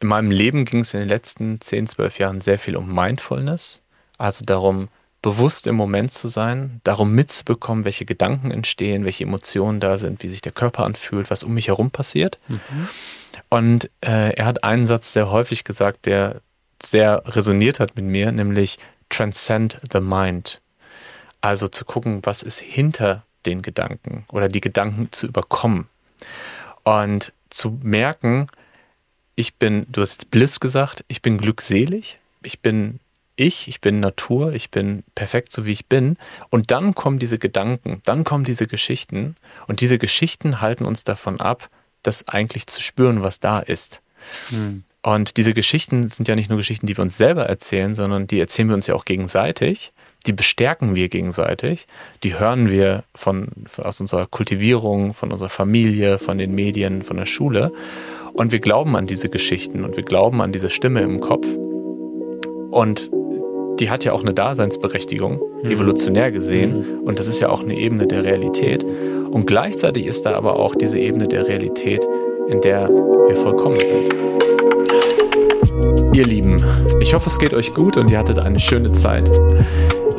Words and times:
in 0.00 0.08
meinem 0.08 0.30
Leben 0.30 0.64
ging 0.64 0.80
es 0.80 0.94
in 0.94 1.00
den 1.00 1.08
letzten 1.08 1.60
10, 1.60 1.86
12 1.88 2.18
Jahren 2.18 2.40
sehr 2.40 2.58
viel 2.58 2.76
um 2.76 2.92
Mindfulness, 2.92 3.82
also 4.18 4.44
darum, 4.44 4.88
bewusst 5.22 5.66
im 5.66 5.74
Moment 5.74 6.12
zu 6.12 6.28
sein, 6.28 6.80
darum 6.82 7.12
mitzubekommen, 7.12 7.84
welche 7.84 8.06
Gedanken 8.06 8.50
entstehen, 8.50 9.04
welche 9.04 9.24
Emotionen 9.24 9.78
da 9.78 9.98
sind, 9.98 10.22
wie 10.22 10.28
sich 10.28 10.40
der 10.40 10.52
Körper 10.52 10.84
anfühlt, 10.84 11.30
was 11.30 11.44
um 11.44 11.52
mich 11.52 11.68
herum 11.68 11.90
passiert. 11.90 12.38
Mhm. 12.48 12.88
Und 13.50 13.90
äh, 14.00 14.32
er 14.32 14.46
hat 14.46 14.64
einen 14.64 14.86
Satz 14.86 15.12
sehr 15.12 15.30
häufig 15.30 15.64
gesagt, 15.64 16.06
der 16.06 16.40
sehr 16.82 17.22
resoniert 17.26 17.80
hat 17.80 17.96
mit 17.96 18.06
mir, 18.06 18.32
nämlich 18.32 18.78
Transcend 19.10 19.78
the 19.92 20.00
Mind. 20.00 20.62
Also 21.42 21.68
zu 21.68 21.84
gucken, 21.84 22.20
was 22.22 22.42
ist 22.42 22.60
hinter 22.60 23.24
den 23.44 23.60
Gedanken 23.60 24.24
oder 24.28 24.48
die 24.48 24.60
Gedanken 24.60 25.08
zu 25.12 25.26
überkommen. 25.26 25.88
Und 26.84 27.32
zu 27.50 27.78
merken, 27.82 28.46
ich 29.40 29.56
bin, 29.56 29.86
du 29.90 30.02
hast 30.02 30.12
jetzt 30.12 30.30
Bliss 30.30 30.60
gesagt, 30.60 31.04
ich 31.08 31.22
bin 31.22 31.38
glückselig, 31.38 32.18
ich 32.42 32.60
bin 32.60 33.00
ich, 33.36 33.68
ich 33.68 33.80
bin 33.80 34.00
Natur, 34.00 34.52
ich 34.52 34.70
bin 34.70 35.02
perfekt 35.14 35.50
so 35.50 35.64
wie 35.64 35.72
ich 35.72 35.86
bin. 35.86 36.18
Und 36.50 36.70
dann 36.70 36.94
kommen 36.94 37.18
diese 37.18 37.38
Gedanken, 37.38 38.02
dann 38.04 38.22
kommen 38.22 38.44
diese 38.44 38.66
Geschichten 38.66 39.34
und 39.66 39.80
diese 39.80 39.96
Geschichten 39.98 40.60
halten 40.60 40.84
uns 40.84 41.04
davon 41.04 41.40
ab, 41.40 41.70
das 42.02 42.28
eigentlich 42.28 42.66
zu 42.66 42.82
spüren, 42.82 43.22
was 43.22 43.40
da 43.40 43.58
ist. 43.60 44.02
Hm. 44.50 44.84
Und 45.02 45.38
diese 45.38 45.54
Geschichten 45.54 46.06
sind 46.08 46.28
ja 46.28 46.36
nicht 46.36 46.50
nur 46.50 46.58
Geschichten, 46.58 46.86
die 46.86 46.96
wir 46.96 47.02
uns 47.02 47.16
selber 47.16 47.46
erzählen, 47.46 47.94
sondern 47.94 48.26
die 48.26 48.38
erzählen 48.38 48.68
wir 48.68 48.74
uns 48.74 48.86
ja 48.86 48.94
auch 48.94 49.06
gegenseitig. 49.06 49.92
Die 50.26 50.34
bestärken 50.34 50.94
wir 50.94 51.08
gegenseitig. 51.08 51.86
Die 52.22 52.38
hören 52.38 52.68
wir 52.68 53.04
von, 53.14 53.48
von 53.64 53.86
aus 53.86 54.02
unserer 54.02 54.26
Kultivierung, 54.26 55.14
von 55.14 55.32
unserer 55.32 55.48
Familie, 55.48 56.18
von 56.18 56.36
den 56.36 56.54
Medien, 56.54 57.02
von 57.02 57.16
der 57.16 57.24
Schule. 57.24 57.72
Und 58.32 58.52
wir 58.52 58.60
glauben 58.60 58.96
an 58.96 59.06
diese 59.06 59.28
Geschichten 59.28 59.84
und 59.84 59.96
wir 59.96 60.04
glauben 60.04 60.40
an 60.40 60.52
diese 60.52 60.70
Stimme 60.70 61.00
im 61.02 61.20
Kopf. 61.20 61.46
Und 62.70 63.10
die 63.80 63.90
hat 63.90 64.04
ja 64.04 64.12
auch 64.12 64.22
eine 64.22 64.34
Daseinsberechtigung, 64.34 65.40
mhm. 65.62 65.70
evolutionär 65.70 66.30
gesehen. 66.30 66.78
Mhm. 66.78 67.00
Und 67.06 67.18
das 67.18 67.26
ist 67.26 67.40
ja 67.40 67.48
auch 67.48 67.62
eine 67.62 67.74
Ebene 67.74 68.06
der 68.06 68.24
Realität. 68.24 68.84
Und 68.84 69.46
gleichzeitig 69.46 70.06
ist 70.06 70.26
da 70.26 70.34
aber 70.34 70.56
auch 70.56 70.74
diese 70.74 70.98
Ebene 70.98 71.28
der 71.28 71.46
Realität, 71.46 72.06
in 72.48 72.60
der 72.60 72.88
wir 72.88 73.36
vollkommen 73.36 73.78
sind. 73.78 74.14
Ihr 76.12 76.26
Lieben, 76.26 76.62
ich 77.00 77.14
hoffe, 77.14 77.28
es 77.28 77.38
geht 77.38 77.54
euch 77.54 77.72
gut 77.72 77.96
und 77.96 78.10
ihr 78.10 78.18
hattet 78.18 78.38
eine 78.38 78.58
schöne 78.58 78.92
Zeit. 78.92 79.30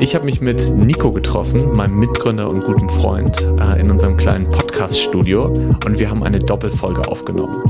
Ich 0.02 0.16
habe 0.16 0.26
mich 0.26 0.42
mit 0.42 0.68
Nico 0.76 1.12
getroffen, 1.12 1.76
meinem 1.76 2.00
Mitgründer 2.00 2.50
und 2.50 2.64
guten 2.64 2.90
Freund, 2.90 3.48
äh, 3.60 3.80
in 3.80 3.92
unserem 3.92 4.18
kleinen 4.18 4.50
Podcast-Studio 4.50 5.46
und 5.86 6.00
wir 6.00 6.10
haben 6.10 6.24
eine 6.24 6.40
Doppelfolge 6.40 7.08
aufgenommen. 7.08 7.62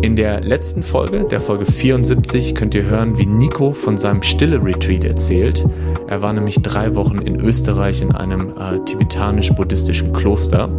In 0.00 0.16
der 0.16 0.40
letzten 0.40 0.82
Folge, 0.82 1.24
der 1.24 1.42
Folge 1.42 1.66
74, 1.66 2.54
könnt 2.54 2.74
ihr 2.74 2.84
hören, 2.84 3.18
wie 3.18 3.26
Nico 3.26 3.72
von 3.72 3.98
seinem 3.98 4.22
Stille-Retreat 4.22 5.04
erzählt. 5.04 5.66
Er 6.06 6.22
war 6.22 6.32
nämlich 6.32 6.62
drei 6.62 6.96
Wochen 6.96 7.18
in 7.18 7.38
Österreich 7.38 8.00
in 8.00 8.12
einem 8.12 8.54
äh, 8.58 8.82
tibetanisch-buddhistischen 8.86 10.14
Kloster. 10.14 10.70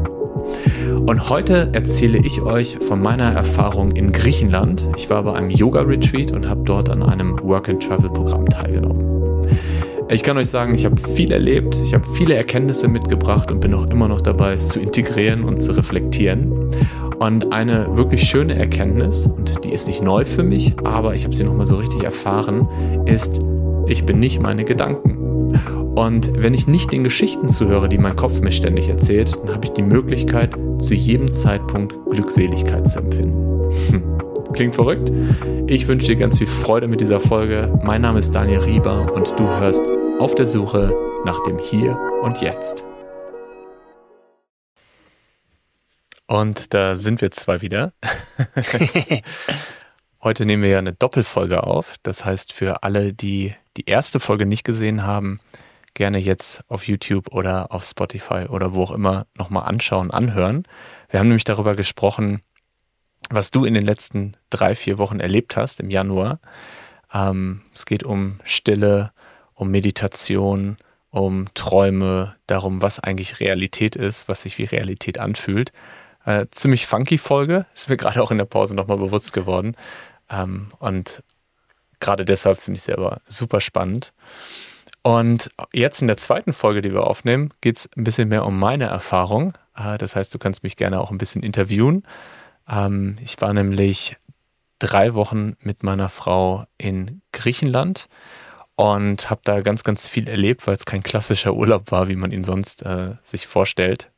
Und 1.05 1.29
heute 1.29 1.69
erzähle 1.73 2.17
ich 2.17 2.41
euch 2.41 2.79
von 2.79 3.03
meiner 3.03 3.31
Erfahrung 3.31 3.91
in 3.91 4.11
Griechenland. 4.11 4.87
Ich 4.97 5.11
war 5.11 5.21
bei 5.21 5.33
einem 5.33 5.51
Yoga-Retreat 5.51 6.31
und 6.31 6.49
habe 6.49 6.63
dort 6.63 6.89
an 6.89 7.03
einem 7.03 7.37
Work-and-Travel-Programm 7.43 8.49
teilgenommen. 8.49 9.10
Ich 10.13 10.23
kann 10.23 10.37
euch 10.37 10.49
sagen, 10.49 10.75
ich 10.75 10.83
habe 10.83 10.97
viel 11.15 11.31
erlebt, 11.31 11.79
ich 11.81 11.93
habe 11.93 12.05
viele 12.15 12.35
Erkenntnisse 12.35 12.89
mitgebracht 12.89 13.49
und 13.49 13.61
bin 13.61 13.73
auch 13.73 13.87
immer 13.87 14.09
noch 14.09 14.19
dabei, 14.19 14.51
es 14.51 14.67
zu 14.67 14.81
integrieren 14.81 15.45
und 15.45 15.57
zu 15.57 15.71
reflektieren. 15.71 16.69
Und 17.19 17.53
eine 17.53 17.87
wirklich 17.95 18.23
schöne 18.23 18.55
Erkenntnis, 18.55 19.25
und 19.25 19.63
die 19.63 19.69
ist 19.69 19.87
nicht 19.87 20.03
neu 20.03 20.25
für 20.25 20.43
mich, 20.43 20.73
aber 20.83 21.15
ich 21.15 21.23
habe 21.23 21.33
sie 21.33 21.45
nochmal 21.45 21.65
so 21.65 21.77
richtig 21.77 22.03
erfahren, 22.03 22.67
ist, 23.05 23.39
ich 23.87 24.03
bin 24.03 24.19
nicht 24.19 24.41
meine 24.41 24.65
Gedanken. 24.65 25.55
Und 25.95 26.33
wenn 26.35 26.53
ich 26.53 26.67
nicht 26.67 26.91
den 26.91 27.05
Geschichten 27.05 27.47
zuhöre, 27.47 27.87
die 27.87 27.97
mein 27.97 28.17
Kopf 28.17 28.41
mir 28.41 28.51
ständig 28.51 28.89
erzählt, 28.89 29.39
dann 29.41 29.53
habe 29.53 29.65
ich 29.65 29.71
die 29.71 29.81
Möglichkeit, 29.81 30.49
zu 30.79 30.93
jedem 30.93 31.31
Zeitpunkt 31.31 31.95
Glückseligkeit 32.09 32.85
zu 32.85 32.99
empfinden. 32.99 33.71
Hm. 33.91 34.03
Klingt 34.51 34.75
verrückt? 34.75 35.09
Ich 35.67 35.87
wünsche 35.87 36.07
dir 36.07 36.17
ganz 36.17 36.37
viel 36.37 36.47
Freude 36.47 36.89
mit 36.89 36.99
dieser 36.99 37.21
Folge. 37.21 37.79
Mein 37.81 38.01
Name 38.01 38.19
ist 38.19 38.35
Daniel 38.35 38.59
Rieber 38.59 39.09
und 39.15 39.33
du 39.39 39.47
hörst 39.47 39.85
auf 40.21 40.35
der 40.35 40.45
Suche 40.45 40.93
nach 41.25 41.41
dem 41.45 41.57
Hier 41.57 41.97
und 42.21 42.41
Jetzt. 42.41 42.85
Und 46.27 46.75
da 46.75 46.95
sind 46.95 47.21
wir 47.21 47.31
zwar 47.31 47.61
wieder. 47.61 47.93
Heute 50.21 50.45
nehmen 50.45 50.61
wir 50.61 50.69
ja 50.69 50.77
eine 50.77 50.93
Doppelfolge 50.93 51.63
auf. 51.63 51.95
Das 52.03 52.23
heißt, 52.23 52.53
für 52.53 52.83
alle, 52.83 53.13
die 53.13 53.55
die 53.77 53.89
erste 53.89 54.19
Folge 54.19 54.45
nicht 54.45 54.63
gesehen 54.63 55.01
haben, 55.01 55.39
gerne 55.95 56.19
jetzt 56.19 56.61
auf 56.67 56.87
YouTube 56.87 57.31
oder 57.31 57.71
auf 57.71 57.83
Spotify 57.83 58.45
oder 58.47 58.75
wo 58.75 58.83
auch 58.83 58.91
immer 58.91 59.25
nochmal 59.33 59.67
anschauen, 59.67 60.11
anhören. 60.11 60.67
Wir 61.09 61.19
haben 61.19 61.29
nämlich 61.29 61.45
darüber 61.45 61.73
gesprochen, 61.75 62.41
was 63.31 63.49
du 63.49 63.65
in 63.65 63.73
den 63.73 63.87
letzten 63.87 64.37
drei, 64.51 64.75
vier 64.75 64.99
Wochen 64.99 65.19
erlebt 65.19 65.57
hast 65.57 65.79
im 65.79 65.89
Januar. 65.89 66.39
Ähm, 67.11 67.63
es 67.73 67.87
geht 67.87 68.03
um 68.03 68.39
Stille, 68.43 69.13
um 69.61 69.69
Meditation, 69.69 70.77
um 71.11 71.45
Träume, 71.53 72.35
darum, 72.47 72.81
was 72.81 72.99
eigentlich 72.99 73.39
Realität 73.39 73.95
ist, 73.95 74.27
was 74.27 74.41
sich 74.41 74.57
wie 74.57 74.63
Realität 74.63 75.19
anfühlt. 75.19 75.71
Äh, 76.25 76.47
ziemlich 76.49 76.87
funky 76.87 77.19
Folge, 77.19 77.67
ist 77.75 77.87
mir 77.87 77.95
gerade 77.95 78.23
auch 78.23 78.31
in 78.31 78.39
der 78.39 78.45
Pause 78.45 78.73
nochmal 78.73 78.97
bewusst 78.97 79.33
geworden. 79.33 79.75
Ähm, 80.31 80.69
und 80.79 81.23
gerade 81.99 82.25
deshalb 82.25 82.59
finde 82.59 82.79
ich 82.79 82.83
sie 82.83 82.93
aber 82.93 83.21
super 83.27 83.61
spannend. 83.61 84.13
Und 85.03 85.51
jetzt 85.73 86.01
in 86.01 86.07
der 86.07 86.17
zweiten 86.17 86.53
Folge, 86.53 86.81
die 86.81 86.91
wir 86.91 87.05
aufnehmen, 87.05 87.49
geht 87.61 87.77
es 87.77 87.89
ein 87.95 88.03
bisschen 88.03 88.29
mehr 88.29 88.47
um 88.47 88.57
meine 88.57 88.85
Erfahrung. 88.85 89.53
Äh, 89.75 89.99
das 89.99 90.15
heißt, 90.15 90.33
du 90.33 90.39
kannst 90.39 90.63
mich 90.63 90.75
gerne 90.75 90.99
auch 90.99 91.11
ein 91.11 91.19
bisschen 91.19 91.43
interviewen. 91.43 92.01
Ähm, 92.67 93.15
ich 93.23 93.39
war 93.41 93.53
nämlich 93.53 94.17
drei 94.79 95.13
Wochen 95.13 95.55
mit 95.59 95.83
meiner 95.83 96.09
Frau 96.09 96.65
in 96.79 97.21
Griechenland 97.31 98.09
und 98.81 99.29
habe 99.29 99.41
da 99.43 99.61
ganz, 99.61 99.83
ganz 99.83 100.07
viel 100.07 100.27
erlebt, 100.27 100.65
weil 100.65 100.73
es 100.73 100.85
kein 100.85 101.03
klassischer 101.03 101.53
Urlaub 101.53 101.91
war, 101.91 102.07
wie 102.07 102.15
man 102.15 102.31
ihn 102.31 102.43
sonst 102.43 102.81
äh, 102.81 103.11
sich 103.21 103.45
vorstellt. 103.45 104.09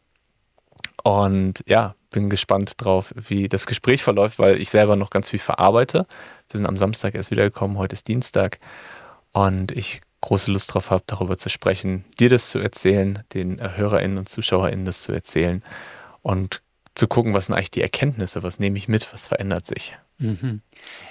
Und 1.03 1.65
ja, 1.67 1.95
bin 2.11 2.29
gespannt 2.29 2.75
drauf, 2.77 3.13
wie 3.27 3.49
das 3.49 3.65
Gespräch 3.65 4.03
verläuft, 4.03 4.39
weil 4.39 4.61
ich 4.61 4.69
selber 4.69 4.95
noch 4.95 5.09
ganz 5.09 5.27
viel 5.27 5.39
verarbeite. 5.39 6.07
Wir 6.49 6.57
sind 6.57 6.65
am 6.65 6.77
Samstag 6.77 7.13
erst 7.13 7.29
wiedergekommen, 7.29 7.77
heute 7.77 7.91
ist 7.93 8.07
Dienstag. 8.07 8.59
Und 9.33 9.73
ich 9.73 9.99
große 10.21 10.49
Lust 10.49 10.73
drauf 10.73 10.91
habe, 10.91 11.03
darüber 11.07 11.37
zu 11.37 11.49
sprechen, 11.49 12.05
dir 12.17 12.29
das 12.29 12.49
zu 12.49 12.59
erzählen, 12.59 13.21
den 13.33 13.59
HörerInnen 13.59 14.17
und 14.17 14.29
ZuschauerInnen 14.29 14.85
das 14.85 15.01
zu 15.01 15.11
erzählen 15.11 15.61
und 16.21 16.61
zu 16.95 17.09
gucken, 17.09 17.33
was 17.33 17.47
sind 17.47 17.55
eigentlich 17.55 17.71
die 17.71 17.81
Erkenntnisse, 17.81 18.43
was 18.43 18.59
nehme 18.59 18.77
ich 18.77 18.87
mit, 18.87 19.11
was 19.11 19.27
verändert 19.27 19.67
sich. 19.67 19.97
Mhm. 20.17 20.61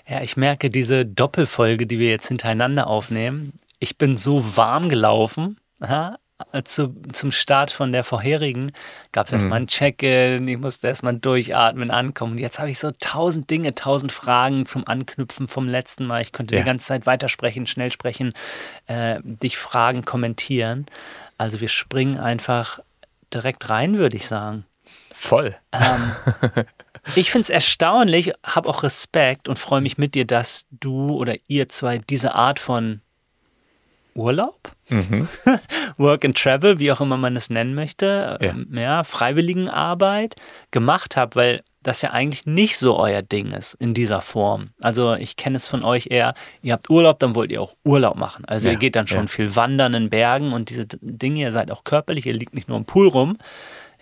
Ja, 0.09 0.23
ich 0.23 0.37
merke 0.37 0.71
diese 0.71 1.05
Doppelfolge, 1.05 1.87
die 1.87 1.99
wir 1.99 2.11
jetzt 2.11 2.29
hintereinander 2.29 2.87
aufnehmen. 2.87 3.59
Ich 3.79 3.99
bin 3.99 4.17
so 4.17 4.57
warm 4.57 4.89
gelaufen. 4.89 5.59
Aha, 5.81 6.19
zu, 6.65 6.95
zum 7.13 7.31
Start 7.31 7.71
von 7.71 7.93
der 7.93 8.05
vorherigen 8.05 8.73
gab 9.13 9.27
es 9.27 9.33
erstmal 9.33 9.61
mhm. 9.61 9.65
ein 9.65 9.69
Check-in, 9.69 10.49
ich 10.49 10.59
musste 10.59 10.89
erstmal 10.89 11.17
durchatmen, 11.17 11.91
ankommen. 11.91 12.39
Jetzt 12.39 12.59
habe 12.59 12.71
ich 12.71 12.79
so 12.79 12.91
tausend 12.99 13.51
Dinge, 13.51 13.75
tausend 13.75 14.13
Fragen 14.13 14.67
zum 14.67 14.87
Anknüpfen 14.87 15.49
vom 15.49 15.69
letzten 15.69 16.07
Mal. 16.07 16.21
Ich 16.21 16.33
könnte 16.33 16.55
ja. 16.55 16.61
die 16.61 16.67
ganze 16.67 16.87
Zeit 16.87 17.07
weitersprechen, 17.07 17.67
schnell 17.67 17.93
sprechen, 17.93 18.33
äh, 18.87 19.21
dich 19.23 19.57
fragen, 19.57 20.05
kommentieren. 20.05 20.87
Also 21.39 21.61
wir 21.61 21.69
springen 21.69 22.19
einfach 22.19 22.81
direkt 23.33 23.69
rein, 23.69 23.99
würde 23.99 24.17
ich 24.17 24.27
sagen. 24.27 24.65
Voll. 25.13 25.57
Ähm, 25.73 26.13
ich 27.17 27.31
finde 27.31 27.43
es 27.43 27.51
erstaunlich, 27.51 28.33
habe 28.45 28.69
auch 28.69 28.83
Respekt 28.83 29.49
und 29.49 29.59
freue 29.59 29.81
mich 29.81 29.99
mit 29.99 30.15
dir, 30.15 30.25
dass 30.25 30.67
du 30.71 31.11
oder 31.11 31.35
ihr 31.49 31.69
zwei 31.69 31.99
diese 31.99 32.35
Art 32.35 32.59
von 32.59 33.01
Urlaub, 34.15 34.73
mhm. 34.89 35.29
Work 35.97 36.25
and 36.25 36.37
Travel, 36.37 36.79
wie 36.79 36.93
auch 36.93 37.01
immer 37.01 37.17
man 37.17 37.35
es 37.35 37.51
nennen 37.51 37.75
möchte, 37.75 38.39
ja, 38.41 38.51
ähm, 38.51 38.69
ja 38.73 39.05
Freiwilligenarbeit 39.05 40.37
gemacht 40.71 41.17
habt, 41.17 41.35
weil 41.35 41.63
das 41.83 42.03
ja 42.03 42.11
eigentlich 42.11 42.47
nicht 42.47 42.79
so 42.79 42.97
euer 42.97 43.23
Ding 43.23 43.51
ist 43.51 43.75
in 43.75 43.95
dieser 43.95 44.21
Form. 44.21 44.69
Also 44.81 45.15
ich 45.15 45.37
kenne 45.37 45.57
es 45.57 45.67
von 45.67 45.83
euch 45.83 46.09
eher, 46.11 46.35
ihr 46.63 46.75
habt 46.75 46.91
Urlaub, 46.91 47.19
dann 47.19 47.35
wollt 47.35 47.51
ihr 47.51 47.61
auch 47.61 47.75
Urlaub 47.85 48.17
machen. 48.17 48.45
Also 48.45 48.69
ja, 48.69 48.75
ihr 48.75 48.79
geht 48.79 48.95
dann 48.95 49.09
schon 49.09 49.23
ja. 49.23 49.29
viel 49.29 49.57
wandern 49.57 49.95
in 49.95 50.11
Bergen 50.11 50.53
und 50.53 50.71
diese 50.71 50.87
Dinge, 50.87 51.41
ihr 51.41 51.53
seid 51.53 51.71
auch 51.71 51.83
körperlich, 51.85 52.27
ihr 52.27 52.35
liegt 52.35 52.55
nicht 52.55 52.69
nur 52.69 52.77
im 52.77 52.85
Pool 52.85 53.09
rum, 53.09 53.39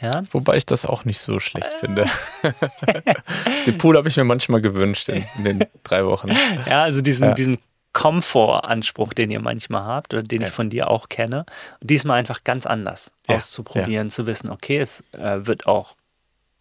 ja? 0.01 0.25
Wobei 0.31 0.57
ich 0.57 0.67
das 0.67 0.87
auch 0.87 1.05
nicht 1.05 1.21
so 1.21 1.41
schlecht 1.41 1.71
äh. 1.73 1.79
finde. 1.79 2.07
den 3.67 3.79
Pool 3.79 3.97
habe 3.97 4.09
ich 4.09 4.17
mir 4.17 4.25
manchmal 4.25 4.61
gewünscht 4.61 5.09
in, 5.09 5.25
in, 5.39 5.45
den 5.45 5.65
drei 5.83 6.05
Wochen. 6.07 6.29
Ja, 6.67 6.83
also 6.85 7.01
diesen, 7.01 7.29
ja. 7.29 7.35
diesen 7.35 7.59
Komfortanspruch, 7.93 9.13
den 9.13 9.31
ihr 9.31 9.41
manchmal 9.41 9.85
habt 9.85 10.15
oder 10.15 10.23
den 10.23 10.43
ja. 10.43 10.49
ich 10.49 10.53
von 10.53 10.71
dir 10.71 10.91
auch 10.91 11.09
kenne. 11.09 11.45
Und 11.81 11.91
diesmal 11.91 12.19
einfach 12.19 12.45
ganz 12.45 12.67
anders 12.67 13.13
ja. 13.29 13.37
auszuprobieren, 13.37 14.11
zu 14.11 14.27
wissen, 14.27 14.51
okay, 14.51 14.79
es 14.79 15.03
äh, 15.13 15.47
wird 15.47 15.67
auch 15.67 15.97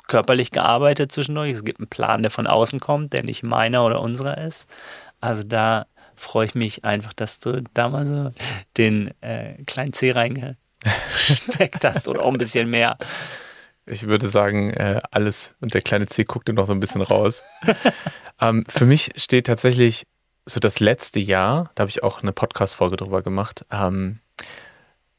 körperlich 0.08 0.52
gearbeitet 0.52 1.12
zwischendurch. 1.12 1.52
Es 1.52 1.64
gibt 1.64 1.80
einen 1.80 1.88
Plan, 1.88 2.24
der 2.24 2.32
von 2.32 2.48
außen 2.48 2.80
kommt, 2.80 3.14
der 3.14 3.24
nicht 3.24 3.44
meiner 3.44 3.86
oder 3.86 4.02
unserer 4.02 4.38
ist. 4.40 4.68
Also 5.22 5.44
da 5.44 5.86
freue 6.16 6.46
ich 6.46 6.56
mich 6.56 6.84
einfach, 6.84 7.14
dass 7.14 7.40
du 7.40 7.64
da 7.74 7.88
mal 7.88 8.06
so 8.06 8.34
den 8.78 9.12
äh, 9.22 9.54
kleinen 9.66 9.94
C 9.94 10.12
reingesteckt 10.86 11.84
hast 11.84 12.08
oder 12.08 12.24
auch 12.24 12.32
ein 12.32 12.38
bisschen 12.38 12.70
mehr. 12.70 12.98
Ich 13.86 14.08
würde 14.08 14.28
sagen, 14.28 14.72
äh, 14.72 15.02
alles 15.12 15.56
und 15.62 15.74
der 15.74 15.82
kleine 15.82 16.08
C 16.08 16.24
guckte 16.24 16.54
noch 16.54 16.68
so 16.68 16.74
ein 16.74 16.80
bisschen 16.80 17.02
raus. 17.02 17.44
ähm, 18.42 18.64
für 18.68 18.86
mich 18.86 19.12
steht 19.16 19.48
tatsächlich 19.48 20.06
so 20.46 20.60
das 20.60 20.80
letzte 20.80 21.20
Jahr, 21.20 21.72
da 21.76 21.82
habe 21.82 21.90
ich 21.90 22.04
auch 22.04 22.22
eine 22.22 22.32
Podcast-Folge 22.32 22.98
drüber 22.98 23.22
gemacht, 23.22 23.66
ähm, 23.72 24.20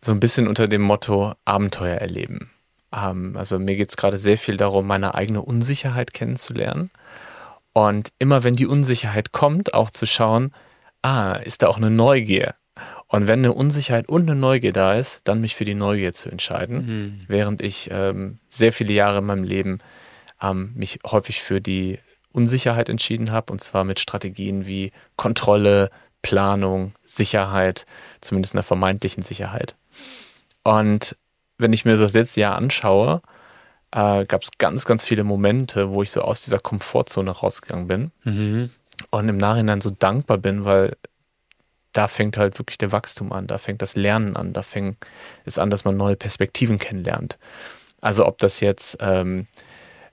so 0.03 0.13
ein 0.13 0.21
bisschen 0.21 0.49
unter 0.49 0.69
dem 0.69 0.83
Motto 0.83 1.35
Abenteuer 1.45 1.97
erleben. 1.97 2.51
Ähm, 2.95 3.37
also 3.37 3.59
mir 3.59 3.77
geht 3.77 3.91
es 3.91 3.97
gerade 3.97 4.19
sehr 4.19 4.39
viel 4.39 4.57
darum, 4.57 4.87
meine 4.87 5.15
eigene 5.15 5.43
Unsicherheit 5.43 6.13
kennenzulernen. 6.13 6.91
Und 7.73 8.11
immer 8.19 8.43
wenn 8.43 8.55
die 8.55 8.67
Unsicherheit 8.67 9.33
kommt, 9.33 9.75
auch 9.75 9.91
zu 9.91 10.07
schauen, 10.07 10.53
ah, 11.03 11.33
ist 11.33 11.63
da 11.63 11.69
auch 11.69 11.77
eine 11.77 11.91
Neugier? 11.91 12.55
Und 13.13 13.27
wenn 13.27 13.41
eine 13.41 13.53
Unsicherheit 13.53 14.09
und 14.09 14.23
eine 14.23 14.39
Neugier 14.39 14.73
da 14.73 14.95
ist, 14.95 15.21
dann 15.25 15.41
mich 15.41 15.57
für 15.57 15.65
die 15.65 15.75
Neugier 15.75 16.15
zu 16.15 16.31
entscheiden, 16.31 16.87
mhm. 16.87 17.13
während 17.27 17.61
ich 17.61 17.91
ähm, 17.93 18.39
sehr 18.49 18.73
viele 18.73 18.93
Jahre 18.93 19.19
in 19.19 19.27
meinem 19.27 19.43
Leben 19.43 19.81
ähm, 20.41 20.71
mich 20.77 21.01
häufig 21.05 21.43
für 21.43 21.61
die 21.61 21.99
Unsicherheit 22.33 22.89
entschieden 22.89 23.33
habe, 23.33 23.53
und 23.53 23.61
zwar 23.61 23.83
mit 23.83 23.99
Strategien 23.99 24.65
wie 24.65 24.93
Kontrolle, 25.17 25.91
Planung, 26.23 26.93
Sicherheit, 27.05 27.85
zumindest 28.21 28.55
einer 28.55 28.63
vermeintlichen 28.63 29.25
Sicherheit. 29.25 29.75
Und 30.63 31.17
wenn 31.59 31.73
ich 31.73 31.85
mir 31.85 31.97
so 31.97 32.05
das 32.05 32.15
letzte 32.15 32.43
Jahr 32.43 32.55
anschaue, 32.55 33.23
äh, 33.91 34.25
gab 34.25 34.45
es 34.45 34.51
ganz, 34.59 34.85
ganz 34.85 35.05
viele 35.05 35.25
Momente, 35.25 35.91
wo 35.91 36.05
ich 36.05 36.13
so 36.13 36.23
aus 36.23 36.43
dieser 36.43 36.61
Komfortzone 36.61 37.33
rausgegangen 37.33 37.89
bin 37.89 38.13
mhm. 38.23 38.71
und 39.11 39.29
im 39.29 39.37
Nachhinein 39.37 39.81
so 39.81 39.91
dankbar 39.91 40.39
bin, 40.39 40.65
weil 40.65 40.97
da 41.93 42.09
fängt 42.09 42.37
halt 42.37 42.59
wirklich 42.59 42.79
der 42.79 42.93
Wachstum 42.93 43.33
an, 43.33 43.47
da 43.47 43.59
fängt 43.59 43.83
das 43.83 43.97
Lernen 43.97 44.37
an, 44.37 44.53
da 44.53 44.63
fängt 44.63 44.99
es 45.45 45.59
an, 45.59 45.71
dass 45.71 45.85
man 45.85 45.97
neue 45.97 46.17
Perspektiven 46.17 46.79
kennenlernt. 46.79 47.39
Also 48.01 48.27
ob 48.27 48.39
das 48.39 48.61
jetzt 48.61 48.99
ähm, 49.01 49.47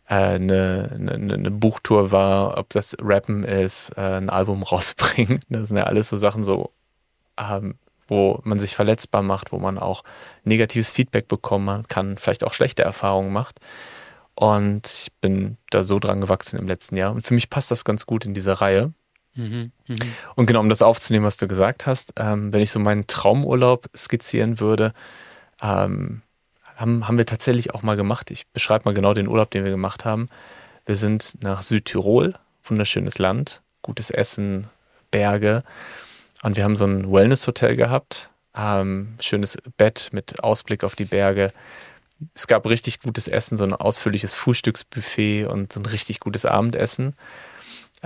äh, 0.08 0.14
eine, 0.16 0.92
eine, 0.94 1.34
eine, 1.34 1.52
Buchtour 1.52 2.12
war, 2.12 2.58
ob 2.58 2.70
das 2.70 2.98
Rappen 3.02 3.44
ist, 3.44 3.92
äh, 3.98 4.02
ein 4.02 4.30
Album 4.30 4.64
rausbringen, 4.72 5.40
das 5.50 5.70
sind 5.70 5.78
ja 5.78 5.84
alles 5.84 6.10
so 6.10 6.18
Sachen 6.18 6.44
so, 6.44 6.72
ähm, 7.40 7.76
wo 8.08 8.40
man 8.44 8.58
sich 8.58 8.76
verletzbar 8.76 9.22
macht, 9.22 9.52
wo 9.52 9.60
man 9.60 9.78
auch 9.78 10.04
negatives 10.44 10.92
Feedback 10.92 11.28
bekommen 11.28 11.88
kann, 11.88 12.18
vielleicht 12.18 12.44
auch 12.44 12.54
schlechte 12.54 12.84
Erfahrungen 12.84 13.34
macht. 13.34 13.60
Und 14.34 14.86
ich 14.88 15.12
bin 15.20 15.58
da 15.72 15.84
so 15.84 16.00
dran 16.00 16.22
gewachsen 16.22 16.60
im 16.60 16.68
letzten 16.68 16.96
Jahr. 16.96 17.12
Und 17.12 17.22
für 17.22 17.34
mich 17.34 17.50
passt 17.50 17.72
das 17.72 17.84
ganz 17.84 18.06
gut 18.06 18.24
in 18.24 18.36
diese 18.36 18.62
Reihe. 18.62 18.94
Und 20.36 20.46
genau, 20.46 20.60
um 20.60 20.70
das 20.70 20.82
aufzunehmen, 20.82 21.26
was 21.26 21.38
du 21.38 21.48
gesagt 21.48 21.86
hast, 21.86 22.14
ähm, 22.18 22.52
wenn 22.54 22.62
ich 22.62 22.72
so 22.72 22.80
meinen 22.80 23.08
Traumurlaub 23.08 23.88
skizzieren 23.96 24.60
würde, 24.60 24.94
ähm, 25.62 26.22
haben, 26.76 27.08
haben 27.08 27.18
wir 27.18 27.26
tatsächlich 27.26 27.74
auch 27.74 27.82
mal 27.82 27.96
gemacht. 27.96 28.32
Ich 28.32 28.48
beschreibe 28.48 28.86
mal 28.86 28.94
genau 28.94 29.14
den 29.14 29.28
Urlaub, 29.28 29.52
den 29.52 29.64
wir 29.64 29.72
gemacht 29.72 30.06
haben. 30.06 30.30
Wir 30.86 30.96
sind 30.96 31.36
nach 31.42 31.62
Südtirol, 31.62 32.36
wunderschönes 32.64 33.20
Land, 33.20 33.62
gutes 33.82 34.12
Essen, 34.12 34.68
Berge. 35.12 35.64
Und 36.44 36.56
wir 36.56 36.64
haben 36.64 36.76
so 36.76 36.86
ein 36.86 37.12
Wellness-Hotel 37.12 37.76
gehabt, 37.76 38.30
ähm, 38.56 39.16
schönes 39.20 39.58
Bett 39.78 40.10
mit 40.12 40.44
Ausblick 40.44 40.84
auf 40.84 40.96
die 40.96 41.06
Berge. 41.06 41.52
Es 42.34 42.48
gab 42.48 42.66
richtig 42.66 43.00
gutes 43.00 43.28
Essen, 43.28 43.58
so 43.58 43.64
ein 43.64 43.74
ausführliches 43.74 44.34
Frühstücksbuffet 44.36 45.46
und 45.46 45.74
so 45.74 45.80
ein 45.80 45.86
richtig 45.86 46.20
gutes 46.20 46.46
Abendessen. 46.46 47.16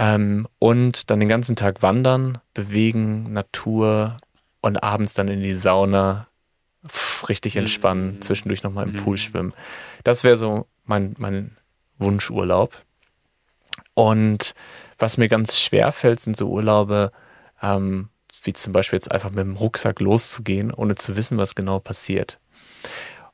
Ähm, 0.01 0.47
und 0.57 1.11
dann 1.11 1.19
den 1.19 1.29
ganzen 1.29 1.55
Tag 1.55 1.83
wandern, 1.83 2.39
bewegen, 2.55 3.33
Natur 3.33 4.17
und 4.59 4.81
abends 4.81 5.13
dann 5.13 5.27
in 5.27 5.43
die 5.43 5.53
Sauna, 5.53 6.27
pff, 6.87 7.29
richtig 7.29 7.55
entspannen, 7.55 8.15
mhm. 8.15 8.21
zwischendurch 8.21 8.63
nochmal 8.63 8.89
im 8.89 8.95
Pool 8.95 9.13
mhm. 9.13 9.17
schwimmen. 9.17 9.53
Das 10.03 10.23
wäre 10.23 10.37
so 10.37 10.65
mein, 10.85 11.13
mein 11.19 11.55
Wunschurlaub. 11.99 12.83
Und 13.93 14.55
was 14.97 15.17
mir 15.17 15.27
ganz 15.27 15.59
schwer 15.59 15.91
fällt, 15.91 16.19
sind 16.19 16.35
so 16.35 16.49
Urlaube, 16.49 17.11
ähm, 17.61 18.09
wie 18.41 18.53
zum 18.53 18.73
Beispiel 18.73 18.97
jetzt 18.97 19.11
einfach 19.11 19.29
mit 19.29 19.45
dem 19.45 19.55
Rucksack 19.55 19.99
loszugehen, 19.99 20.73
ohne 20.73 20.95
zu 20.95 21.15
wissen, 21.15 21.37
was 21.37 21.53
genau 21.53 21.77
passiert. 21.77 22.39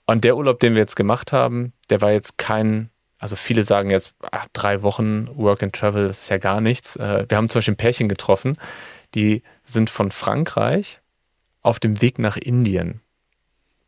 Und 0.05 0.25
der 0.25 0.35
Urlaub, 0.35 0.59
den 0.59 0.75
wir 0.75 0.81
jetzt 0.81 0.97
gemacht 0.97 1.31
haben, 1.31 1.71
der 1.89 2.01
war 2.01 2.11
jetzt 2.11 2.37
kein, 2.37 2.89
also 3.19 3.35
viele 3.35 3.63
sagen 3.63 3.89
jetzt, 3.89 4.13
ach, 4.31 4.47
drei 4.53 4.81
Wochen 4.81 5.27
Work 5.35 5.63
and 5.63 5.73
Travel, 5.73 6.07
das 6.07 6.23
ist 6.23 6.29
ja 6.29 6.37
gar 6.37 6.61
nichts. 6.61 6.95
Äh, 6.95 7.25
wir 7.27 7.37
haben 7.37 7.49
zum 7.49 7.59
Beispiel 7.59 7.73
ein 7.73 7.77
Pärchen 7.77 8.09
getroffen, 8.09 8.57
die 9.15 9.43
sind 9.63 9.89
von 9.89 10.11
Frankreich 10.11 10.99
auf 11.61 11.79
dem 11.79 12.01
Weg 12.01 12.19
nach 12.19 12.37
Indien. 12.37 13.01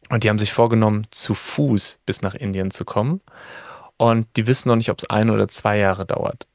Und 0.10 0.24
die 0.24 0.30
haben 0.30 0.40
sich 0.40 0.52
vorgenommen, 0.52 1.06
zu 1.12 1.36
Fuß 1.36 2.00
bis 2.06 2.22
nach 2.22 2.34
Indien 2.34 2.72
zu 2.72 2.84
kommen. 2.84 3.22
Und 3.98 4.28
die 4.38 4.48
wissen 4.48 4.70
noch 4.70 4.76
nicht, 4.76 4.90
ob 4.90 5.00
es 5.00 5.10
ein 5.10 5.30
oder 5.30 5.48
zwei 5.48 5.78
Jahre 5.78 6.06
dauert. 6.06 6.48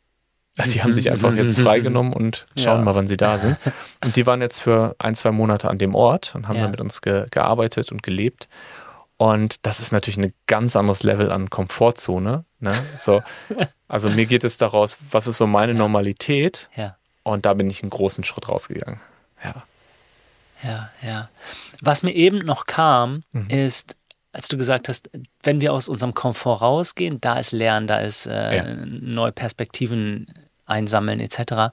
Die 0.66 0.82
haben 0.82 0.92
sich 0.92 1.10
einfach 1.10 1.32
jetzt 1.36 1.58
freigenommen 1.58 2.12
und 2.12 2.46
schauen 2.56 2.78
ja. 2.78 2.84
mal, 2.84 2.94
wann 2.94 3.06
sie 3.06 3.16
da 3.16 3.38
sind. 3.38 3.56
Und 4.04 4.16
die 4.16 4.26
waren 4.26 4.40
jetzt 4.40 4.60
für 4.60 4.96
ein, 4.98 5.14
zwei 5.14 5.30
Monate 5.30 5.68
an 5.68 5.78
dem 5.78 5.94
Ort 5.94 6.34
und 6.34 6.48
haben 6.48 6.56
ja. 6.56 6.62
dann 6.62 6.70
mit 6.72 6.80
uns 6.80 7.00
ge 7.02 7.26
gearbeitet 7.30 7.92
und 7.92 8.02
gelebt. 8.02 8.48
Und 9.16 9.64
das 9.66 9.80
ist 9.80 9.92
natürlich 9.92 10.18
ein 10.18 10.32
ganz 10.46 10.76
anderes 10.76 11.02
Level 11.02 11.30
an 11.30 11.50
Komfortzone. 11.50 12.44
Ne? 12.64 12.74
So, 12.96 13.22
also 13.88 14.10
mir 14.10 14.26
geht 14.26 14.42
es 14.42 14.56
daraus, 14.56 14.98
was 15.10 15.26
ist 15.26 15.36
so 15.36 15.46
meine 15.46 15.72
ja. 15.72 15.78
Normalität? 15.78 16.70
Ja. 16.74 16.96
Und 17.22 17.46
da 17.46 17.54
bin 17.54 17.70
ich 17.70 17.82
einen 17.82 17.90
großen 17.90 18.24
Schritt 18.24 18.48
rausgegangen. 18.48 19.00
Ja. 19.44 19.64
Ja, 20.62 20.90
ja. 21.02 21.28
Was 21.82 22.02
mir 22.02 22.12
eben 22.12 22.38
noch 22.38 22.64
kam, 22.64 23.22
mhm. 23.32 23.50
ist, 23.50 23.96
als 24.32 24.48
du 24.48 24.56
gesagt 24.56 24.88
hast, 24.88 25.10
wenn 25.42 25.60
wir 25.60 25.74
aus 25.74 25.90
unserem 25.90 26.14
Komfort 26.14 26.62
rausgehen, 26.62 27.20
da 27.20 27.38
ist 27.38 27.52
Lernen, 27.52 27.86
da 27.86 27.98
ist 27.98 28.26
äh, 28.26 28.56
ja. 28.56 28.64
neue 28.86 29.32
Perspektiven 29.32 30.26
einsammeln 30.64 31.20
etc. 31.20 31.70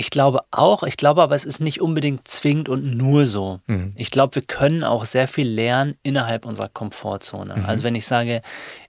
Ich 0.00 0.10
glaube 0.10 0.42
auch, 0.52 0.84
ich 0.84 0.96
glaube 0.96 1.22
aber, 1.22 1.34
es 1.34 1.44
ist 1.44 1.60
nicht 1.60 1.80
unbedingt 1.80 2.28
zwingend 2.28 2.68
und 2.68 2.96
nur 2.96 3.26
so. 3.26 3.58
Mhm. 3.66 3.90
Ich 3.96 4.12
glaube, 4.12 4.36
wir 4.36 4.42
können 4.42 4.84
auch 4.84 5.04
sehr 5.04 5.26
viel 5.26 5.48
lernen 5.48 5.96
innerhalb 6.04 6.46
unserer 6.46 6.68
Komfortzone. 6.68 7.56
Mhm. 7.56 7.66
Also 7.66 7.82
wenn 7.82 7.96
ich 7.96 8.06
sage, 8.06 8.42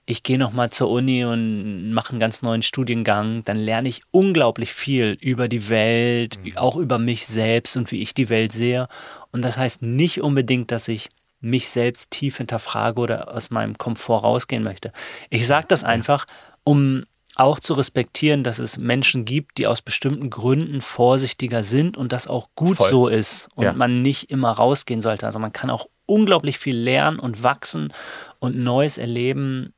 ich 0.06 0.22
gehe 0.22 0.38
nochmal 0.38 0.70
zur 0.70 0.88
Uni 0.88 1.24
und 1.24 1.92
mache 1.92 2.10
einen 2.10 2.20
ganz 2.20 2.42
neuen 2.42 2.62
Studiengang, 2.62 3.42
dann 3.42 3.56
lerne 3.56 3.88
ich 3.88 4.02
unglaublich 4.12 4.72
viel 4.72 5.18
über 5.20 5.48
die 5.48 5.68
Welt, 5.68 6.38
mhm. 6.44 6.56
auch 6.56 6.76
über 6.76 6.98
mich 6.98 7.26
selbst 7.26 7.76
und 7.76 7.90
wie 7.90 8.02
ich 8.02 8.14
die 8.14 8.28
Welt 8.28 8.52
sehe. 8.52 8.86
Und 9.32 9.44
das 9.44 9.58
heißt 9.58 9.82
nicht 9.82 10.20
unbedingt, 10.22 10.70
dass 10.70 10.86
ich 10.86 11.10
mich 11.40 11.70
selbst 11.70 12.12
tief 12.12 12.36
hinterfrage 12.36 13.00
oder 13.00 13.34
aus 13.34 13.50
meinem 13.50 13.76
Komfort 13.78 14.20
rausgehen 14.22 14.62
möchte. 14.62 14.92
Ich 15.28 15.48
sage 15.48 15.66
das 15.68 15.82
einfach, 15.82 16.26
um 16.62 17.04
auch 17.36 17.60
zu 17.60 17.74
respektieren, 17.74 18.44
dass 18.44 18.58
es 18.58 18.78
Menschen 18.78 19.24
gibt, 19.24 19.58
die 19.58 19.66
aus 19.66 19.82
bestimmten 19.82 20.30
Gründen 20.30 20.80
vorsichtiger 20.80 21.62
sind 21.62 21.96
und 21.96 22.12
das 22.12 22.26
auch 22.26 22.48
gut 22.54 22.76
Voll. 22.76 22.90
so 22.90 23.08
ist 23.08 23.48
und 23.54 23.64
ja. 23.64 23.72
man 23.72 24.02
nicht 24.02 24.30
immer 24.30 24.50
rausgehen 24.50 25.00
sollte. 25.00 25.26
Also 25.26 25.38
man 25.38 25.52
kann 25.52 25.70
auch 25.70 25.86
unglaublich 26.06 26.58
viel 26.58 26.76
lernen 26.76 27.18
und 27.18 27.42
wachsen 27.42 27.92
und 28.40 28.56
Neues 28.56 28.98
erleben 28.98 29.72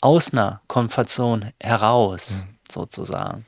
aus 0.00 0.32
einer 0.32 0.60
Komfortzone 0.68 1.54
heraus, 1.60 2.46
mhm. 2.46 2.54
sozusagen. 2.70 3.44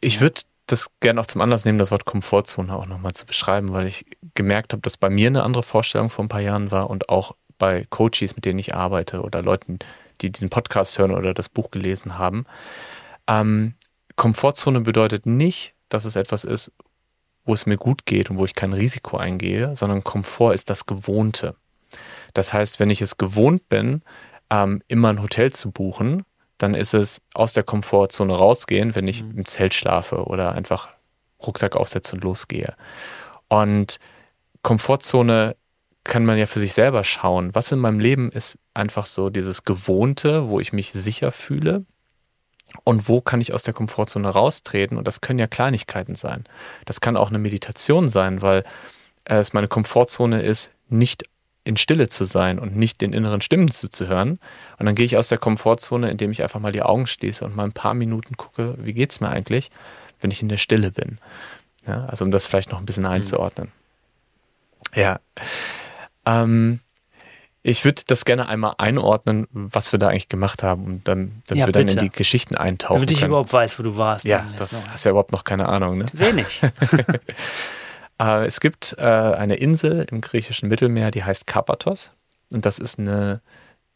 Ich 0.00 0.20
würde 0.20 0.42
das 0.66 0.88
gerne 1.00 1.20
auch 1.20 1.26
zum 1.26 1.40
Anlass 1.40 1.64
nehmen, 1.64 1.78
das 1.78 1.90
Wort 1.90 2.04
Komfortzone 2.04 2.74
auch 2.74 2.86
nochmal 2.86 3.12
zu 3.12 3.24
beschreiben, 3.24 3.72
weil 3.72 3.86
ich 3.86 4.04
gemerkt 4.34 4.72
habe, 4.72 4.82
dass 4.82 4.96
bei 4.96 5.08
mir 5.08 5.28
eine 5.28 5.42
andere 5.42 5.62
Vorstellung 5.62 6.10
vor 6.10 6.24
ein 6.24 6.28
paar 6.28 6.40
Jahren 6.40 6.70
war 6.70 6.90
und 6.90 7.08
auch 7.08 7.34
bei 7.58 7.86
Coaches, 7.88 8.36
mit 8.36 8.44
denen 8.44 8.58
ich 8.58 8.74
arbeite 8.74 9.22
oder 9.22 9.40
Leuten, 9.42 9.78
die 10.20 10.30
diesen 10.30 10.50
Podcast 10.50 10.98
hören 10.98 11.12
oder 11.12 11.34
das 11.34 11.48
Buch 11.48 11.70
gelesen 11.70 12.18
haben. 12.18 12.46
Ähm, 13.26 13.74
Komfortzone 14.16 14.80
bedeutet 14.80 15.26
nicht, 15.26 15.74
dass 15.88 16.04
es 16.04 16.16
etwas 16.16 16.44
ist, 16.44 16.72
wo 17.44 17.54
es 17.54 17.66
mir 17.66 17.76
gut 17.76 18.06
geht 18.06 18.30
und 18.30 18.38
wo 18.38 18.44
ich 18.44 18.54
kein 18.54 18.72
Risiko 18.72 19.16
eingehe, 19.16 19.76
sondern 19.76 20.02
Komfort 20.02 20.52
ist 20.54 20.68
das 20.68 20.86
Gewohnte. 20.86 21.54
Das 22.34 22.52
heißt, 22.52 22.80
wenn 22.80 22.90
ich 22.90 23.00
es 23.00 23.18
gewohnt 23.18 23.68
bin, 23.68 24.02
ähm, 24.50 24.82
immer 24.88 25.10
ein 25.10 25.22
Hotel 25.22 25.52
zu 25.52 25.70
buchen, 25.70 26.24
dann 26.58 26.74
ist 26.74 26.94
es 26.94 27.20
aus 27.34 27.52
der 27.52 27.62
Komfortzone 27.62 28.34
rausgehen, 28.34 28.94
wenn 28.94 29.08
ich 29.08 29.22
mhm. 29.22 29.38
im 29.38 29.44
Zelt 29.44 29.74
schlafe 29.74 30.24
oder 30.24 30.52
einfach 30.52 30.88
Rucksack 31.44 31.76
aufsetze 31.76 32.16
und 32.16 32.24
losgehe. 32.24 32.74
Und 33.48 33.98
Komfortzone 34.62 35.56
kann 36.06 36.24
man 36.24 36.38
ja 36.38 36.46
für 36.46 36.60
sich 36.60 36.72
selber 36.72 37.04
schauen. 37.04 37.54
Was 37.54 37.72
in 37.72 37.78
meinem 37.78 38.00
Leben 38.00 38.30
ist 38.30 38.58
einfach 38.74 39.06
so 39.06 39.30
dieses 39.30 39.64
Gewohnte, 39.64 40.48
wo 40.48 40.60
ich 40.60 40.72
mich 40.72 40.92
sicher 40.92 41.32
fühle? 41.32 41.84
Und 42.84 43.08
wo 43.08 43.20
kann 43.20 43.40
ich 43.40 43.52
aus 43.52 43.62
der 43.62 43.74
Komfortzone 43.74 44.28
raustreten? 44.28 44.98
Und 44.98 45.06
das 45.06 45.20
können 45.20 45.38
ja 45.38 45.46
Kleinigkeiten 45.46 46.14
sein. 46.14 46.44
Das 46.84 47.00
kann 47.00 47.16
auch 47.16 47.28
eine 47.28 47.38
Meditation 47.38 48.08
sein, 48.08 48.42
weil 48.42 48.64
es 49.24 49.52
meine 49.52 49.68
Komfortzone 49.68 50.42
ist, 50.42 50.70
nicht 50.88 51.24
in 51.64 51.76
Stille 51.76 52.08
zu 52.08 52.24
sein 52.24 52.58
und 52.58 52.76
nicht 52.76 53.00
den 53.00 53.12
inneren 53.12 53.40
Stimmen 53.40 53.70
zuzuhören. 53.70 54.38
Und 54.78 54.86
dann 54.86 54.94
gehe 54.94 55.06
ich 55.06 55.16
aus 55.16 55.28
der 55.28 55.38
Komfortzone, 55.38 56.10
indem 56.10 56.30
ich 56.30 56.42
einfach 56.42 56.60
mal 56.60 56.72
die 56.72 56.82
Augen 56.82 57.06
schließe 57.06 57.44
und 57.44 57.56
mal 57.56 57.64
ein 57.64 57.72
paar 57.72 57.94
Minuten 57.94 58.36
gucke, 58.36 58.76
wie 58.78 58.92
geht 58.92 59.10
es 59.10 59.20
mir 59.20 59.28
eigentlich, 59.28 59.70
wenn 60.20 60.30
ich 60.30 60.42
in 60.42 60.48
der 60.48 60.58
Stille 60.58 60.92
bin. 60.92 61.18
Ja, 61.86 62.06
also 62.06 62.24
um 62.24 62.30
das 62.30 62.46
vielleicht 62.46 62.70
noch 62.70 62.78
ein 62.78 62.86
bisschen 62.86 63.04
mhm. 63.04 63.10
einzuordnen. 63.10 63.72
Ja. 64.94 65.18
Ähm, 66.26 66.80
ich 67.68 67.84
würde 67.84 68.02
das 68.06 68.24
gerne 68.24 68.48
einmal 68.48 68.74
einordnen, 68.78 69.48
was 69.50 69.90
wir 69.90 69.98
da 69.98 70.08
eigentlich 70.08 70.28
gemacht 70.28 70.62
haben 70.62 70.84
und 70.84 71.08
dann, 71.08 71.42
damit 71.48 71.60
ja, 71.60 71.66
wir 71.66 71.72
dann 71.72 71.88
in 71.88 71.98
die 71.98 72.10
Geschichten 72.10 72.54
eintauchen. 72.54 72.94
Damit 72.94 73.10
ich 73.10 73.18
können. 73.18 73.30
überhaupt 73.30 73.52
weiß, 73.52 73.78
wo 73.78 73.82
du 73.82 73.96
warst. 73.96 74.24
Ja, 74.24 74.46
das 74.56 74.88
hast 74.88 75.04
ja 75.04 75.10
überhaupt 75.10 75.32
noch 75.32 75.42
keine 75.42 75.68
Ahnung. 75.68 75.98
Ne? 75.98 76.06
Wenig. 76.12 76.62
äh, 78.20 78.46
es 78.46 78.60
gibt 78.60 78.94
äh, 78.98 79.02
eine 79.02 79.56
Insel 79.56 80.06
im 80.10 80.20
griechischen 80.20 80.68
Mittelmeer, 80.68 81.10
die 81.10 81.24
heißt 81.24 81.48
Karpathos. 81.48 82.12
Und 82.52 82.66
das 82.66 82.78
ist 82.78 83.00
eine 83.00 83.40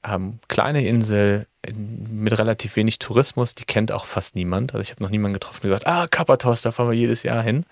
ähm, 0.05 0.41
kleine 0.49 0.85
Insel 0.85 1.47
in, 1.65 2.23
mit 2.23 2.37
relativ 2.37 2.75
wenig 2.75 2.99
Tourismus. 2.99 3.55
Die 3.55 3.67
kennt 3.67 3.93
auch 3.93 4.07
fast 4.07 4.35
niemand. 4.35 4.75
Also 4.75 4.83
ich 4.83 4.91
habe 4.91 5.01
noch 5.03 5.11
niemanden 5.11 5.35
getroffen, 5.35 5.61
der 5.63 5.71
gesagt, 5.71 5.87
ah, 5.87 6.09
Karpathos, 6.09 6.63
da 6.63 6.73
fahren 6.73 6.91
wir 6.91 6.97
jedes 6.97 7.23
Jahr 7.23 7.43
hin. 7.43 7.65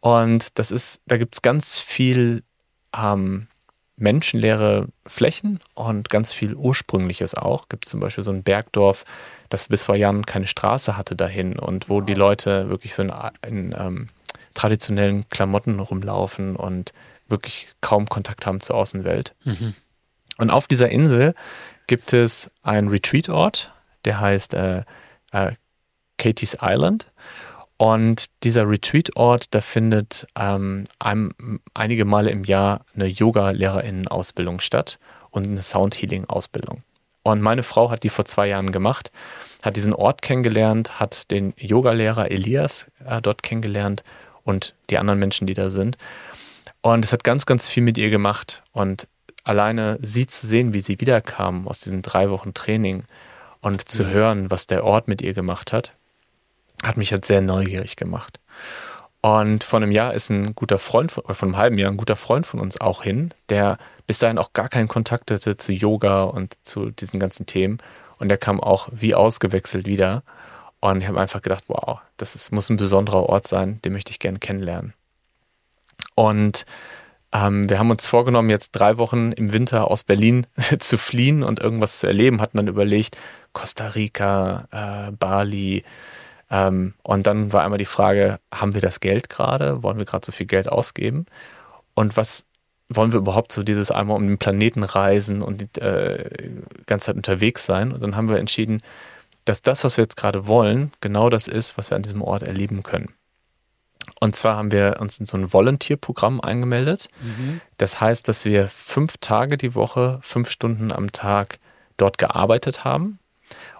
Und 0.00 0.58
das 0.58 0.70
ist, 0.70 1.02
da 1.04 1.18
gibt 1.18 1.34
es 1.34 1.42
ganz 1.42 1.78
viel 1.78 2.42
ähm, 2.96 3.48
menschenleere 3.96 4.88
Flächen 5.06 5.60
und 5.74 6.08
ganz 6.08 6.32
viel 6.32 6.54
Ursprüngliches 6.54 7.34
auch. 7.34 7.68
Gibt 7.68 7.86
es 7.86 7.90
zum 7.90 8.00
Beispiel 8.00 8.24
so 8.24 8.32
ein 8.32 8.42
Bergdorf, 8.42 9.04
das 9.48 9.68
bis 9.68 9.84
vor 9.84 9.94
Jahren 9.94 10.26
keine 10.26 10.46
Straße 10.46 10.96
hatte 10.96 11.14
dahin 11.14 11.58
und 11.58 11.88
wo 11.88 12.00
die 12.00 12.14
Leute 12.14 12.68
wirklich 12.68 12.94
so 12.94 13.02
in, 13.02 13.12
in 13.46 13.74
ähm, 13.78 14.08
traditionellen 14.54 15.28
Klamotten 15.28 15.78
rumlaufen 15.78 16.56
und 16.56 16.92
wirklich 17.28 17.68
kaum 17.80 18.08
Kontakt 18.08 18.46
haben 18.46 18.60
zur 18.60 18.76
Außenwelt. 18.76 19.34
Mhm. 19.44 19.74
Und 20.38 20.50
auf 20.50 20.66
dieser 20.66 20.88
Insel 20.90 21.34
gibt 21.86 22.12
es 22.12 22.50
einen 22.62 22.88
Retreat-Ort, 22.88 23.72
der 24.04 24.20
heißt 24.20 24.54
äh, 24.54 24.82
äh, 25.32 25.52
Katie's 26.18 26.56
Island. 26.60 27.10
Und 27.84 28.30
dieser 28.44 28.66
Retreat-Ort, 28.66 29.54
da 29.54 29.60
findet 29.60 30.26
ähm, 30.38 30.84
ein, 31.00 31.34
einige 31.74 32.06
Male 32.06 32.30
im 32.30 32.42
Jahr 32.44 32.86
eine 32.94 33.04
Yoga-LehrerInnen-Ausbildung 33.04 34.60
statt 34.60 34.98
und 35.30 35.46
eine 35.46 35.62
Sound-Healing-Ausbildung. 35.62 36.82
Und 37.24 37.42
meine 37.42 37.62
Frau 37.62 37.90
hat 37.90 38.02
die 38.02 38.08
vor 38.08 38.24
zwei 38.24 38.48
Jahren 38.48 38.72
gemacht, 38.72 39.12
hat 39.60 39.76
diesen 39.76 39.92
Ort 39.92 40.22
kennengelernt, 40.22 40.98
hat 40.98 41.30
den 41.30 41.52
Yoga-Lehrer 41.58 42.30
Elias 42.30 42.86
äh, 43.04 43.20
dort 43.20 43.42
kennengelernt 43.42 44.02
und 44.44 44.74
die 44.88 44.96
anderen 44.96 45.18
Menschen, 45.18 45.46
die 45.46 45.52
da 45.52 45.68
sind. 45.68 45.98
Und 46.80 47.04
es 47.04 47.12
hat 47.12 47.22
ganz, 47.22 47.44
ganz 47.44 47.68
viel 47.68 47.82
mit 47.82 47.98
ihr 47.98 48.08
gemacht. 48.08 48.62
Und 48.72 49.08
alleine 49.42 49.98
sie 50.00 50.26
zu 50.26 50.46
sehen, 50.46 50.72
wie 50.72 50.80
sie 50.80 51.02
wiederkam 51.02 51.68
aus 51.68 51.80
diesen 51.80 52.00
drei 52.00 52.30
Wochen 52.30 52.54
Training 52.54 53.04
und 53.60 53.86
zu 53.86 54.04
mhm. 54.04 54.08
hören, 54.08 54.50
was 54.50 54.66
der 54.66 54.84
Ort 54.84 55.06
mit 55.06 55.20
ihr 55.20 55.34
gemacht 55.34 55.74
hat, 55.74 55.92
hat 56.82 56.96
mich 56.96 57.12
halt 57.12 57.24
sehr 57.24 57.40
neugierig 57.40 57.96
gemacht. 57.96 58.40
Und 59.20 59.64
vor 59.64 59.78
einem 59.78 59.90
Jahr 59.90 60.12
ist 60.12 60.28
ein 60.28 60.54
guter 60.54 60.78
Freund, 60.78 61.10
von, 61.10 61.24
oder 61.24 61.34
vor 61.34 61.48
einem 61.48 61.56
halben 61.56 61.78
Jahr 61.78 61.90
ein 61.90 61.96
guter 61.96 62.16
Freund 62.16 62.46
von 62.46 62.60
uns 62.60 62.78
auch 62.80 63.02
hin, 63.02 63.32
der 63.48 63.78
bis 64.06 64.18
dahin 64.18 64.36
auch 64.36 64.52
gar 64.52 64.68
keinen 64.68 64.88
Kontakt 64.88 65.30
hatte 65.30 65.56
zu 65.56 65.72
Yoga 65.72 66.24
und 66.24 66.58
zu 66.62 66.90
diesen 66.90 67.18
ganzen 67.20 67.46
Themen. 67.46 67.78
Und 68.18 68.28
der 68.28 68.36
kam 68.36 68.60
auch 68.60 68.88
wie 68.92 69.14
ausgewechselt 69.14 69.86
wieder. 69.86 70.24
Und 70.80 71.00
ich 71.00 71.08
habe 71.08 71.20
einfach 71.20 71.40
gedacht, 71.40 71.64
wow, 71.68 72.00
das 72.18 72.34
ist, 72.34 72.52
muss 72.52 72.68
ein 72.68 72.76
besonderer 72.76 73.24
Ort 73.24 73.46
sein, 73.48 73.80
den 73.82 73.94
möchte 73.94 74.10
ich 74.10 74.18
gerne 74.18 74.38
kennenlernen. 74.38 74.92
Und 76.14 76.66
ähm, 77.32 77.68
wir 77.68 77.78
haben 77.78 77.90
uns 77.90 78.06
vorgenommen, 78.06 78.50
jetzt 78.50 78.72
drei 78.72 78.98
Wochen 78.98 79.32
im 79.32 79.52
Winter 79.52 79.90
aus 79.90 80.04
Berlin 80.04 80.46
zu 80.78 80.98
fliehen 80.98 81.42
und 81.42 81.60
irgendwas 81.60 81.98
zu 81.98 82.06
erleben. 82.06 82.40
Hatten 82.40 82.58
dann 82.58 82.68
überlegt, 82.68 83.16
Costa 83.54 83.88
Rica, 83.88 84.68
äh, 84.70 85.12
Bali, 85.12 85.82
ähm, 86.50 86.94
und 87.02 87.26
dann 87.26 87.52
war 87.52 87.64
einmal 87.64 87.78
die 87.78 87.84
Frage, 87.84 88.38
haben 88.52 88.74
wir 88.74 88.80
das 88.80 89.00
Geld 89.00 89.28
gerade? 89.28 89.82
Wollen 89.82 89.98
wir 89.98 90.04
gerade 90.04 90.26
so 90.26 90.32
viel 90.32 90.46
Geld 90.46 90.68
ausgeben? 90.68 91.26
Und 91.94 92.16
was 92.16 92.44
wollen 92.88 93.12
wir 93.12 93.18
überhaupt 93.18 93.52
so 93.52 93.62
dieses 93.62 93.90
einmal 93.90 94.16
um 94.16 94.26
den 94.26 94.38
Planeten 94.38 94.82
reisen 94.82 95.42
und 95.42 95.60
die 95.60 95.80
äh, 95.80 96.50
ganze 96.86 97.06
Zeit 97.06 97.16
unterwegs 97.16 97.64
sein? 97.64 97.92
Und 97.92 98.02
dann 98.02 98.16
haben 98.16 98.28
wir 98.28 98.38
entschieden, 98.38 98.80
dass 99.44 99.62
das, 99.62 99.84
was 99.84 99.96
wir 99.96 100.04
jetzt 100.04 100.16
gerade 100.16 100.46
wollen, 100.46 100.92
genau 101.00 101.30
das 101.30 101.46
ist, 101.46 101.76
was 101.78 101.90
wir 101.90 101.96
an 101.96 102.02
diesem 102.02 102.22
Ort 102.22 102.42
erleben 102.42 102.82
können. 102.82 103.14
Und 104.20 104.36
zwar 104.36 104.56
haben 104.56 104.70
wir 104.70 104.96
uns 105.00 105.18
in 105.18 105.26
so 105.26 105.36
ein 105.36 105.52
Volunteer-Programm 105.52 106.40
eingemeldet. 106.40 107.08
Mhm. 107.22 107.60
Das 107.78 108.00
heißt, 108.00 108.28
dass 108.28 108.44
wir 108.44 108.68
fünf 108.68 109.16
Tage 109.18 109.56
die 109.56 109.74
Woche, 109.74 110.18
fünf 110.22 110.50
Stunden 110.50 110.92
am 110.92 111.12
Tag 111.12 111.58
dort 111.96 112.18
gearbeitet 112.18 112.84
haben 112.84 113.18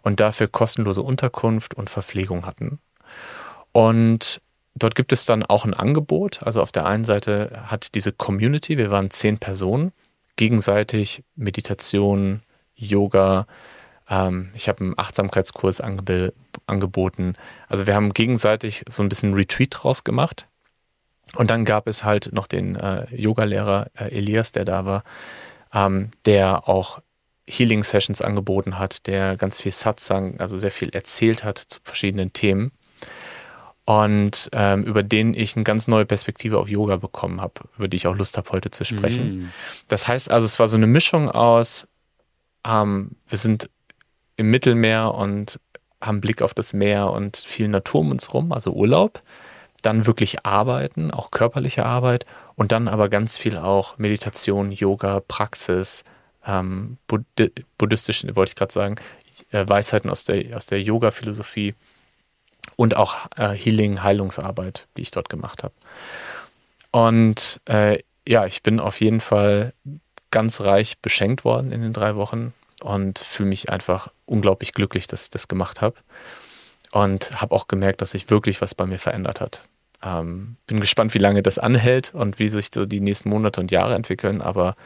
und 0.02 0.20
dafür 0.20 0.48
kostenlose 0.48 1.02
Unterkunft 1.02 1.74
und 1.74 1.90
Verpflegung 1.90 2.46
hatten. 2.46 2.78
Und 3.72 4.40
dort 4.74 4.94
gibt 4.94 5.12
es 5.12 5.24
dann 5.24 5.44
auch 5.44 5.64
ein 5.64 5.74
Angebot. 5.74 6.42
Also 6.42 6.62
auf 6.62 6.72
der 6.72 6.86
einen 6.86 7.04
Seite 7.04 7.62
hat 7.66 7.94
diese 7.94 8.12
Community, 8.12 8.78
wir 8.78 8.90
waren 8.90 9.10
zehn 9.10 9.38
Personen, 9.38 9.92
gegenseitig 10.36 11.22
Meditation, 11.36 12.42
Yoga, 12.74 13.46
ähm, 14.08 14.50
ich 14.54 14.68
habe 14.68 14.80
einen 14.80 14.98
Achtsamkeitskurs 14.98 15.80
angeb 15.80 16.34
angeboten. 16.66 17.34
Also 17.68 17.86
wir 17.86 17.94
haben 17.94 18.14
gegenseitig 18.14 18.84
so 18.88 19.02
ein 19.02 19.08
bisschen 19.08 19.34
Retreat 19.34 19.68
draus 19.72 20.04
gemacht. 20.04 20.46
Und 21.36 21.50
dann 21.50 21.64
gab 21.64 21.88
es 21.88 22.04
halt 22.04 22.30
noch 22.32 22.46
den 22.46 22.76
äh, 22.76 23.06
Yogalehrer 23.14 23.90
äh, 23.94 24.16
Elias, 24.16 24.52
der 24.52 24.64
da 24.64 24.84
war, 24.86 25.04
ähm, 25.72 26.10
der 26.26 26.68
auch 26.68 27.00
Healing 27.46 27.82
Sessions 27.82 28.22
angeboten 28.22 28.78
hat, 28.78 29.06
der 29.06 29.36
ganz 29.36 29.60
viel 29.60 29.72
Satsang, 29.72 30.40
also 30.40 30.58
sehr 30.58 30.70
viel 30.70 30.90
erzählt 30.90 31.44
hat 31.44 31.58
zu 31.58 31.78
verschiedenen 31.82 32.32
Themen 32.32 32.72
und 33.84 34.48
ähm, 34.52 34.84
über 34.84 35.02
den 35.02 35.34
ich 35.34 35.56
eine 35.56 35.64
ganz 35.64 35.88
neue 35.88 36.06
Perspektive 36.06 36.58
auf 36.58 36.68
Yoga 36.68 36.96
bekommen 36.96 37.40
habe, 37.40 37.62
über 37.76 37.88
die 37.88 37.98
ich 37.98 38.06
auch 38.06 38.16
Lust 38.16 38.38
habe, 38.38 38.50
heute 38.50 38.70
zu 38.70 38.84
sprechen. 38.84 39.26
Mm. 39.28 39.52
Das 39.88 40.08
heißt 40.08 40.30
also, 40.30 40.46
es 40.46 40.58
war 40.58 40.68
so 40.68 40.76
eine 40.76 40.86
Mischung 40.86 41.30
aus, 41.30 41.86
ähm, 42.66 43.12
wir 43.28 43.38
sind 43.38 43.68
im 44.36 44.50
Mittelmeer 44.50 45.12
und 45.14 45.60
haben 46.00 46.20
Blick 46.20 46.40
auf 46.40 46.54
das 46.54 46.72
Meer 46.72 47.10
und 47.10 47.36
viel 47.36 47.68
Natur 47.68 48.00
um 48.00 48.10
uns 48.10 48.32
rum, 48.32 48.52
also 48.52 48.72
Urlaub, 48.72 49.22
dann 49.82 50.06
wirklich 50.06 50.46
arbeiten, 50.46 51.10
auch 51.10 51.30
körperliche 51.30 51.84
Arbeit 51.84 52.24
und 52.54 52.72
dann 52.72 52.88
aber 52.88 53.10
ganz 53.10 53.36
viel 53.36 53.58
auch 53.58 53.98
Meditation, 53.98 54.72
Yoga, 54.72 55.20
Praxis, 55.20 56.04
ähm, 56.46 56.98
Buddh 57.06 57.24
buddhistischen, 57.78 58.34
wollte 58.36 58.50
ich 58.50 58.56
gerade 58.56 58.72
sagen, 58.72 58.96
äh, 59.50 59.66
Weisheiten 59.66 60.10
aus 60.10 60.24
der, 60.24 60.56
aus 60.56 60.66
der 60.66 60.82
Yoga-Philosophie 60.82 61.74
und 62.76 62.96
auch 62.96 63.14
äh, 63.36 63.50
Healing, 63.50 64.02
Heilungsarbeit, 64.02 64.86
die 64.96 65.02
ich 65.02 65.10
dort 65.10 65.28
gemacht 65.28 65.62
habe. 65.62 65.74
Und 66.90 67.60
äh, 67.66 67.98
ja, 68.26 68.46
ich 68.46 68.62
bin 68.62 68.80
auf 68.80 69.00
jeden 69.00 69.20
Fall 69.20 69.74
ganz 70.30 70.60
reich 70.60 70.98
beschenkt 70.98 71.44
worden 71.44 71.72
in 71.72 71.82
den 71.82 71.92
drei 71.92 72.16
Wochen 72.16 72.54
und 72.82 73.18
fühle 73.18 73.48
mich 73.48 73.70
einfach 73.70 74.08
unglaublich 74.26 74.72
glücklich, 74.72 75.06
dass 75.06 75.24
ich 75.24 75.30
das 75.30 75.48
gemacht 75.48 75.80
habe. 75.80 75.96
Und 76.90 77.40
habe 77.40 77.54
auch 77.54 77.66
gemerkt, 77.66 78.00
dass 78.00 78.12
sich 78.12 78.30
wirklich 78.30 78.60
was 78.60 78.74
bei 78.74 78.86
mir 78.86 78.98
verändert 78.98 79.40
hat. 79.40 79.64
Ähm, 80.02 80.56
bin 80.66 80.80
gespannt, 80.80 81.14
wie 81.14 81.18
lange 81.18 81.42
das 81.42 81.58
anhält 81.58 82.14
und 82.14 82.38
wie 82.38 82.48
sich 82.48 82.68
so 82.72 82.86
die 82.86 83.00
nächsten 83.00 83.30
Monate 83.30 83.60
und 83.60 83.72
Jahre 83.72 83.94
entwickeln. 83.94 84.40
Aber 84.40 84.76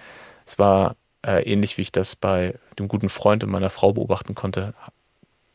es 0.47 0.59
war 0.59 0.97
äh, 1.27 1.43
ähnlich 1.43 1.77
wie 1.77 1.83
ich 1.83 1.93
das 1.93 2.17
bei 2.17 2.55
dem 2.79 2.89
guten 2.89 3.09
Freund 3.09 3.45
und 3.45 3.51
meiner 3.51 3.71
Frau 3.71 3.93
beobachten 3.93 4.35
konnte, 4.35 4.75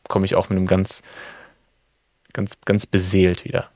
komme 0.08 0.26
ich 0.26 0.34
auch 0.34 0.48
mit 0.48 0.58
einem 0.58 0.66
ganz, 0.66 1.02
ganz, 2.32 2.58
ganz 2.64 2.86
beseelt 2.86 3.44
wieder. 3.44 3.68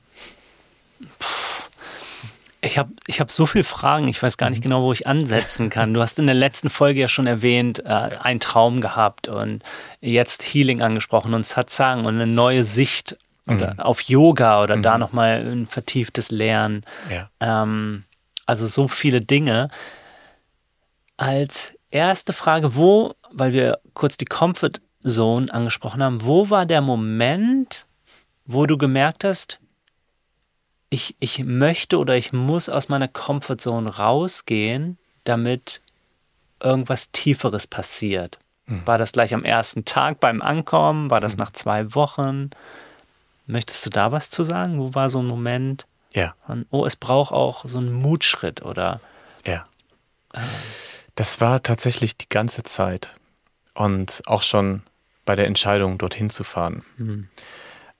Ich 2.61 2.77
habe 2.77 2.91
ich 3.07 3.21
hab 3.21 3.31
so 3.31 3.45
viele 3.45 3.63
Fragen, 3.63 4.07
ich 4.09 4.21
weiß 4.21 4.37
gar 4.37 4.49
nicht 4.49 4.59
mhm. 4.59 4.63
genau, 4.63 4.83
wo 4.83 4.91
ich 4.91 5.07
ansetzen 5.07 5.69
kann. 5.69 5.93
Du 5.93 6.01
hast 6.01 6.19
in 6.19 6.25
der 6.25 6.35
letzten 6.35 6.69
Folge 6.69 6.99
ja 6.99 7.07
schon 7.07 7.25
erwähnt, 7.25 7.79
äh, 7.85 7.87
einen 7.87 8.41
Traum 8.41 8.81
gehabt 8.81 9.29
und 9.29 9.63
jetzt 10.01 10.43
Healing 10.43 10.81
angesprochen 10.81 11.33
und 11.33 11.45
Satsang 11.45 12.05
und 12.05 12.15
eine 12.15 12.27
neue 12.27 12.65
Sicht 12.65 13.17
oder 13.47 13.75
mhm. 13.75 13.79
auf 13.79 14.01
Yoga 14.01 14.61
oder 14.61 14.75
mhm. 14.75 14.83
da 14.83 14.97
nochmal 14.97 15.45
ein 15.45 15.67
vertieftes 15.67 16.31
Lernen. 16.31 16.83
Ja. 17.09 17.29
Ähm, 17.39 18.03
also 18.45 18.67
so 18.67 18.87
viele 18.87 19.21
Dinge. 19.21 19.69
Als 21.15 21.73
erste 21.91 22.33
Frage, 22.33 22.75
wo, 22.75 23.13
weil 23.31 23.53
wir 23.53 23.79
kurz 23.93 24.17
die 24.17 24.25
Comfort 24.25 24.73
Zone 25.05 25.53
angesprochen 25.53 26.03
haben, 26.03 26.25
wo 26.25 26.49
war 26.49 26.65
der 26.65 26.81
Moment, 26.81 27.87
wo 28.45 28.65
du 28.65 28.77
gemerkt 28.77 29.23
hast, 29.23 29.59
ich, 30.89 31.15
ich 31.19 31.43
möchte 31.43 31.97
oder 31.97 32.15
ich 32.15 32.33
muss 32.33 32.67
aus 32.67 32.89
meiner 32.89 33.07
Comfort 33.07 33.57
Zone 33.57 33.97
rausgehen, 33.97 34.97
damit 35.23 35.81
irgendwas 36.61 37.11
Tieferes 37.11 37.67
passiert? 37.67 38.39
Hm. 38.65 38.85
War 38.85 38.97
das 38.97 39.11
gleich 39.11 39.33
am 39.33 39.43
ersten 39.43 39.85
Tag 39.85 40.19
beim 40.19 40.41
Ankommen? 40.41 41.09
War 41.09 41.21
das 41.21 41.33
hm. 41.33 41.39
nach 41.39 41.51
zwei 41.51 41.93
Wochen? 41.95 42.49
Möchtest 43.45 43.85
du 43.85 43.89
da 43.89 44.11
was 44.11 44.29
zu 44.29 44.43
sagen? 44.43 44.79
Wo 44.79 44.93
war 44.93 45.09
so 45.09 45.19
ein 45.19 45.27
Moment? 45.27 45.85
Ja. 46.11 46.35
Von, 46.45 46.65
oh, 46.71 46.85
es 46.85 46.95
braucht 46.95 47.33
auch 47.33 47.65
so 47.65 47.77
einen 47.77 47.93
Mutschritt 47.93 48.63
oder? 48.63 48.99
Ja. 49.45 49.67
Äh, 50.33 50.39
Das 51.19 51.41
war 51.41 51.61
tatsächlich 51.61 52.15
die 52.15 52.29
ganze 52.29 52.63
Zeit. 52.63 53.13
Und 53.73 54.21
auch 54.25 54.41
schon 54.41 54.83
bei 55.25 55.35
der 55.35 55.47
Entscheidung, 55.47 55.97
dorthin 55.97 56.29
zu 56.29 56.45
fahren. 56.45 56.85
Mhm. 56.95 57.27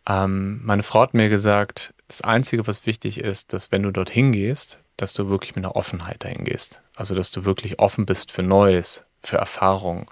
Ähm, 0.07 0.61
meine 0.63 0.83
Frau 0.83 1.01
hat 1.01 1.13
mir 1.13 1.27
gesagt, 1.27 1.93
das 2.07 2.21
Einzige, 2.21 2.65
was 2.65 2.85
wichtig 2.85 3.19
ist, 3.19 3.51
dass 3.51 3.73
wenn 3.73 3.83
du 3.83 3.91
dorthin 3.91 4.31
gehst, 4.31 4.79
dass 4.95 5.11
du 5.11 5.27
wirklich 5.27 5.53
mit 5.57 5.65
einer 5.65 5.75
Offenheit 5.75 6.23
dahin 6.23 6.45
gehst. 6.45 6.81
Also, 6.95 7.13
dass 7.13 7.29
du 7.29 7.43
wirklich 7.43 7.79
offen 7.79 8.05
bist 8.05 8.31
für 8.31 8.41
Neues, 8.41 9.03
für 9.21 9.35
Erfahrungen. 9.35 10.05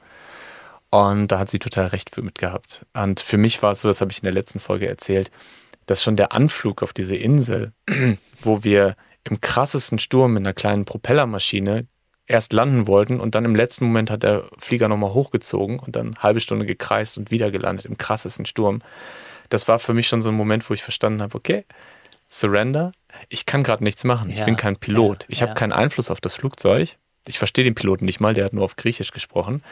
Und 0.90 1.30
da 1.30 1.40
hat 1.40 1.50
sie 1.50 1.60
total 1.60 1.86
recht 1.86 2.14
für 2.14 2.24
mit 2.24 2.38
gehabt. 2.38 2.86
Und 2.92 3.22
für 3.22 3.38
mich 3.38 3.62
war 3.62 3.72
es 3.72 3.80
so, 3.80 3.88
das 3.88 4.02
habe 4.02 4.12
ich 4.12 4.18
in 4.18 4.26
der 4.26 4.34
letzten 4.34 4.60
Folge 4.60 4.90
erzählt, 4.90 5.32
dass 5.86 6.04
schon 6.04 6.18
der 6.18 6.34
Anflug 6.34 6.84
auf 6.84 6.92
diese 6.92 7.16
Insel, 7.16 7.72
wo 8.42 8.66
wir 8.66 8.98
im 9.24 9.40
krassesten 9.40 9.98
Sturm 9.98 10.34
mit 10.34 10.42
einer 10.42 10.54
kleinen 10.54 10.84
Propellermaschine 10.84 11.88
erst 12.28 12.54
landen 12.54 12.88
wollten 12.88 13.20
und 13.20 13.36
dann 13.36 13.46
im 13.46 13.56
letzten 13.56 13.86
Moment 13.86 14.12
hat 14.12 14.24
der 14.24 14.44
Flieger 14.60 14.90
nochmal 14.90 15.14
hochgezogen 15.14 15.80
und 15.80 15.96
dann 15.96 16.08
eine 16.08 16.24
halbe 16.24 16.40
Stunde 16.40 16.66
gekreist 16.66 17.18
und 17.18 17.32
wieder 17.32 17.52
gelandet 17.52 17.86
im 17.86 17.98
krassesten 17.98 18.46
Sturm. 18.46 18.82
Das 19.50 19.68
war 19.68 19.80
für 19.80 19.94
mich 19.94 20.08
schon 20.08 20.22
so 20.22 20.30
ein 20.30 20.36
Moment, 20.36 20.70
wo 20.70 20.74
ich 20.74 20.84
verstanden 20.84 21.22
habe, 21.22 21.36
okay, 21.36 21.66
Surrender, 22.30 22.92
ich 23.30 23.46
kann 23.46 23.64
gerade 23.64 23.84
nichts 23.84 24.04
machen. 24.04 24.30
Ich 24.30 24.40
ja, 24.40 24.46
bin 24.46 24.58
kein 24.58 24.76
Pilot. 24.76 25.24
Ja, 25.24 25.30
ich 25.30 25.42
habe 25.42 25.54
keinen 25.54 25.72
Einfluss 25.72 26.12
auf 26.12 26.20
das 26.20 26.36
Flugzeug. 26.36 26.98
Ich 27.26 27.40
verstehe 27.40 27.64
den 27.64 27.76
Piloten 27.76 28.06
nicht 28.06 28.20
mal, 28.20 28.34
der 28.34 28.46
hat 28.46 28.54
nur 28.54 28.66
auf 28.66 28.76
Griechisch 28.76 29.12
gesprochen, 29.12 29.64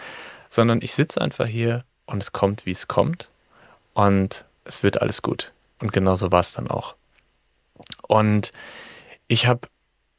sondern 0.50 0.80
ich 0.82 0.94
sitze 0.94 1.22
einfach 1.22 1.48
hier 1.48 1.84
und 2.06 2.24
es 2.24 2.32
kommt, 2.32 2.66
wie 2.66 2.72
es 2.72 2.88
kommt 2.88 3.30
und 3.94 4.46
es 4.64 4.82
wird 4.82 5.02
alles 5.02 5.22
gut. 5.22 5.52
Und 5.80 5.92
genauso 5.92 6.32
war 6.32 6.40
es 6.40 6.54
dann 6.54 6.70
auch. 6.70 6.96
Und 8.08 8.54
ich 9.28 9.48
habe 9.48 9.68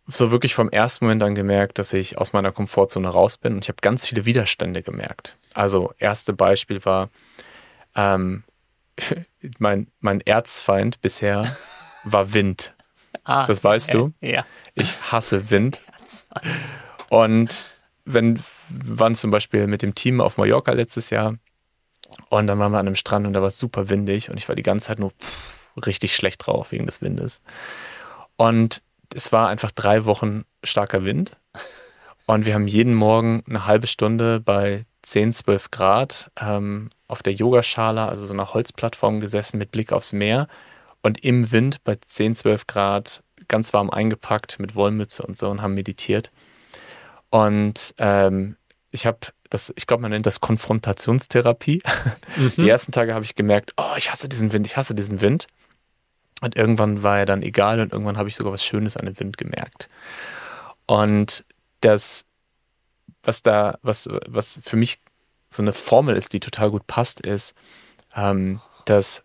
so 0.07 0.31
wirklich 0.31 0.55
vom 0.55 0.71
ersten 0.71 1.05
Moment 1.05 1.23
an 1.23 1.35
gemerkt, 1.35 1.79
dass 1.79 1.93
ich 1.93 2.19
aus 2.19 2.33
meiner 2.33 2.53
Komfortzone 2.53 3.09
raus 3.09 3.37
bin 3.37 3.55
und 3.55 3.65
ich 3.65 3.69
habe 3.69 3.79
ganz 3.81 4.07
viele 4.07 4.25
Widerstände 4.25 4.83
gemerkt. 4.83 5.37
Also, 5.55 5.93
erste 5.99 6.33
Beispiel 6.33 6.85
war, 6.85 7.11
ähm, 7.95 8.45
mein, 9.59 9.89
mein 10.01 10.21
Erzfeind 10.21 11.01
bisher 11.01 11.57
war 12.05 12.33
Wind. 12.35 12.75
Ah, 13.25 13.47
das 13.47 13.65
weißt 13.65 13.95
du? 13.95 14.13
Ja. 14.21 14.45
Ich 14.75 14.93
hasse 15.11 15.51
Wind. 15.51 15.81
Und 17.09 17.67
wenn 18.05 18.37
wir 18.69 18.99
waren 18.99 19.15
zum 19.15 19.31
Beispiel 19.31 19.67
mit 19.67 19.83
dem 19.83 19.95
Team 19.95 20.21
auf 20.21 20.39
Mallorca 20.39 20.73
letztes 20.73 21.11
Jahr 21.11 21.37
und 22.31 22.47
dann 22.47 22.59
waren 22.59 22.73
wir 22.73 22.79
an 22.79 22.87
einem 22.87 22.97
Strand 22.97 23.27
und 23.27 23.33
da 23.33 23.41
war 23.41 23.49
es 23.49 23.59
super 23.59 23.89
windig 23.89 24.31
und 24.31 24.37
ich 24.37 24.49
war 24.49 24.57
die 24.57 24.63
ganze 24.63 24.89
Zeit 24.89 24.99
nur 24.99 25.11
pff, 25.11 25.87
richtig 25.87 26.15
schlecht 26.15 26.47
drauf 26.47 26.73
wegen 26.73 26.87
des 26.87 27.03
Windes. 27.03 27.43
Und 28.37 28.83
es 29.15 29.33
war 29.33 29.49
einfach 29.49 29.71
drei 29.71 30.05
Wochen 30.05 30.45
starker 30.63 31.05
Wind 31.05 31.37
und 32.27 32.47
wir 32.47 32.55
haben 32.55 32.67
jeden 32.67 32.95
Morgen 32.95 33.43
eine 33.49 33.67
halbe 33.67 33.87
Stunde 33.87 34.41
bei 34.41 34.87
10, 35.03 35.33
12 35.33 35.71
Grad 35.71 36.31
ähm, 36.41 36.91
auf 37.09 37.23
der 37.23 37.33
Yogaschala, 37.33 38.09
also 38.09 38.27
so 38.27 38.33
einer 38.33 38.53
Holzplattform 38.53 39.21
gesessen 39.21 39.59
mit 39.59 39.71
Blick 39.71 39.93
aufs 39.93 40.13
Meer 40.13 40.49
und 41.03 41.23
im 41.25 41.53
Wind 41.53 41.85
bei 41.85 41.97
10, 42.07 42.35
12 42.35 42.67
Grad 42.67 43.23
ganz 43.49 43.73
warm 43.73 43.91
eingepackt 43.91 44.59
mit 44.59 44.75
Wollmütze 44.75 45.23
und 45.23 45.39
so 45.39 45.49
und 45.49 45.63
haben 45.63 45.75
meditiert. 45.75 46.33
Und 47.31 47.95
ähm, 47.99 48.57
ich 48.91 49.07
habe 49.07 49.19
das, 49.51 49.73
ich 49.77 49.87
glaube, 49.87 50.03
man 50.03 50.11
nennt 50.11 50.27
das 50.27 50.41
Konfrontationstherapie. 50.41 51.83
Mhm. 52.37 52.53
Die 52.57 52.69
ersten 52.69 52.93
Tage 52.93 53.15
habe 53.15 53.25
ich 53.25 53.37
gemerkt, 53.37 53.73
oh, 53.77 53.95
ich 53.97 54.11
hasse 54.11 54.29
diesen 54.29 54.53
Wind, 54.53 54.67
ich 54.67 54.77
hasse 54.77 54.95
diesen 54.95 55.21
Wind. 55.21 55.47
Und 56.43 56.57
irgendwann 56.57 57.03
war 57.03 57.19
er 57.19 57.27
dann 57.27 57.43
egal 57.43 57.81
und 57.81 57.93
irgendwann 57.93 58.19
habe 58.19 58.29
ich 58.29 58.37
sogar 58.37 58.53
was 58.53 58.65
Schönes 58.65 58.97
an 58.97 59.07
dem 59.07 59.19
Wind 59.19 59.39
gemerkt. 59.39 59.89
Und 60.87 61.45
das, 61.81 62.27
was 63.23 63.43
da, 63.43 63.79
was, 63.83 64.09
was 64.27 64.61
für 64.63 64.77
mich 64.77 65.01
so 65.49 65.63
eine 65.63 65.73
Formel 65.73 66.17
ist, 66.17 66.33
die 66.33 66.41
total 66.41 66.71
gut 66.71 66.87
passt, 66.87 67.21
ist, 67.21 67.55
ähm, 68.15 68.61
dass 68.85 69.25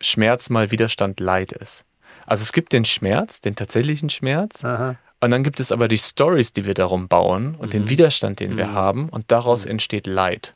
Schmerz 0.00 0.50
mal 0.50 0.70
Widerstand 0.70 1.20
Leid 1.20 1.52
ist. 1.52 1.84
Also 2.26 2.42
es 2.42 2.52
gibt 2.52 2.72
den 2.72 2.84
Schmerz, 2.84 3.40
den 3.40 3.56
tatsächlichen 3.56 4.10
Schmerz. 4.10 4.64
Aha. 4.64 4.96
Und 5.20 5.30
dann 5.30 5.42
gibt 5.42 5.60
es 5.60 5.72
aber 5.72 5.88
die 5.88 5.98
Stories, 5.98 6.52
die 6.52 6.64
wir 6.64 6.74
darum 6.74 7.08
bauen 7.08 7.54
und 7.54 7.68
mhm. 7.68 7.70
den 7.70 7.88
Widerstand, 7.88 8.40
den 8.40 8.52
mhm. 8.52 8.56
wir 8.56 8.72
haben. 8.72 9.08
Und 9.08 9.30
daraus 9.30 9.64
mhm. 9.64 9.72
entsteht 9.72 10.06
Leid. 10.06 10.54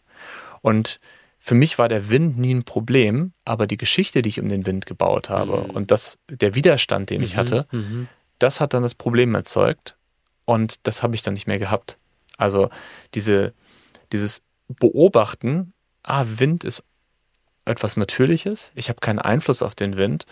Und 0.62 0.98
für 1.46 1.54
mich 1.54 1.78
war 1.78 1.90
der 1.90 2.08
Wind 2.08 2.38
nie 2.38 2.54
ein 2.54 2.64
Problem, 2.64 3.34
aber 3.44 3.66
die 3.66 3.76
Geschichte, 3.76 4.22
die 4.22 4.30
ich 4.30 4.40
um 4.40 4.48
den 4.48 4.64
Wind 4.64 4.86
gebaut 4.86 5.28
habe 5.28 5.64
mhm. 5.64 5.70
und 5.72 5.90
das, 5.90 6.18
der 6.30 6.54
Widerstand, 6.54 7.10
den 7.10 7.22
ich 7.22 7.34
mhm. 7.34 7.36
hatte, 7.36 7.66
mhm. 7.70 8.08
das 8.38 8.60
hat 8.60 8.72
dann 8.72 8.82
das 8.82 8.94
Problem 8.94 9.34
erzeugt. 9.34 9.94
Und 10.46 10.78
das 10.84 11.02
habe 11.02 11.14
ich 11.14 11.20
dann 11.20 11.34
nicht 11.34 11.46
mehr 11.46 11.58
gehabt. 11.58 11.98
Also 12.38 12.70
diese, 13.12 13.52
dieses 14.10 14.40
Beobachten, 14.68 15.74
ah, 16.02 16.24
Wind 16.26 16.64
ist 16.64 16.82
etwas 17.66 17.98
Natürliches, 17.98 18.72
ich 18.74 18.88
habe 18.88 19.00
keinen 19.00 19.18
Einfluss 19.18 19.60
auf 19.60 19.74
den 19.74 19.98
Wind 19.98 20.24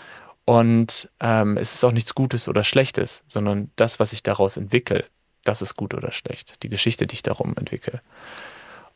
und 0.46 1.10
ähm, 1.20 1.58
es 1.58 1.74
ist 1.74 1.84
auch 1.84 1.92
nichts 1.92 2.14
Gutes 2.14 2.48
oder 2.48 2.64
Schlechtes, 2.64 3.22
sondern 3.26 3.70
das, 3.76 4.00
was 4.00 4.14
ich 4.14 4.22
daraus 4.22 4.56
entwickle, 4.56 5.04
das 5.44 5.60
ist 5.60 5.76
gut 5.76 5.92
oder 5.92 6.10
schlecht. 6.10 6.62
Die 6.62 6.70
Geschichte, 6.70 7.06
die 7.06 7.16
ich 7.16 7.22
darum 7.22 7.54
entwickle. 7.58 8.00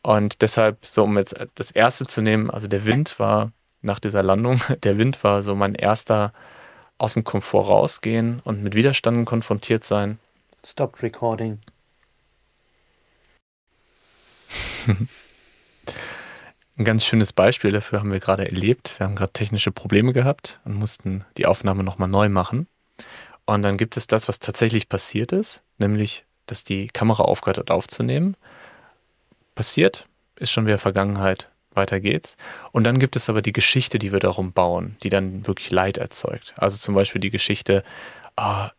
Und 0.01 0.41
deshalb, 0.41 0.85
so 0.85 1.03
um 1.03 1.17
jetzt 1.17 1.35
das 1.55 1.71
erste 1.71 2.05
zu 2.05 2.21
nehmen, 2.21 2.49
also 2.49 2.67
der 2.67 2.85
Wind 2.85 3.19
war 3.19 3.51
nach 3.81 3.99
dieser 3.99 4.23
Landung, 4.23 4.61
der 4.83 4.97
Wind 4.97 5.23
war 5.23 5.43
so 5.43 5.55
mein 5.55 5.75
erster 5.75 6.33
aus 6.97 7.13
dem 7.13 7.23
Komfort 7.23 7.67
rausgehen 7.67 8.41
und 8.43 8.63
mit 8.63 8.75
Widerständen 8.75 9.25
konfrontiert 9.25 9.83
sein. 9.83 10.19
Stopped 10.65 11.03
recording. 11.03 11.59
Ein 16.77 16.85
ganz 16.85 17.05
schönes 17.05 17.33
Beispiel 17.33 17.71
dafür 17.71 17.99
haben 17.99 18.11
wir 18.11 18.19
gerade 18.19 18.45
erlebt. 18.45 18.99
Wir 18.99 19.05
haben 19.05 19.15
gerade 19.15 19.33
technische 19.33 19.71
Probleme 19.71 20.13
gehabt 20.13 20.59
und 20.63 20.75
mussten 20.75 21.25
die 21.37 21.45
Aufnahme 21.45 21.83
nochmal 21.83 22.07
neu 22.07 22.29
machen. 22.29 22.67
Und 23.45 23.63
dann 23.63 23.77
gibt 23.77 23.97
es 23.97 24.07
das, 24.07 24.27
was 24.27 24.39
tatsächlich 24.39 24.89
passiert 24.89 25.31
ist, 25.31 25.63
nämlich, 25.77 26.25
dass 26.45 26.63
die 26.63 26.87
Kamera 26.87 27.23
aufgehört 27.23 27.57
hat 27.57 27.71
aufzunehmen. 27.71 28.35
Passiert, 29.57 30.07
ist 30.35 30.51
schon 30.51 30.67
wieder 30.67 30.77
Vergangenheit, 30.77 31.49
weiter 31.73 31.99
geht's. 31.99 32.37
Und 32.71 32.83
dann 32.83 32.99
gibt 32.99 33.15
es 33.15 33.27
aber 33.27 33.41
die 33.41 33.53
Geschichte, 33.53 33.97
die 33.97 34.13
wir 34.13 34.19
darum 34.19 34.53
bauen, 34.53 34.97
die 35.01 35.09
dann 35.09 35.47
wirklich 35.47 35.71
Leid 35.71 35.97
erzeugt. 35.97 36.53
Also 36.57 36.77
zum 36.77 36.93
Beispiel 36.93 37.19
die 37.19 37.31
Geschichte, 37.31 37.83
ah, 38.35 38.69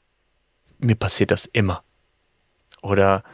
mir 0.79 0.95
passiert 0.95 1.33
das 1.33 1.47
immer. 1.47 1.83
Oder 2.81 3.25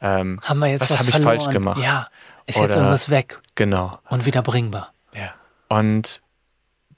ähm, 0.00 0.40
Haben 0.42 0.60
wir 0.60 0.68
jetzt 0.68 0.80
was, 0.80 0.92
was 0.92 1.00
habe 1.00 1.10
ich 1.10 1.18
falsch 1.18 1.50
gemacht? 1.50 1.82
Ja, 1.82 2.08
ist 2.46 2.56
Oder, 2.56 2.66
jetzt 2.66 2.76
irgendwas 2.76 3.10
weg. 3.10 3.40
Genau. 3.54 3.98
Und 4.08 4.24
wieder 4.24 4.40
bringbar. 4.40 4.94
Ja. 5.14 5.34
Und 5.68 6.22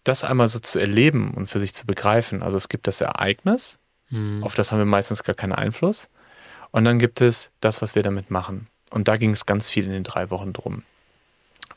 das 0.05 0.23
einmal 0.23 0.47
so 0.47 0.61
zu 0.61 0.79
erleben 0.79 1.35
und 1.35 1.49
für 1.49 1.59
sich 1.59 1.75
zu 1.75 1.85
begreifen. 1.85 2.45
Also 2.45 2.57
es 2.57 2.69
gibt 2.69 2.87
das 2.87 3.01
Ereignis, 3.01 3.79
hm. 4.11 4.45
auf 4.45 4.55
das 4.55 4.71
haben 4.71 4.79
wir 4.79 4.87
meistens 4.87 5.25
gar 5.25 5.35
keinen 5.35 5.53
Einfluss. 5.53 6.09
Und 6.71 6.85
dann 6.85 7.01
gibt 7.01 7.21
es 7.21 7.51
das, 7.61 7.83
was 7.83 7.97
wir 7.97 8.05
damit 8.05 8.31
machen. 8.31 8.69
Und 8.91 9.09
da 9.09 9.17
ging 9.17 9.31
es 9.31 9.47
ganz 9.47 9.69
viel 9.69 9.85
in 9.85 9.93
den 9.93 10.05
drei 10.05 10.31
Wochen 10.31 10.53
drum. 10.53 10.83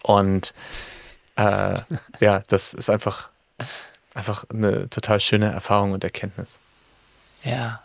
Und 0.03 0.53
äh, 1.35 1.79
ja, 2.19 2.43
das 2.47 2.73
ist 2.73 2.89
einfach, 2.89 3.29
einfach 4.13 4.45
eine 4.49 4.89
total 4.89 5.19
schöne 5.19 5.51
Erfahrung 5.51 5.93
und 5.93 6.03
Erkenntnis. 6.03 6.59
Ja, 7.43 7.81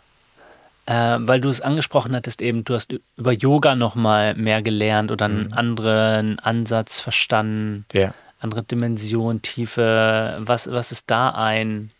äh, 0.85 1.17
weil 1.19 1.41
du 1.41 1.49
es 1.49 1.61
angesprochen 1.61 2.15
hattest 2.15 2.41
eben, 2.41 2.63
du 2.63 2.73
hast 2.73 2.93
über 3.15 3.31
Yoga 3.31 3.75
nochmal 3.75 4.35
mehr 4.35 4.61
gelernt 4.61 5.11
oder 5.11 5.25
einen 5.25 5.47
mhm. 5.47 5.53
anderen 5.53 6.39
Ansatz 6.39 6.99
verstanden, 6.99 7.85
ja. 7.91 8.13
andere 8.39 8.63
Dimension, 8.63 9.41
Tiefe. 9.41 10.37
Was, 10.39 10.69
was 10.69 10.91
ist 10.91 11.09
da 11.09 11.29
ein 11.29 11.91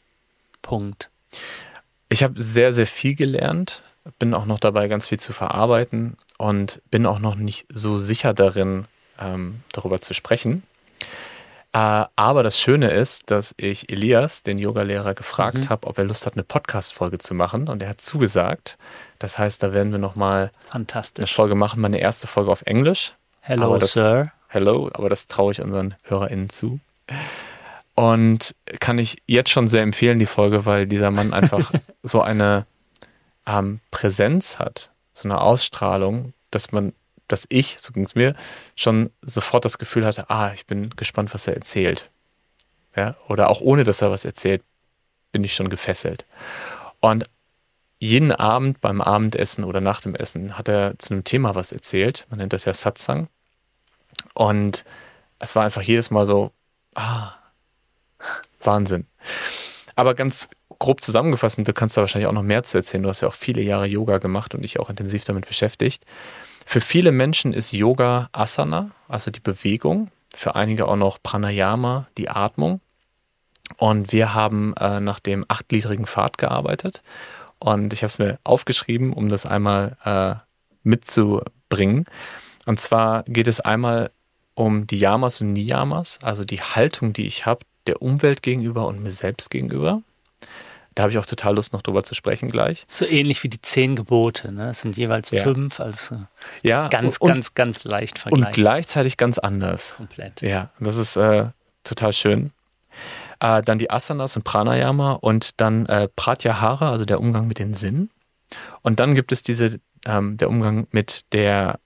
Punkt? 0.62 1.10
Ich 2.10 2.24
habe 2.24 2.40
sehr, 2.40 2.74
sehr 2.74 2.88
viel 2.88 3.16
gelernt, 3.16 3.82
bin 4.20 4.34
auch 4.36 4.46
noch 4.46 4.60
dabei, 4.60 4.88
ganz 4.88 5.08
viel 5.08 5.20
zu 5.20 5.34
verarbeiten 5.34 6.18
und 6.38 6.82
bin 6.91 7.06
auch 7.06 7.19
noch 7.19 7.36
nicht 7.36 7.65
so 7.69 7.98
sicher 7.98 8.34
darin, 8.34 8.86
ähm, 9.19 9.62
darüber 9.71 10.02
zu 10.02 10.13
sprechen. 10.13 10.63
Äh, 11.76 12.06
aber 12.15 12.41
das 12.41 12.60
Schöne 12.60 12.91
ist, 12.91 13.32
dass 13.32 13.54
ich 13.58 13.91
Elias, 13.91 14.43
den 14.43 14.58
Yogalehrer, 14.58 15.13
gefragt 15.13 15.65
mhm. 15.65 15.69
habe, 15.69 15.88
ob 15.88 15.98
er 15.98 16.06
Lust 16.06 16.26
hat, 16.26 16.34
eine 16.34 16.43
Podcast-Folge 16.43 17.17
zu 17.17 17.34
machen. 17.34 17.67
Und 17.67 17.84
er 17.84 17.89
hat 17.89 18.00
zugesagt. 18.00 18.78
Das 19.19 19.38
heißt, 19.38 19.62
da 19.62 19.74
werden 19.74 19.91
wir 19.91 20.00
nochmal 20.00 20.52
eine 20.71 21.28
Folge 21.28 21.56
machen, 21.56 21.82
meine 21.82 22.00
erste 22.00 22.28
Folge 22.28 22.50
auf 22.52 22.62
Englisch. 22.62 23.13
Hello, 23.41 23.78
das, 23.78 23.91
Sir. 23.91 24.32
Hello, 24.48 24.89
aber 24.93 25.10
das 25.10 25.28
traue 25.28 25.52
ich 25.52 25.62
unseren 25.62 25.95
HörerInnen 26.04 26.50
zu. 26.50 26.80
Und 27.93 28.56
kann 28.80 28.98
ich 28.98 29.21
jetzt 29.28 29.50
schon 29.50 29.67
sehr 29.67 29.82
empfehlen, 29.82 30.17
die 30.17 30.26
Folge, 30.26 30.65
weil 30.65 30.88
dieser 30.88 31.12
Mann 31.12 31.34
einfach 31.34 31.74
so 32.04 32.21
eine 32.21 32.65
ähm, 33.45 33.82
Präsenz 33.91 34.60
hat, 34.60 34.91
so 35.15 35.28
eine 35.28 35.41
Ausstrahlung, 35.41 36.34
dass 36.51 36.71
man 36.71 36.93
dass 37.28 37.45
ich, 37.49 37.80
so 37.80 37.91
ging 37.91 38.04
es 38.04 38.15
mir, 38.15 38.36
schon 38.75 39.10
sofort 39.21 39.65
das 39.65 39.78
Gefühl 39.78 40.06
hatte, 40.06 40.30
ah, 40.30 40.54
ich 40.54 40.65
bin 40.65 40.91
gespannt, 40.91 41.34
was 41.34 41.47
er 41.47 41.56
erzählt. 41.56 42.10
Ja, 42.95 43.15
oder 43.28 43.49
auch 43.49 43.62
ohne, 43.62 43.84
dass 43.84 44.01
er 44.01 44.12
was 44.12 44.25
erzählt, 44.25 44.62
bin 45.32 45.43
ich 45.43 45.56
schon 45.56 45.69
gefesselt. 45.69 46.25
Und 46.99 47.25
jeden 47.99 48.32
Abend 48.32 48.80
beim 48.82 49.01
Abendessen 49.01 49.63
oder 49.63 49.82
nach 49.82 50.01
dem 50.01 50.15
Essen 50.15 50.58
hat 50.58 50.69
er 50.69 50.97
zu 50.99 51.13
einem 51.13 51.23
Thema 51.23 51.56
was 51.56 51.71
erzählt. 51.71 52.25
Man 52.30 52.39
nennt 52.39 52.54
das 52.54 52.65
ja 52.65 52.73
Satsang. 52.73 53.28
Und 54.34 54.86
es 55.39 55.56
war 55.56 55.65
einfach 55.65 55.82
jedes 55.82 56.12
Mal 56.12 56.25
so, 56.25 56.51
ah, 56.93 57.34
Wahnsinn. 58.63 59.08
Aber 59.96 60.14
ganz 60.14 60.50
grob 60.80 61.02
zusammengefasst, 61.02 61.58
und 61.58 61.68
du 61.68 61.74
kannst 61.74 61.96
da 61.96 62.02
wahrscheinlich 62.02 62.28
auch 62.28 62.34
noch 62.34 62.44
mehr 62.44 62.64
zu 62.64 62.78
erzählen, 62.78 63.04
du 63.04 63.10
hast 63.10 63.22
ja 63.22 63.28
auch 63.28 63.34
viele 63.34 63.62
Jahre 63.62 63.86
Yoga 63.86 64.18
gemacht 64.18 64.54
und 64.54 64.62
dich 64.62 64.80
auch 64.80 64.90
intensiv 64.90 65.24
damit 65.24 65.48
beschäftigt. 65.48 66.06
Für 66.66 66.82
viele 66.82 67.12
Menschen 67.12 67.54
ist 67.54 67.72
Yoga 67.72 68.30
Asana, 68.32 68.92
also 69.08 69.32
die 69.32 69.40
Bewegung, 69.40 70.10
für 70.36 70.56
einige 70.56 70.88
auch 70.88 70.96
noch 70.96 71.22
Pranayama, 71.22 72.08
die 72.18 72.30
Atmung. 72.30 72.82
Und 73.78 74.12
wir 74.12 74.34
haben 74.34 74.74
äh, 74.78 75.00
nach 75.00 75.20
dem 75.20 75.46
achtgliedrigen 75.48 76.06
Pfad 76.06 76.38
gearbeitet. 76.38 77.02
Und 77.60 77.94
ich 77.94 78.04
habe 78.04 78.12
es 78.12 78.20
mir 78.20 78.40
aufgeschrieben, 78.44 79.14
um 79.14 79.30
das 79.30 79.46
einmal 79.46 79.98
äh, 80.04 80.36
mitzubringen. 80.84 82.06
Und 82.66 82.80
zwar 82.80 83.24
geht 83.24 83.48
es 83.48 83.60
einmal 83.60 84.12
um 84.56 84.88
die 84.88 85.00
Yamas 85.00 85.42
und 85.42 85.54
Niyamas, 85.54 86.20
also 86.22 86.46
die 86.46 86.62
Haltung, 86.62 87.14
die 87.14 87.28
ich 87.28 87.46
habe, 87.46 87.66
der 87.88 88.02
Umwelt 88.02 88.41
gegenüber 88.41 88.88
und 88.88 89.02
mir 89.02 89.12
selbst 89.12 89.50
gegenüber. 89.50 90.02
Da 90.95 91.04
habe 91.04 91.12
ich 91.12 91.17
auch 91.17 91.26
total 91.26 91.56
Lust, 91.56 91.74
noch 91.74 91.82
drüber 91.82 92.04
zu 92.04 92.15
sprechen 92.15 92.50
gleich. 92.50 92.86
So 92.88 93.06
ähnlich 93.06 93.43
wie 93.43 93.50
die 93.50 93.62
zehn 93.62 93.98
Gebote, 93.98 94.54
ne? 94.54 94.69
Es 94.69 94.82
sind 94.82 94.95
jeweils 94.95 95.30
ja. 95.32 95.43
fünf, 95.43 95.82
also 95.82 96.24
ja, 96.63 96.88
ganz, 96.88 97.17
und, 97.17 97.28
ganz, 97.28 97.54
ganz 97.54 97.84
leicht 97.84 98.17
vergleichbar. 98.17 98.48
Und 98.48 98.56
gleichzeitig 98.56 99.17
ganz 99.17 99.38
anders. 99.38 99.95
Komplett. 99.98 100.41
Ja, 100.41 100.69
das 100.80 100.95
ist 100.95 101.17
äh, 101.17 101.48
total 101.84 102.13
schön. 102.13 102.52
Äh, 103.41 103.62
dann 103.62 103.78
die 103.78 103.91
Asanas 103.91 104.38
und 104.38 104.43
Pranayama 104.43 105.12
und 105.13 105.60
dann 105.60 105.86
äh, 105.88 106.08
Pratyahara, 106.15 106.91
also 106.91 107.04
der 107.04 107.19
Umgang 107.19 107.48
mit 107.48 107.60
den 107.60 107.74
Sinnen. 107.74 108.10
Und 108.82 109.02
dann 109.02 109.15
gibt 109.15 109.34
es 109.34 109.43
diese, 109.43 109.82
ähm, 110.06 110.38
der 110.38 110.48
Umgang 110.48 110.88
mit 110.91 111.26
der 111.34 111.80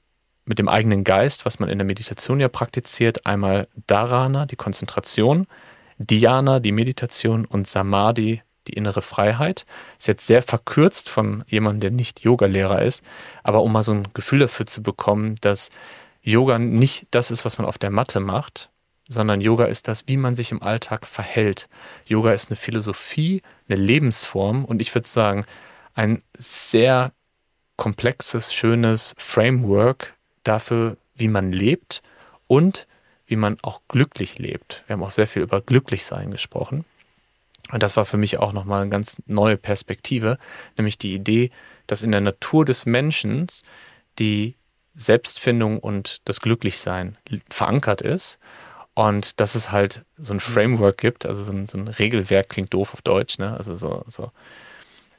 mit 0.45 0.57
dem 0.57 0.67
eigenen 0.67 1.03
Geist, 1.03 1.45
was 1.45 1.59
man 1.59 1.69
in 1.69 1.77
der 1.77 1.85
Meditation 1.85 2.39
ja 2.39 2.47
praktiziert. 2.47 3.27
Einmal 3.27 3.67
Dharana, 3.85 4.47
die 4.47 4.55
Konzentration, 4.55 5.45
Dhyana, 5.99 6.59
die 6.59 6.71
Meditation 6.71 7.45
und 7.45 7.67
Samadhi, 7.67 8.41
die 8.67 8.73
innere 8.73 9.01
Freiheit. 9.01 9.65
Ist 9.97 10.07
jetzt 10.07 10.27
sehr 10.27 10.41
verkürzt 10.41 11.09
von 11.09 11.43
jemandem, 11.47 11.81
der 11.81 11.91
nicht 11.91 12.21
Yogalehrer 12.21 12.81
ist, 12.81 13.03
aber 13.43 13.62
um 13.63 13.71
mal 13.71 13.83
so 13.83 13.91
ein 13.91 14.07
Gefühl 14.13 14.39
dafür 14.39 14.65
zu 14.65 14.81
bekommen, 14.81 15.35
dass 15.41 15.69
Yoga 16.21 16.59
nicht 16.59 17.07
das 17.12 17.31
ist, 17.31 17.45
was 17.45 17.57
man 17.57 17.67
auf 17.67 17.77
der 17.77 17.89
Matte 17.89 18.19
macht, 18.19 18.69
sondern 19.07 19.41
Yoga 19.41 19.65
ist 19.65 19.88
das, 19.88 20.07
wie 20.07 20.17
man 20.17 20.35
sich 20.35 20.51
im 20.51 20.62
Alltag 20.62 21.05
verhält. 21.05 21.67
Yoga 22.05 22.31
ist 22.31 22.49
eine 22.49 22.57
Philosophie, 22.57 23.41
eine 23.67 23.79
Lebensform 23.79 24.65
und 24.65 24.81
ich 24.81 24.93
würde 24.93 25.07
sagen, 25.07 25.45
ein 25.95 26.21
sehr 26.38 27.12
komplexes, 27.75 28.53
schönes 28.53 29.15
Framework 29.17 30.13
dafür, 30.43 30.97
wie 31.15 31.27
man 31.27 31.51
lebt 31.51 32.01
und 32.47 32.88
wie 33.29 33.35
man 33.35 33.57
auch 33.61 33.81
glücklich 33.87 34.39
lebt. 34.39 34.83
Wir 34.87 34.95
haben 34.95 35.03
auch 35.03 35.11
sehr 35.11 35.27
viel 35.27 35.43
über 35.43 35.61
Glücklichsein 35.61 36.31
gesprochen. 36.31 36.83
Und 37.71 37.83
das 37.83 37.95
war 37.95 38.05
für 38.05 38.17
mich 38.17 38.39
auch 38.39 38.53
nochmal 38.53 38.81
eine 38.81 38.89
ganz 38.89 39.17
neue 39.27 39.55
Perspektive, 39.55 40.39
nämlich 40.77 40.97
die 40.97 41.13
Idee, 41.13 41.51
dass 41.85 42.01
in 42.01 42.11
der 42.11 42.21
Natur 42.21 42.65
des 42.65 42.87
Menschen 42.87 43.45
die 44.17 44.55
Selbstfindung 44.95 45.79
und 45.79 46.21
das 46.25 46.41
Glücklichsein 46.41 47.17
verankert 47.51 48.01
ist 48.01 48.39
und 48.95 49.39
dass 49.39 49.53
es 49.53 49.71
halt 49.71 50.03
so 50.17 50.33
ein 50.33 50.39
Framework 50.39 50.97
gibt, 50.97 51.27
also 51.27 51.43
so 51.43 51.51
ein, 51.51 51.67
so 51.67 51.77
ein 51.77 51.87
Regelwerk, 51.87 52.49
klingt 52.49 52.73
doof 52.73 52.95
auf 52.95 53.03
Deutsch, 53.03 53.37
ne? 53.37 53.55
also 53.55 53.77
so, 53.77 54.03
so 54.07 54.31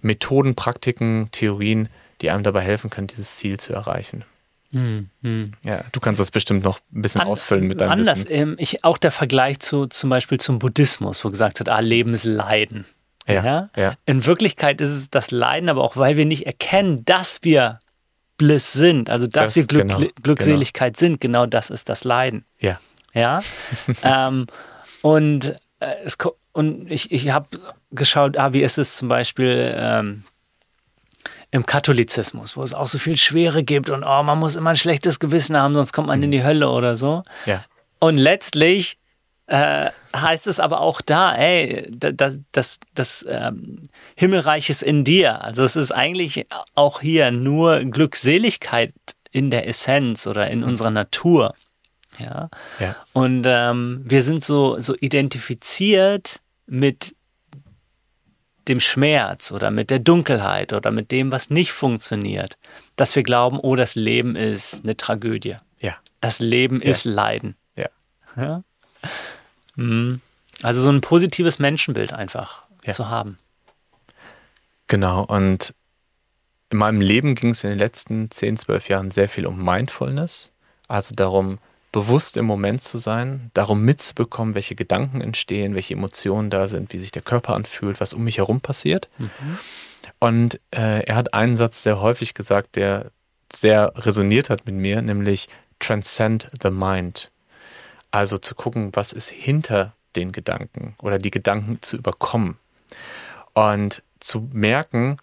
Methoden, 0.00 0.56
Praktiken, 0.56 1.28
Theorien, 1.30 1.88
die 2.20 2.30
einem 2.30 2.42
dabei 2.42 2.62
helfen 2.62 2.90
können, 2.90 3.06
dieses 3.06 3.36
Ziel 3.36 3.60
zu 3.60 3.72
erreichen. 3.72 4.24
Hm, 4.72 5.10
hm. 5.22 5.52
Ja, 5.62 5.82
du 5.90 6.00
kannst 6.00 6.20
das 6.20 6.30
bestimmt 6.30 6.64
noch 6.64 6.78
ein 6.94 7.02
bisschen 7.02 7.22
An, 7.22 7.28
ausfüllen 7.28 7.66
mit 7.66 7.80
deinem 7.80 7.90
anders, 7.90 8.26
Wissen. 8.26 8.30
Ähm, 8.30 8.56
ich, 8.58 8.84
auch 8.84 8.98
der 8.98 9.10
Vergleich 9.10 9.58
zu 9.58 9.86
zum 9.86 10.10
Beispiel 10.10 10.38
zum 10.38 10.58
Buddhismus, 10.58 11.24
wo 11.24 11.30
gesagt 11.30 11.58
wird, 11.58 11.68
ah, 11.68 11.80
Leben 11.80 12.14
ist 12.14 12.24
Leiden. 12.24 12.86
Ja, 13.26 13.44
ja? 13.44 13.70
ja. 13.76 13.94
In 14.06 14.24
Wirklichkeit 14.26 14.80
ist 14.80 14.90
es 14.90 15.10
das 15.10 15.30
Leiden, 15.30 15.68
aber 15.68 15.82
auch 15.82 15.96
weil 15.96 16.16
wir 16.16 16.24
nicht 16.24 16.46
erkennen, 16.46 17.04
dass 17.04 17.40
wir 17.42 17.80
Bliss 18.36 18.72
sind, 18.72 19.10
also 19.10 19.26
dass 19.26 19.52
das, 19.52 19.56
wir 19.56 19.66
Glück, 19.66 19.88
genau, 19.88 20.10
Glückseligkeit 20.22 20.96
genau. 20.96 20.98
sind, 20.98 21.20
genau 21.20 21.46
das 21.46 21.68
ist 21.70 21.88
das 21.88 22.04
Leiden. 22.04 22.44
Ja. 22.58 22.80
Ja. 23.12 23.40
ähm, 24.02 24.46
und 25.02 25.56
äh, 25.80 25.94
es, 26.04 26.16
und 26.52 26.90
ich, 26.90 27.12
ich 27.12 27.30
habe 27.30 27.48
geschaut, 27.90 28.38
ah, 28.38 28.52
wie 28.52 28.62
ist 28.62 28.78
es 28.78 28.96
zum 28.96 29.08
Beispiel 29.08 29.74
ähm, 29.76 30.24
im 31.50 31.66
Katholizismus, 31.66 32.56
wo 32.56 32.62
es 32.62 32.74
auch 32.74 32.86
so 32.86 32.98
viel 32.98 33.16
Schwere 33.16 33.62
gibt 33.64 33.90
und 33.90 34.04
oh, 34.04 34.22
man 34.22 34.38
muss 34.38 34.56
immer 34.56 34.70
ein 34.70 34.76
schlechtes 34.76 35.18
Gewissen 35.18 35.56
haben, 35.56 35.74
sonst 35.74 35.92
kommt 35.92 36.08
man 36.08 36.22
in 36.22 36.30
die 36.30 36.44
Hölle 36.44 36.70
oder 36.70 36.96
so. 36.96 37.22
Ja. 37.44 37.64
Und 37.98 38.16
letztlich 38.16 38.98
äh, 39.46 39.90
heißt 40.14 40.46
es 40.46 40.60
aber 40.60 40.80
auch 40.80 41.00
da, 41.00 41.34
ey, 41.34 41.88
das, 41.90 42.38
das, 42.52 42.78
das 42.94 43.26
ähm, 43.28 43.82
Himmelreich 44.14 44.70
ist 44.70 44.82
in 44.82 45.02
dir. 45.02 45.42
Also 45.42 45.64
es 45.64 45.74
ist 45.74 45.90
eigentlich 45.90 46.46
auch 46.74 47.00
hier 47.00 47.32
nur 47.32 47.80
Glückseligkeit 47.80 48.94
in 49.32 49.50
der 49.50 49.66
Essenz 49.66 50.28
oder 50.28 50.48
in 50.48 50.62
unserer 50.62 50.90
Natur. 50.90 51.54
Ja. 52.18 52.48
ja. 52.78 52.96
Und 53.12 53.44
ähm, 53.46 54.02
wir 54.04 54.22
sind 54.22 54.44
so, 54.44 54.78
so 54.78 54.94
identifiziert 54.94 56.40
mit 56.66 57.16
dem 58.70 58.80
Schmerz 58.80 59.52
oder 59.52 59.70
mit 59.70 59.90
der 59.90 59.98
Dunkelheit 59.98 60.72
oder 60.72 60.90
mit 60.90 61.10
dem, 61.10 61.30
was 61.32 61.50
nicht 61.50 61.72
funktioniert, 61.72 62.56
dass 62.96 63.14
wir 63.16 63.22
glauben, 63.22 63.58
oh, 63.60 63.76
das 63.76 63.94
Leben 63.94 64.36
ist 64.36 64.82
eine 64.84 64.96
Tragödie. 64.96 65.56
Ja. 65.80 65.96
Das 66.20 66.40
Leben 66.40 66.80
ja. 66.80 66.90
ist 66.90 67.04
Leiden. 67.04 67.56
Ja. 67.76 67.88
ja? 68.36 68.62
Mhm. 69.76 70.20
Also 70.62 70.80
so 70.80 70.90
ein 70.90 71.00
positives 71.00 71.58
Menschenbild 71.58 72.12
einfach 72.12 72.64
ja. 72.84 72.92
zu 72.92 73.08
haben. 73.08 73.38
Genau, 74.86 75.24
und 75.24 75.74
in 76.70 76.78
meinem 76.78 77.00
Leben 77.00 77.34
ging 77.34 77.50
es 77.50 77.64
in 77.64 77.70
den 77.70 77.78
letzten 77.78 78.30
10, 78.30 78.56
12 78.58 78.88
Jahren 78.88 79.10
sehr 79.10 79.28
viel 79.28 79.46
um 79.46 79.62
Mindfulness, 79.64 80.52
also 80.88 81.14
darum, 81.14 81.58
bewusst 81.92 82.36
im 82.36 82.44
Moment 82.44 82.82
zu 82.82 82.98
sein, 82.98 83.50
darum 83.54 83.82
mitzubekommen, 83.82 84.54
welche 84.54 84.74
Gedanken 84.74 85.20
entstehen, 85.20 85.74
welche 85.74 85.94
Emotionen 85.94 86.50
da 86.50 86.68
sind, 86.68 86.92
wie 86.92 86.98
sich 86.98 87.10
der 87.10 87.22
Körper 87.22 87.54
anfühlt, 87.54 88.00
was 88.00 88.12
um 88.12 88.24
mich 88.24 88.38
herum 88.38 88.60
passiert. 88.60 89.08
Mhm. 89.18 89.58
Und 90.18 90.60
äh, 90.70 91.04
er 91.04 91.16
hat 91.16 91.34
einen 91.34 91.56
Satz 91.56 91.82
sehr 91.82 92.00
häufig 92.00 92.34
gesagt, 92.34 92.76
der 92.76 93.10
sehr 93.52 93.92
resoniert 93.96 94.50
hat 94.50 94.66
mit 94.66 94.74
mir, 94.76 95.02
nämlich 95.02 95.48
Transcend 95.80 96.50
the 96.62 96.70
Mind. 96.70 97.30
Also 98.10 98.38
zu 98.38 98.54
gucken, 98.54 98.90
was 98.92 99.12
ist 99.12 99.30
hinter 99.30 99.94
den 100.16 100.32
Gedanken 100.32 100.94
oder 100.98 101.18
die 101.18 101.30
Gedanken 101.30 101.78
zu 101.80 101.96
überkommen. 101.96 102.58
Und 103.54 104.02
zu 104.20 104.48
merken, 104.52 105.16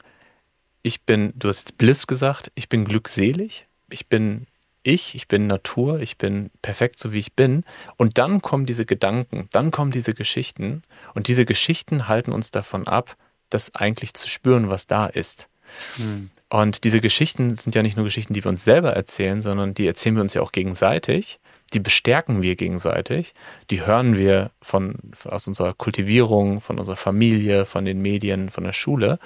ich 0.82 1.04
bin, 1.04 1.34
du 1.36 1.50
hast 1.50 1.60
jetzt 1.60 1.78
Bliss 1.78 2.08
gesagt, 2.08 2.52
ich 2.56 2.70
bin 2.70 2.86
glückselig, 2.86 3.68
ich 3.90 4.08
bin 4.08 4.48
ich, 4.88 5.15
ich 5.15 5.28
bin 5.28 5.47
Natur, 5.47 6.00
ich 6.00 6.17
bin 6.17 6.50
perfekt 6.62 7.00
so 7.00 7.12
wie 7.12 7.19
ich 7.19 7.34
bin. 7.34 7.63
Und 7.97 8.17
dann 8.17 8.41
kommen 8.41 8.65
diese 8.65 8.86
Gedanken, 8.86 9.47
dann 9.52 9.71
kommen 9.71 9.91
diese 9.91 10.13
Geschichten 10.13 10.82
und 11.13 11.28
diese 11.28 11.45
Geschichten 11.45 12.08
halten 12.08 12.32
uns 12.32 12.52
davon 12.52 12.88
ab, 12.88 13.17
das 13.50 13.76
eigentlich 13.76 14.13
zu 14.13 14.30
spüren, 14.30 14.69
was 14.69 14.88
da 14.88 15.06
ist. 15.06 15.50
Hm. 15.97 16.30
Und 16.50 16.86
diese 16.86 17.02
Geschichten 17.02 17.56
sind 17.56 17.76
ja 17.76 17.84
nicht 17.84 17.97
nur 17.97 18.06
Geschichten, 18.06 18.34
die 18.34 18.43
wir 18.43 18.50
uns 18.50 18.63
selber 18.63 18.93
erzählen, 18.93 19.41
sondern 19.41 19.73
die 19.73 19.86
erzählen 19.86 20.15
wir 20.15 20.21
uns 20.21 20.34
ja 20.34 20.41
auch 20.41 20.54
gegenseitig. 20.54 21.39
Die 21.73 21.80
bestärken 21.80 22.41
wir 22.41 22.56
gegenseitig. 22.56 23.34
Die 23.69 23.86
hören 23.86 24.15
wir 24.15 24.52
von, 24.62 24.95
aus 25.26 25.50
unserer 25.50 25.73
Kultivierung, 25.73 26.62
von 26.62 26.80
unserer 26.80 26.95
Familie, 26.95 27.65
von 27.65 27.84
den 27.84 28.02
Medien, 28.02 28.50
von 28.50 28.63
der 28.63 28.71
Schule. 28.71 29.19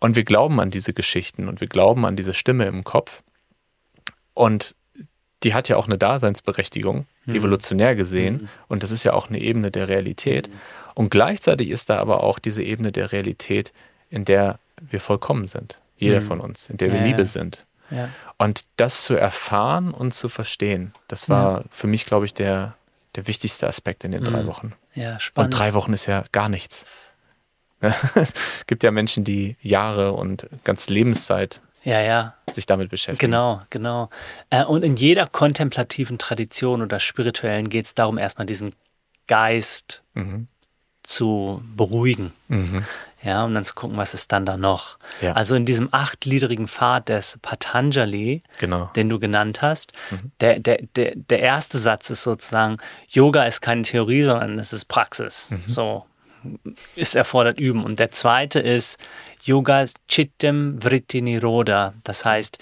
Und 0.00 0.16
wir 0.16 0.24
glauben 0.24 0.60
an 0.60 0.70
diese 0.70 0.94
Geschichten 0.94 1.46
und 1.48 1.60
wir 1.60 1.68
glauben 1.68 2.06
an 2.06 2.16
diese 2.16 2.32
Stimme 2.32 2.64
im 2.64 2.84
Kopf. 2.84 3.22
Und 4.32 4.74
die 5.44 5.54
hat 5.54 5.68
ja 5.68 5.76
auch 5.76 5.86
eine 5.86 5.98
Daseinsberechtigung, 5.98 7.06
mhm. 7.26 7.34
evolutionär 7.34 7.94
gesehen. 7.94 8.34
Mhm. 8.34 8.48
Und 8.68 8.82
das 8.82 8.90
ist 8.90 9.04
ja 9.04 9.12
auch 9.12 9.28
eine 9.28 9.38
Ebene 9.38 9.70
der 9.70 9.88
Realität. 9.88 10.48
Mhm. 10.48 10.54
Und 10.94 11.10
gleichzeitig 11.10 11.70
ist 11.70 11.90
da 11.90 11.98
aber 11.98 12.22
auch 12.22 12.38
diese 12.38 12.62
Ebene 12.62 12.92
der 12.92 13.12
Realität, 13.12 13.72
in 14.10 14.24
der 14.24 14.58
wir 14.80 15.00
vollkommen 15.00 15.46
sind. 15.46 15.80
Jeder 15.96 16.20
mhm. 16.20 16.26
von 16.26 16.40
uns, 16.40 16.68
in 16.68 16.78
der 16.78 16.92
wir 16.92 17.00
ja, 17.00 17.06
Liebe 17.06 17.24
sind. 17.26 17.66
Ja. 17.90 18.08
Und 18.38 18.64
das 18.76 19.04
zu 19.04 19.14
erfahren 19.14 19.92
und 19.92 20.14
zu 20.14 20.28
verstehen, 20.28 20.94
das 21.08 21.28
war 21.28 21.60
ja. 21.60 21.64
für 21.70 21.86
mich, 21.86 22.06
glaube 22.06 22.24
ich, 22.24 22.34
der, 22.34 22.74
der 23.14 23.26
wichtigste 23.26 23.68
Aspekt 23.68 24.04
in 24.04 24.12
den 24.12 24.24
drei 24.24 24.42
mhm. 24.42 24.46
Wochen. 24.46 24.72
Ja, 24.94 25.20
spannend. 25.20 25.54
Und 25.54 25.60
drei 25.60 25.74
Wochen 25.74 25.92
ist 25.92 26.06
ja 26.06 26.24
gar 26.32 26.48
nichts. 26.48 26.86
es 27.80 28.66
gibt 28.66 28.82
ja 28.82 28.90
Menschen, 28.90 29.24
die 29.24 29.56
Jahre 29.60 30.12
und 30.12 30.48
ganz 30.64 30.88
Lebenszeit 30.88 31.60
ja, 31.84 32.00
ja. 32.00 32.34
sich 32.50 32.66
damit 32.66 32.90
beschäftigen. 32.90 33.30
Genau, 33.30 33.62
genau. 33.70 34.10
Äh, 34.50 34.64
und 34.64 34.82
in 34.82 34.96
jeder 34.96 35.26
kontemplativen 35.26 36.18
Tradition 36.18 36.82
oder 36.82 36.98
spirituellen 36.98 37.68
geht 37.68 37.86
es 37.86 37.94
darum, 37.94 38.18
erstmal 38.18 38.46
diesen 38.46 38.74
Geist 39.26 40.02
mhm. 40.14 40.48
zu 41.02 41.62
beruhigen. 41.76 42.32
Mhm. 42.48 42.84
Ja, 43.22 43.44
um 43.44 43.54
dann 43.54 43.64
zu 43.64 43.74
gucken, 43.74 43.96
was 43.96 44.12
ist 44.12 44.32
dann 44.32 44.44
da 44.44 44.58
noch. 44.58 44.98
Ja. 45.22 45.32
Also 45.32 45.54
in 45.54 45.64
diesem 45.64 45.88
achtgliedrigen 45.92 46.68
Pfad 46.68 47.08
des 47.08 47.38
Patanjali, 47.40 48.42
Genau. 48.58 48.90
den 48.96 49.08
du 49.08 49.18
genannt 49.18 49.62
hast, 49.62 49.94
der, 50.40 50.60
der, 50.60 50.80
der, 50.94 51.14
der 51.16 51.40
erste 51.40 51.78
Satz 51.78 52.10
ist 52.10 52.22
sozusagen, 52.22 52.76
Yoga 53.08 53.44
ist 53.44 53.62
keine 53.62 53.80
Theorie, 53.80 54.24
sondern 54.24 54.58
es 54.58 54.74
ist 54.74 54.86
Praxis. 54.86 55.50
So 55.66 56.04
ist 56.96 57.14
erfordert 57.16 57.58
üben. 57.58 57.82
Und 57.82 57.98
der 57.98 58.10
zweite 58.10 58.60
ist 58.60 58.98
Yoga 59.44 59.82
ist 59.82 60.00
Chittam 60.08 60.80
Vritti 60.82 61.20
Niroda. 61.20 61.92
Das 62.02 62.24
heißt, 62.24 62.58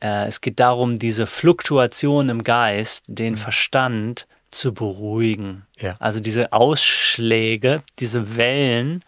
äh, 0.00 0.26
es 0.26 0.42
geht 0.42 0.60
darum, 0.60 0.98
diese 0.98 1.26
Fluktuation 1.26 2.28
im 2.28 2.44
Geist, 2.44 3.04
den 3.08 3.36
Verstand 3.36 4.26
zu 4.50 4.74
beruhigen. 4.74 5.66
Ja. 5.78 5.96
Also 6.00 6.20
diese 6.20 6.52
Ausschläge, 6.52 7.82
diese 7.98 8.36
Wellen, 8.36 9.04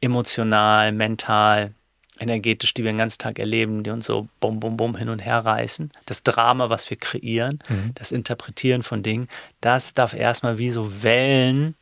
emotional, 0.00 0.92
mental, 0.92 1.74
energetisch, 2.20 2.74
die 2.74 2.84
wir 2.84 2.92
den 2.92 2.98
ganzen 2.98 3.18
Tag 3.18 3.40
erleben, 3.40 3.82
die 3.82 3.90
uns 3.90 4.06
so 4.06 4.28
bum, 4.38 4.60
bum, 4.60 4.76
bum 4.76 4.96
hin 4.96 5.08
und 5.08 5.20
her 5.20 5.38
reißen. 5.38 5.90
Das 6.06 6.22
Drama, 6.22 6.70
was 6.70 6.88
wir 6.90 6.96
kreieren, 6.96 7.60
das 7.94 8.12
Interpretieren 8.12 8.82
von 8.82 9.02
Dingen, 9.02 9.28
das 9.60 9.94
darf 9.94 10.12
erstmal 10.12 10.58
wie 10.58 10.70
so 10.70 11.02
Wellen 11.02 11.74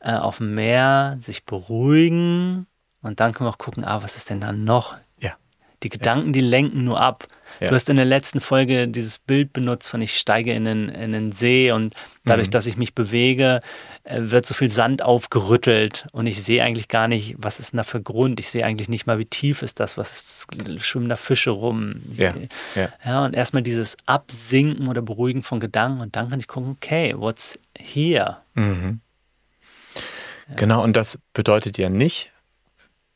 äh, 0.00 0.14
auf 0.14 0.38
dem 0.38 0.54
Meer 0.54 1.16
sich 1.20 1.44
beruhigen 1.44 2.66
und 3.06 3.20
dann 3.20 3.32
können 3.32 3.46
wir 3.48 3.52
auch 3.52 3.58
gucken, 3.58 3.84
ah, 3.84 4.02
was 4.02 4.16
ist 4.16 4.30
denn 4.30 4.40
da 4.40 4.52
noch? 4.52 4.96
Ja. 5.18 5.36
Die 5.82 5.88
Gedanken, 5.88 6.32
die 6.32 6.40
lenken 6.40 6.84
nur 6.84 7.00
ab. 7.00 7.26
Ja. 7.60 7.68
Du 7.68 7.74
hast 7.74 7.88
in 7.88 7.96
der 7.96 8.04
letzten 8.04 8.40
Folge 8.40 8.88
dieses 8.88 9.18
Bild 9.18 9.52
benutzt 9.52 9.88
von 9.88 10.02
ich 10.02 10.16
steige 10.16 10.52
in 10.52 10.64
den, 10.64 10.88
in 10.88 11.12
den 11.12 11.30
See 11.30 11.70
und 11.70 11.94
dadurch, 12.24 12.50
dass 12.50 12.66
ich 12.66 12.76
mich 12.76 12.94
bewege, 12.94 13.60
äh, 14.04 14.18
wird 14.22 14.44
so 14.44 14.54
viel 14.54 14.68
Sand 14.68 15.02
aufgerüttelt 15.02 16.06
und 16.12 16.26
ich 16.26 16.42
sehe 16.42 16.62
eigentlich 16.62 16.88
gar 16.88 17.08
nicht, 17.08 17.36
was 17.38 17.60
ist 17.60 17.72
denn 17.72 17.78
da 17.78 17.84
für 17.84 18.02
Grund. 18.02 18.40
Ich 18.40 18.50
sehe 18.50 18.64
eigentlich 18.64 18.88
nicht 18.88 19.06
mal, 19.06 19.18
wie 19.18 19.24
tief 19.24 19.62
ist 19.62 19.78
das, 19.80 19.96
was 19.96 20.12
ist, 20.12 20.84
schwimmen 20.84 21.08
da 21.08 21.16
Fische 21.16 21.50
rum. 21.50 22.02
Ja, 22.12 22.34
ja. 22.74 22.88
ja 23.04 23.24
und 23.24 23.34
erstmal 23.34 23.62
dieses 23.62 23.96
Absinken 24.06 24.88
oder 24.88 25.02
Beruhigen 25.02 25.42
von 25.42 25.60
Gedanken 25.60 26.02
und 26.02 26.16
dann 26.16 26.28
kann 26.28 26.40
ich 26.40 26.48
gucken, 26.48 26.72
okay, 26.72 27.14
what's 27.16 27.58
here? 27.78 28.38
Genau, 30.54 30.82
und 30.84 30.96
das 30.96 31.18
bedeutet 31.32 31.76
ja 31.78 31.88
nicht, 31.88 32.30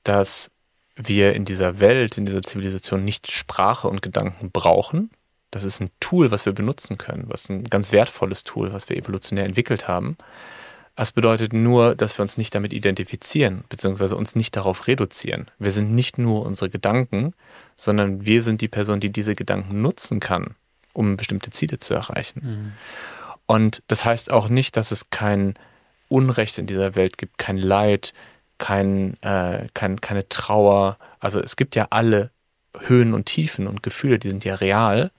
dass 0.05 0.51
wir 0.97 1.35
in 1.35 1.45
dieser 1.45 1.81
Welt, 1.81 2.19
in 2.19 2.27
dieser 2.27 2.43
Zivilisation 2.43 3.05
nicht 3.05 3.31
Sprache 3.31 3.89
und 3.89 4.03
Gedanken 4.03 4.51
brauchen. 4.51 5.11
Das 5.51 5.65
ist 5.65 5.81
ein 5.81 5.91
Tool, 5.99 6.31
was 6.31 6.47
wir 6.47 6.53
benutzen 6.53 6.99
können, 6.99 7.25
was 7.27 7.49
ein 7.49 7.65
ganz 7.65 7.93
wertvolles 7.93 8.45
Tool, 8.45 8.73
was 8.73 8.89
wir 8.89 8.97
evolutionär 8.97 9.45
entwickelt 9.45 9.89
haben. 9.89 10.17
Es 10.97 11.13
bedeutet 11.13 11.53
nur, 11.53 11.95
dass 11.95 12.19
wir 12.19 12.23
uns 12.23 12.37
nicht 12.37 12.55
damit 12.55 12.73
identifizieren, 12.73 13.65
beziehungsweise 13.69 14.17
uns 14.17 14.37
nicht 14.37 14.55
darauf 14.55 14.87
reduzieren. 14.87 15.47
Wir 15.59 15.71
sind 15.71 15.95
nicht 15.95 16.19
nur 16.19 16.45
unsere 16.45 16.69
Gedanken, 16.69 17.33
sondern 17.75 18.27
wir 18.27 18.43
sind 18.43 18.61
die 18.61 18.69
Person, 18.69 19.01
die 19.01 19.11
diese 19.11 19.35
Gedanken 19.35 19.81
nutzen 19.81 20.21
kann, 20.21 20.57
um 20.93 21.17
bestimmte 21.17 21.51
Ziele 21.51 21.79
zu 21.79 21.95
erreichen. 21.95 22.75
Und 23.47 23.83
das 23.89 24.05
heißt 24.05 24.31
auch 24.31 24.49
nicht, 24.49 24.77
dass 24.77 24.91
es 24.91 25.11
kein 25.11 25.55
Unrecht 26.09 26.59
in 26.59 26.67
dieser 26.67 26.97
Welt 26.97 27.17
gibt, 27.19 27.39
kein 27.39 27.57
Leid, 27.57 28.13
kein, 28.61 29.20
äh, 29.23 29.66
kein, 29.75 30.01
keine 30.01 30.29
Trauer. 30.29 30.99
Also 31.18 31.40
es 31.40 31.57
gibt 31.57 31.75
ja 31.75 31.88
alle 31.90 32.31
Höhen 32.79 33.14
und 33.14 33.25
Tiefen 33.25 33.66
und 33.66 33.83
Gefühle, 33.83 34.20
die 34.20 34.29
sind 34.29 34.44
ja 34.44 34.55
real. 34.55 35.11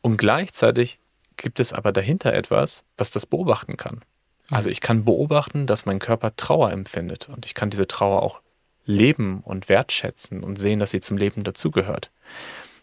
Und 0.00 0.16
gleichzeitig 0.16 0.98
gibt 1.36 1.60
es 1.60 1.74
aber 1.74 1.92
dahinter 1.92 2.32
etwas, 2.32 2.84
was 2.96 3.10
das 3.10 3.26
beobachten 3.26 3.76
kann. 3.76 4.00
Also 4.50 4.70
ich 4.70 4.80
kann 4.80 5.04
beobachten, 5.04 5.66
dass 5.66 5.84
mein 5.84 5.98
Körper 5.98 6.36
Trauer 6.36 6.70
empfindet 6.70 7.28
und 7.28 7.44
ich 7.44 7.54
kann 7.54 7.70
diese 7.70 7.88
Trauer 7.88 8.22
auch 8.22 8.40
leben 8.86 9.40
und 9.40 9.68
wertschätzen 9.68 10.44
und 10.44 10.56
sehen, 10.56 10.78
dass 10.78 10.90
sie 10.90 11.00
zum 11.00 11.16
Leben 11.16 11.42
dazugehört. 11.42 12.10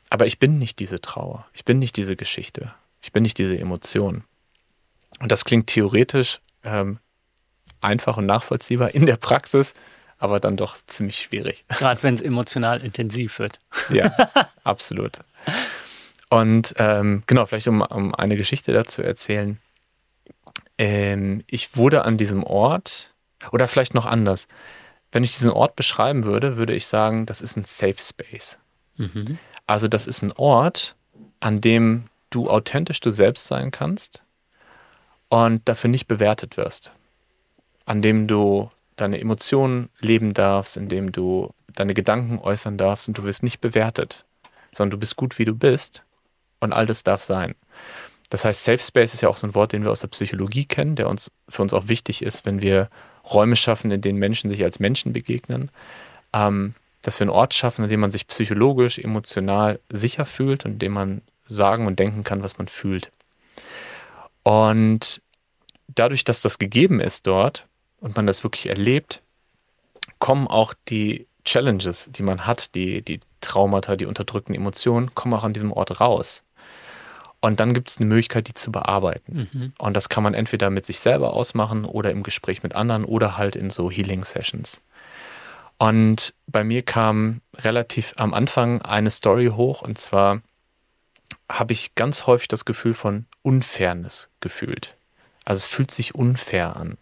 Aber 0.10 0.26
ich 0.26 0.40
bin 0.40 0.60
nicht 0.60 0.80
diese 0.80 1.00
Trauer, 1.00 1.46
ich 1.54 1.64
bin 1.64 1.80
nicht 1.80 1.96
diese 1.96 2.16
Geschichte, 2.16 2.74
ich 3.02 3.12
bin 3.12 3.24
nicht 3.24 3.38
diese 3.38 3.58
Emotion. 3.58 4.24
Und 5.20 5.32
das 5.32 5.46
klingt 5.46 5.68
theoretisch 5.68 6.42
ähm, 6.64 7.00
einfach 7.82 8.18
und 8.18 8.26
nachvollziehbar 8.26 8.94
in 8.96 9.06
der 9.06 9.18
Praxis, 9.18 9.74
aber 10.18 10.40
dann 10.40 10.56
doch 10.56 10.78
ziemlich 10.88 11.18
schwierig. 11.20 11.66
Gerade 11.68 12.02
wenn 12.04 12.14
es 12.14 12.22
emotional 12.22 12.82
intensiv 12.82 13.40
wird. 13.40 13.60
Ja, 13.90 14.12
absolut. 14.64 15.20
Und 16.30 16.76
ähm, 16.78 17.24
genau, 17.28 17.46
vielleicht 17.46 17.68
um, 17.68 17.82
um 17.82 18.16
eine 18.16 18.38
Geschichte 18.38 18.72
dazu 18.72 19.02
erzählen. 19.02 19.58
Ähm, 20.78 21.44
ich 21.48 21.76
wurde 21.76 22.06
an 22.06 22.18
diesem 22.18 22.44
Ort, 22.44 23.14
oder 23.52 23.68
vielleicht 23.68 23.94
noch 23.94 24.06
anders, 24.06 24.48
wenn 25.12 25.24
ich 25.24 25.34
diesen 25.34 25.52
Ort 25.52 25.76
beschreiben 25.76 26.24
würde, 26.24 26.56
würde 26.56 26.74
ich 26.74 26.88
sagen, 26.88 27.26
das 27.26 27.42
ist 27.42 27.58
ein 27.58 27.66
Safe 27.66 27.98
Space. 27.98 28.58
Also 29.68 29.88
das 29.88 30.08
ist 30.08 30.22
ein 30.22 30.32
Ort, 30.34 30.96
an 31.40 31.60
dem 31.60 32.06
du 32.30 32.50
authentisch 32.50 33.00
du 33.02 33.10
selbst 33.10 33.48
sein 33.48 33.72
kannst 33.72 34.24
und 35.28 35.68
dafür 35.68 35.90
nicht 35.90 36.08
bewertet 36.08 36.58
wirst. 36.58 36.94
An 37.86 38.02
dem 38.02 38.28
du 38.28 38.70
deine 38.96 39.20
Emotionen 39.20 39.90
leben 40.00 40.34
darfst, 40.34 40.78
in 40.78 40.88
dem 40.88 41.12
du 41.12 41.54
deine 41.74 41.94
Gedanken 41.94 42.40
äußern 42.40 42.78
darfst 42.78 43.08
und 43.08 43.18
du 43.18 43.24
wirst 43.24 43.44
nicht 43.44 43.62
bewertet, 43.62 44.26
sondern 44.72 44.92
du 44.92 44.98
bist 44.98 45.16
gut, 45.16 45.40
wie 45.40 45.46
du 45.46 45.56
bist 45.56 46.04
und 46.60 46.74
all 46.74 46.86
das 46.86 47.04
darf 47.04 47.22
sein. 47.22 47.56
Das 48.30 48.46
heißt, 48.46 48.64
Safe 48.64 48.80
Space 48.80 49.14
ist 49.14 49.22
ja 49.22 49.30
auch 49.30 49.38
so 49.38 49.48
ein 49.48 49.56
Wort, 49.56 49.74
den 49.74 49.84
wir 49.84 49.92
aus 49.92 50.02
der 50.02 50.08
Psychologie 50.08 50.66
kennen, 50.66 50.96
der 50.96 51.10
uns 51.10 51.32
für 51.50 51.62
uns 51.62 51.74
auch 51.74 51.88
wichtig 51.90 52.22
ist, 52.22 52.46
wenn 52.46 52.62
wir 52.62 52.90
Räume 53.30 53.56
schaffen, 53.56 53.92
in 53.92 54.02
denen 54.02 54.20
Menschen 54.20 54.50
sich 54.50 54.64
als 54.64 54.80
Menschen 54.80 55.12
begegnen. 55.14 55.70
Ähm, 56.34 56.76
dass 57.02 57.20
wir 57.20 57.26
einen 57.26 57.36
Ort 57.36 57.54
schaffen, 57.54 57.84
in 57.84 57.90
dem 57.90 58.00
man 58.00 58.12
sich 58.12 58.28
psychologisch, 58.28 59.00
emotional 59.00 59.80
sicher 59.90 60.26
fühlt 60.26 60.66
und 60.66 60.74
in 60.74 60.80
dem 60.80 60.94
man 60.94 61.22
sagen 61.46 61.88
und 61.88 62.00
denken 62.00 62.24
kann, 62.24 62.44
was 62.44 62.58
man 62.58 62.68
fühlt. 62.68 63.12
Und 64.44 65.22
dadurch, 65.88 66.24
dass 66.24 66.42
das 66.42 66.60
gegeben 66.60 67.00
ist 67.00 67.28
dort 67.28 67.68
und 68.02 68.18
man 68.18 68.28
das 68.28 68.44
wirklich 68.44 68.68
erlebt, 68.68 69.22
kommen 70.20 70.48
auch 70.48 70.74
die 70.90 71.28
Challenges, 71.46 72.10
die 72.12 72.24
man 72.24 72.46
hat, 72.46 72.76
die, 72.76 73.02
die 73.02 73.22
Traumata, 73.40 73.96
die 73.96 74.06
unterdrückten 74.06 74.54
Emotionen, 74.54 75.16
kommen 75.16 75.34
auch 75.34 75.44
an 75.44 75.54
diesem 75.54 75.72
Ort 75.72 76.02
raus. 76.02 76.44
Und 77.40 77.60
dann 77.60 77.74
gibt 77.74 77.90
es 77.90 77.98
eine 77.98 78.06
Möglichkeit, 78.06 78.48
die 78.48 78.54
zu 78.54 78.72
bearbeiten. 78.72 79.48
Und 79.80 79.96
das 79.96 80.10
kann 80.10 80.24
man 80.24 80.36
entweder 80.36 80.70
mit 80.70 80.86
sich 80.86 81.00
selber 81.00 81.34
ausmachen 81.34 81.86
oder 81.86 82.12
im 82.12 82.22
Gespräch 82.22 82.62
mit 82.62 82.76
anderen 82.76 83.04
oder 83.04 83.38
halt 83.38 83.56
in 83.56 83.72
so 83.72 83.90
Healing-Sessions. 83.90 84.82
Und 85.80 86.36
bei 86.46 86.64
mir 86.64 86.84
kam 86.84 87.42
relativ 87.58 88.14
am 88.18 88.36
Anfang 88.36 88.84
eine 88.84 89.10
Story 89.10 89.48
hoch 89.48 89.82
und 89.82 89.98
zwar 89.98 90.42
habe 91.50 91.74
ich 91.74 91.96
ganz 91.96 92.28
häufig 92.28 92.48
das 92.48 92.66
Gefühl 92.66 92.94
von 92.94 93.26
Unfairness 93.42 94.30
gefühlt. 94.40 94.96
Also 95.44 95.58
es 95.58 95.66
fühlt 95.66 95.90
sich 95.90 96.14
unfair 96.14 96.76
an. 96.76 96.98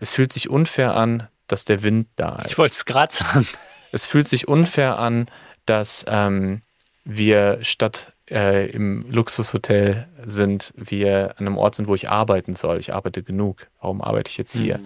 Es 0.00 0.10
fühlt 0.10 0.32
sich 0.32 0.50
unfair 0.50 0.94
an, 0.94 1.28
dass 1.46 1.64
der 1.64 1.82
Wind 1.82 2.08
da 2.16 2.36
ist. 2.36 2.52
Ich 2.52 2.58
wollte 2.58 2.74
es 2.74 2.84
gerade 2.84 3.12
sagen. 3.12 3.46
Es 3.92 4.06
fühlt 4.06 4.28
sich 4.28 4.48
unfair 4.48 4.98
an, 4.98 5.26
dass 5.66 6.04
ähm, 6.08 6.62
wir 7.04 7.58
statt 7.62 8.12
äh, 8.30 8.70
im 8.70 9.04
Luxushotel 9.10 10.08
sind, 10.26 10.72
wir 10.76 11.34
an 11.38 11.46
einem 11.46 11.58
Ort 11.58 11.74
sind, 11.76 11.86
wo 11.86 11.94
ich 11.94 12.08
arbeiten 12.10 12.54
soll. 12.54 12.78
Ich 12.78 12.92
arbeite 12.94 13.22
genug. 13.22 13.68
Warum 13.80 14.00
arbeite 14.02 14.30
ich 14.30 14.38
jetzt 14.38 14.56
hier? 14.56 14.80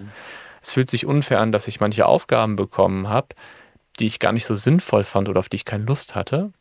Es 0.61 0.73
fühlt 0.73 0.91
sich 0.91 1.07
unfair 1.07 1.41
an, 1.41 1.53
dass 1.53 1.69
ich 1.69 1.81
manche 1.81 2.05
Aufgaben 2.07 2.57
bekommen 2.57 3.09
habe, 3.09 3.29
die 4.01 4.07
ich 4.07 4.19
gar 4.19 4.33
nicht 4.33 4.45
so 4.45 4.55
sinnvoll 4.55 5.05
fand 5.05 5.29
oder 5.29 5.41
auf 5.41 5.49
die 5.49 5.57
ich 5.57 5.65
keine 5.65 5.85
Lust 5.85 6.15
hatte. 6.15 6.53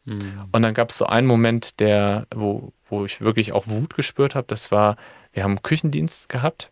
Und 0.51 0.61
dann 0.61 0.73
gab 0.73 0.91
es 0.91 0.97
so 0.97 1.05
einen 1.07 1.27
Moment, 1.27 1.79
der, 1.79 2.27
wo, 2.33 2.71
wo 2.89 3.05
ich 3.05 3.21
wirklich 3.21 3.51
auch 3.51 3.67
Wut 3.67 3.95
gespürt 3.95 4.35
habe. 4.35 4.47
Das 4.47 4.71
war, 4.71 4.95
wir 5.33 5.43
haben 5.43 5.61
Küchendienst 5.61 6.29
gehabt. 6.29 6.71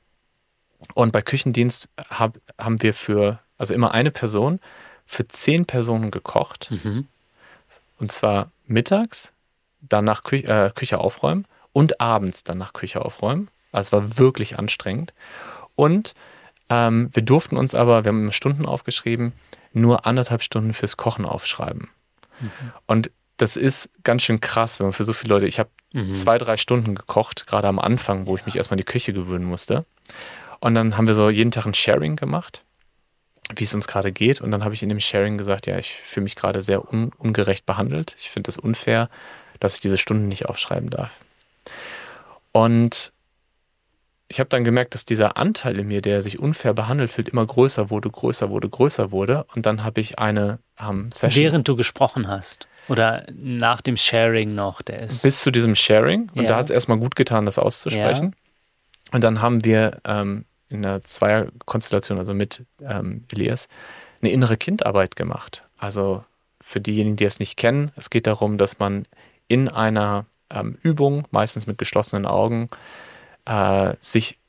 Und 0.93 1.11
bei 1.11 1.21
Küchendienst 1.21 1.89
hab, 2.09 2.37
haben 2.59 2.81
wir 2.81 2.93
für, 2.93 3.39
also 3.57 3.73
immer 3.73 3.93
eine 3.93 4.11
Person, 4.11 4.59
für 5.05 5.27
zehn 5.27 5.65
Personen 5.65 6.11
gekocht. 6.11 6.69
Und 7.99 8.11
zwar 8.11 8.51
mittags, 8.65 9.31
danach 9.81 10.23
Kü 10.23 10.37
äh, 10.37 10.71
Küche 10.73 10.99
aufräumen 10.99 11.45
und 11.73 12.01
abends 12.01 12.43
danach 12.43 12.73
Küche 12.73 13.03
aufräumen. 13.03 13.49
Also 13.71 13.87
es 13.87 13.91
war 13.91 14.17
wirklich 14.17 14.57
anstrengend. 14.57 15.13
Und 15.75 16.15
ähm, 16.69 17.09
wir 17.13 17.23
durften 17.23 17.57
uns 17.57 17.75
aber, 17.75 18.05
wir 18.05 18.09
haben 18.09 18.31
Stunden 18.31 18.65
aufgeschrieben, 18.65 19.33
nur 19.73 20.05
anderthalb 20.05 20.41
Stunden 20.41 20.73
fürs 20.73 20.97
Kochen 20.97 21.25
aufschreiben. 21.25 21.89
Und 22.87 23.11
das 23.37 23.57
ist 23.57 23.89
ganz 24.03 24.23
schön 24.23 24.39
krass, 24.39 24.79
wenn 24.79 24.87
man 24.87 24.93
für 24.93 25.03
so 25.03 25.13
viele 25.13 25.33
Leute, 25.33 25.47
ich 25.47 25.59
habe 25.59 25.69
zwei, 26.13 26.37
drei 26.37 26.57
Stunden 26.57 26.95
gekocht, 26.95 27.47
gerade 27.47 27.67
am 27.67 27.79
Anfang, 27.79 28.25
wo 28.25 28.35
ich 28.35 28.45
mich 28.45 28.55
erstmal 28.55 28.75
an 28.75 28.79
die 28.79 28.83
Küche 28.85 29.13
gewöhnen 29.13 29.45
musste. 29.45 29.85
Und 30.65 30.73
dann 30.73 30.97
haben 30.97 31.05
wir 31.05 31.13
so 31.13 31.29
jeden 31.29 31.51
Tag 31.51 31.67
ein 31.67 31.75
Sharing 31.75 32.15
gemacht, 32.15 32.63
wie 33.55 33.65
es 33.65 33.75
uns 33.75 33.85
gerade 33.85 34.11
geht. 34.11 34.41
Und 34.41 34.49
dann 34.49 34.63
habe 34.63 34.73
ich 34.73 34.81
in 34.81 34.89
dem 34.89 34.99
Sharing 34.99 35.37
gesagt, 35.37 35.67
ja, 35.67 35.77
ich 35.77 35.93
fühle 35.93 36.23
mich 36.23 36.35
gerade 36.35 36.63
sehr 36.63 36.91
un 36.91 37.11
ungerecht 37.19 37.67
behandelt. 37.67 38.15
Ich 38.17 38.31
finde 38.31 38.49
es 38.49 38.57
unfair, 38.57 39.11
dass 39.59 39.75
ich 39.75 39.81
diese 39.81 39.99
Stunden 39.99 40.27
nicht 40.27 40.47
aufschreiben 40.47 40.89
darf. 40.89 41.19
Und 42.51 43.11
ich 44.27 44.39
habe 44.39 44.49
dann 44.49 44.63
gemerkt, 44.63 44.95
dass 44.95 45.05
dieser 45.05 45.37
Anteil 45.37 45.77
in 45.77 45.87
mir, 45.87 46.01
der 46.01 46.23
sich 46.23 46.39
unfair 46.39 46.73
behandelt 46.73 47.11
fühlt, 47.11 47.29
immer 47.29 47.45
größer 47.45 47.91
wurde, 47.91 48.09
größer 48.09 48.49
wurde, 48.49 48.67
größer 48.67 49.11
wurde. 49.11 49.45
Und 49.53 49.67
dann 49.67 49.83
habe 49.83 50.01
ich 50.01 50.17
eine 50.17 50.57
ähm, 50.79 51.11
Session. 51.11 51.43
Während 51.43 51.67
du 51.67 51.75
gesprochen 51.75 52.27
hast. 52.27 52.67
Oder 52.87 53.27
nach 53.31 53.81
dem 53.81 53.97
Sharing 53.97 54.55
noch, 54.55 54.81
der 54.81 55.01
ist. 55.01 55.21
Bis 55.21 55.41
zu 55.41 55.51
diesem 55.51 55.75
Sharing. 55.75 56.31
Und 56.33 56.45
ja. 56.45 56.47
da 56.47 56.55
hat 56.57 56.65
es 56.65 56.71
erstmal 56.71 56.97
gut 56.97 57.15
getan, 57.15 57.45
das 57.45 57.59
auszusprechen. 57.59 58.33
Ja. 58.33 59.11
Und 59.11 59.23
dann 59.23 59.43
haben 59.43 59.63
wir 59.63 60.01
ähm, 60.05 60.45
in 60.69 60.85
einer 60.85 61.01
Zweierkonstellation, 61.01 62.17
also 62.17 62.33
mit 62.33 62.65
ähm, 62.81 63.23
Elias, 63.31 63.67
eine 64.21 64.31
innere 64.31 64.57
Kindarbeit 64.57 65.15
gemacht. 65.15 65.63
Also 65.77 66.23
für 66.61 66.81
diejenigen, 66.81 67.15
die 67.15 67.25
es 67.25 67.39
nicht 67.39 67.57
kennen, 67.57 67.91
es 67.95 68.09
geht 68.09 68.27
darum, 68.27 68.57
dass 68.57 68.79
man 68.79 69.07
in 69.47 69.69
einer 69.69 70.25
ähm, 70.49 70.77
Übung, 70.81 71.27
meistens 71.31 71.67
mit 71.67 71.77
geschlossenen 71.77 72.25
Augen, 72.25 72.69
äh, 73.45 73.93
sich 73.99 74.39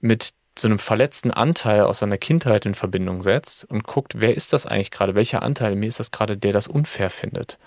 mit 0.00 0.32
so 0.58 0.68
einem 0.68 0.78
verletzten 0.78 1.30
Anteil 1.30 1.82
aus 1.82 1.98
seiner 1.98 2.16
Kindheit 2.16 2.64
in 2.64 2.74
Verbindung 2.74 3.22
setzt 3.22 3.64
und 3.66 3.84
guckt, 3.84 4.20
wer 4.20 4.34
ist 4.34 4.52
das 4.54 4.64
eigentlich 4.64 4.90
gerade? 4.90 5.14
Welcher 5.14 5.42
Anteil 5.42 5.74
in 5.74 5.80
mir 5.80 5.88
ist 5.88 6.00
das 6.00 6.10
gerade, 6.10 6.38
der 6.38 6.52
das 6.52 6.66
unfair 6.66 7.10
findet? 7.10 7.58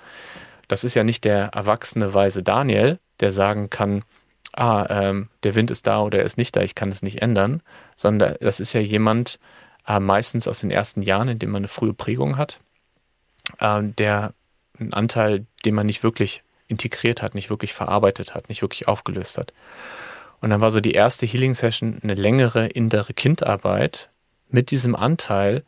Das 0.67 0.83
ist 0.83 0.95
ja 0.95 1.03
nicht 1.03 1.23
der 1.23 1.47
erwachsene 1.47 2.13
weise 2.13 2.41
Daniel, 2.41 2.99
der 3.19 3.31
sagen 3.31 3.69
kann, 3.69 4.03
ah, 4.53 4.85
ähm, 4.89 5.29
der 5.43 5.55
Wind 5.55 5.71
ist 5.71 5.87
da 5.87 6.01
oder 6.01 6.19
er 6.19 6.25
ist 6.25 6.37
nicht 6.37 6.55
da, 6.55 6.61
ich 6.61 6.75
kann 6.75 6.89
es 6.89 7.01
nicht 7.01 7.21
ändern, 7.21 7.61
sondern 7.95 8.35
das 8.39 8.59
ist 8.59 8.73
ja 8.73 8.81
jemand, 8.81 9.39
äh, 9.87 9.99
meistens 9.99 10.47
aus 10.47 10.61
den 10.61 10.71
ersten 10.71 11.01
Jahren, 11.01 11.29
in 11.29 11.39
dem 11.39 11.51
man 11.51 11.61
eine 11.61 11.67
frühe 11.67 11.93
Prägung 11.93 12.37
hat, 12.37 12.59
äh, 13.59 13.81
der 13.83 14.33
einen 14.79 14.93
Anteil, 14.93 15.45
den 15.65 15.75
man 15.75 15.85
nicht 15.85 16.03
wirklich 16.03 16.43
integriert 16.67 17.21
hat, 17.21 17.35
nicht 17.35 17.49
wirklich 17.49 17.73
verarbeitet 17.73 18.35
hat, 18.35 18.49
nicht 18.49 18.61
wirklich 18.61 18.87
aufgelöst 18.87 19.37
hat. 19.37 19.53
Und 20.41 20.51
dann 20.51 20.61
war 20.61 20.71
so 20.71 20.79
die 20.79 20.93
erste 20.93 21.25
Healing 21.25 21.53
Session 21.53 21.99
eine 22.01 22.13
längere 22.13 22.67
innere 22.67 23.13
Kindarbeit 23.13 24.09
mit 24.49 24.71
diesem 24.71 24.95
Anteil, 24.95 25.63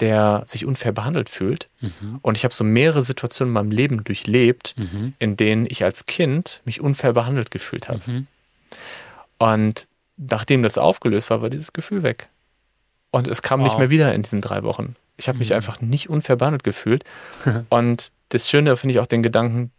der 0.00 0.44
sich 0.46 0.66
unfair 0.66 0.92
behandelt 0.92 1.30
fühlt. 1.30 1.68
Mhm. 1.80 2.18
Und 2.22 2.36
ich 2.36 2.44
habe 2.44 2.54
so 2.54 2.64
mehrere 2.64 3.02
Situationen 3.02 3.50
in 3.50 3.54
meinem 3.54 3.70
Leben 3.70 4.04
durchlebt, 4.04 4.74
mhm. 4.76 5.14
in 5.18 5.36
denen 5.36 5.66
ich 5.68 5.84
als 5.84 6.06
Kind 6.06 6.60
mich 6.64 6.80
unfair 6.80 7.12
behandelt 7.12 7.50
gefühlt 7.50 7.88
habe. 7.88 8.00
Mhm. 8.04 8.26
Und 9.38 9.88
nachdem 10.16 10.62
das 10.62 10.78
aufgelöst 10.78 11.30
war, 11.30 11.42
war 11.42 11.50
dieses 11.50 11.72
Gefühl 11.72 12.02
weg. 12.02 12.28
Und 13.10 13.28
es 13.28 13.42
kam 13.42 13.60
wow. 13.60 13.68
nicht 13.68 13.78
mehr 13.78 13.90
wieder 13.90 14.14
in 14.14 14.22
diesen 14.22 14.40
drei 14.40 14.62
Wochen. 14.62 14.96
Ich 15.16 15.28
habe 15.28 15.38
mich 15.38 15.50
mhm. 15.50 15.56
einfach 15.56 15.80
nicht 15.80 16.10
unfair 16.10 16.36
behandelt 16.36 16.64
gefühlt. 16.64 17.04
Und 17.70 18.12
das 18.30 18.50
Schöne 18.50 18.76
finde 18.76 18.94
ich 18.94 19.00
auch 19.00 19.06
den 19.06 19.22
Gedanken, 19.22 19.70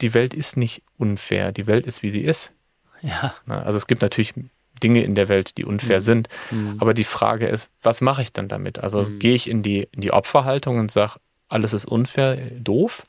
die 0.00 0.14
Welt 0.14 0.34
ist 0.34 0.56
nicht 0.56 0.82
unfair, 0.98 1.52
die 1.52 1.66
Welt 1.66 1.86
ist, 1.86 2.02
wie 2.02 2.10
sie 2.10 2.22
ist. 2.22 2.52
Ja. 3.00 3.34
Also 3.46 3.76
es 3.76 3.86
gibt 3.86 4.02
natürlich 4.02 4.34
Dinge 4.82 5.02
in 5.02 5.14
der 5.14 5.28
Welt, 5.28 5.56
die 5.58 5.64
unfair 5.64 5.98
mhm. 5.98 6.04
sind. 6.04 6.28
Mhm. 6.50 6.76
Aber 6.78 6.94
die 6.94 7.04
Frage 7.04 7.46
ist, 7.46 7.70
was 7.82 8.00
mache 8.00 8.22
ich 8.22 8.32
dann 8.32 8.48
damit? 8.48 8.78
Also 8.78 9.04
mhm. 9.04 9.18
gehe 9.18 9.34
ich 9.34 9.48
in 9.48 9.62
die, 9.62 9.88
in 9.92 10.00
die 10.00 10.12
Opferhaltung 10.12 10.78
und 10.78 10.90
sage, 10.90 11.14
alles 11.48 11.72
ist 11.72 11.84
unfair, 11.84 12.36
doof? 12.58 13.04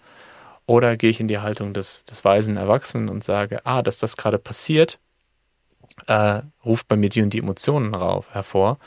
Oder 0.65 0.95
gehe 0.95 1.09
ich 1.09 1.19
in 1.19 1.27
die 1.27 1.39
Haltung 1.39 1.73
des, 1.73 2.05
des 2.05 2.23
weisen 2.23 2.57
Erwachsenen 2.57 3.09
und 3.09 3.23
sage, 3.23 3.65
ah, 3.65 3.81
dass 3.81 3.97
das 3.97 4.15
gerade 4.15 4.37
passiert, 4.37 4.99
äh, 6.07 6.41
ruft 6.65 6.87
bei 6.87 6.95
mir 6.95 7.09
die 7.09 7.21
und 7.21 7.31
die 7.31 7.39
Emotionen 7.39 7.93
rauf, 7.93 8.27
hervor 8.33 8.77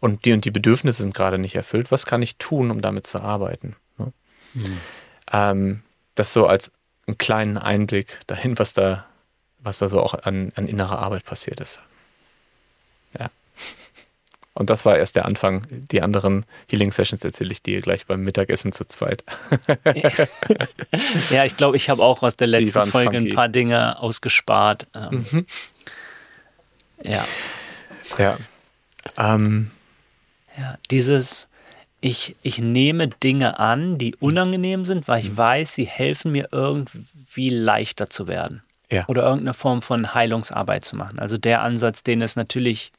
und 0.00 0.24
die 0.26 0.32
und 0.32 0.44
die 0.44 0.50
Bedürfnisse 0.50 1.02
sind 1.02 1.14
gerade 1.14 1.38
nicht 1.38 1.54
erfüllt. 1.54 1.90
Was 1.90 2.04
kann 2.04 2.20
ich 2.20 2.36
tun, 2.36 2.70
um 2.70 2.82
damit 2.82 3.06
zu 3.06 3.20
arbeiten? 3.20 3.76
Ne? 3.96 4.12
Mhm. 4.52 4.80
Ähm, 5.32 5.82
das 6.14 6.32
so 6.32 6.46
als 6.46 6.70
einen 7.06 7.18
kleinen 7.18 7.58
Einblick 7.58 8.20
dahin, 8.26 8.58
was 8.58 8.74
da, 8.74 9.06
was 9.58 9.78
da 9.78 9.88
so 9.88 10.00
auch 10.00 10.14
an, 10.14 10.52
an 10.56 10.66
innerer 10.66 10.98
Arbeit 10.98 11.24
passiert 11.24 11.60
ist. 11.60 11.82
Ja. 13.18 13.30
Und 14.54 14.70
das 14.70 14.86
war 14.86 14.96
erst 14.96 15.16
der 15.16 15.24
Anfang. 15.24 15.66
Die 15.70 16.00
anderen 16.00 16.46
Healing 16.70 16.92
Sessions 16.92 17.24
erzähle 17.24 17.50
ich 17.50 17.62
dir 17.62 17.80
gleich 17.80 18.06
beim 18.06 18.22
Mittagessen 18.22 18.70
zu 18.72 18.84
zweit. 18.86 19.24
ja, 21.30 21.44
ich 21.44 21.56
glaube, 21.56 21.76
ich 21.76 21.90
habe 21.90 22.02
auch 22.02 22.22
aus 22.22 22.36
der 22.36 22.46
letzten 22.46 22.86
Folge 22.86 23.18
funky. 23.18 23.30
ein 23.30 23.34
paar 23.34 23.48
Dinge 23.48 23.98
ausgespart. 23.98 24.86
Ähm, 24.94 25.26
mhm. 25.30 25.46
Ja. 27.02 27.26
Ja. 28.16 28.38
Ähm. 29.18 29.72
Ja, 30.56 30.78
dieses, 30.88 31.48
ich, 32.00 32.36
ich 32.42 32.58
nehme 32.58 33.08
Dinge 33.08 33.58
an, 33.58 33.98
die 33.98 34.14
unangenehm 34.14 34.84
sind, 34.84 35.08
weil 35.08 35.18
ich 35.24 35.30
mhm. 35.30 35.36
weiß, 35.36 35.74
sie 35.74 35.86
helfen 35.86 36.30
mir 36.30 36.50
irgendwie 36.52 37.50
leichter 37.50 38.08
zu 38.08 38.28
werden. 38.28 38.62
Ja. 38.88 39.04
Oder 39.08 39.24
irgendeine 39.24 39.54
Form 39.54 39.82
von 39.82 40.14
Heilungsarbeit 40.14 40.84
zu 40.84 40.94
machen. 40.96 41.18
Also 41.18 41.38
der 41.38 41.64
Ansatz, 41.64 42.04
den 42.04 42.22
es 42.22 42.36
natürlich 42.36 42.92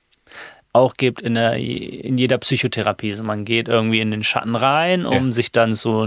auch 0.75 0.95
gibt 0.95 1.21
in, 1.21 1.35
der, 1.35 1.53
in 1.53 2.17
jeder 2.17 2.37
Psychotherapie. 2.37 3.11
Also 3.11 3.23
man 3.23 3.45
geht 3.45 3.69
irgendwie 3.69 4.01
in 4.01 4.11
den 4.11 4.23
Schatten 4.23 4.55
rein, 4.55 5.05
um 5.05 5.27
ja. 5.27 5.31
sich 5.31 5.53
dann 5.53 5.73
so 5.73 6.05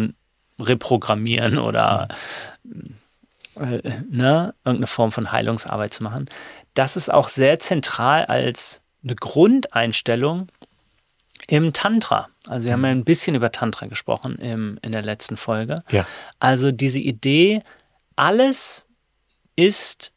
reprogrammieren 0.61 1.59
oder 1.59 2.09
äh, 3.57 3.81
ne, 4.11 4.55
irgendeine 4.65 4.87
Form 4.87 5.11
von 5.11 5.33
Heilungsarbeit 5.33 5.95
zu 5.95 6.03
machen. 6.03 6.29
Das 6.75 6.97
ist 6.97 7.13
auch 7.13 7.29
sehr 7.29 7.59
zentral 7.59 8.27
als 8.27 8.83
eine 9.03 9.15
Grundeinstellung 9.15 10.49
im 11.49 11.73
Tantra. 11.73 12.29
Also 12.47 12.67
wir 12.67 12.75
haben 12.75 12.85
ja 12.85 12.91
ein 12.91 13.05
bisschen 13.05 13.35
über 13.35 13.51
Tantra 13.51 13.87
gesprochen 13.87 14.37
im, 14.37 14.79
in 14.83 14.93
der 14.93 15.03
letzten 15.03 15.39
Folge. 15.39 15.79
Ja. 15.91 16.07
Also 16.41 16.73
diese 16.73 16.99
Idee, 16.99 17.63
alles 18.17 18.87
ist 19.57 20.13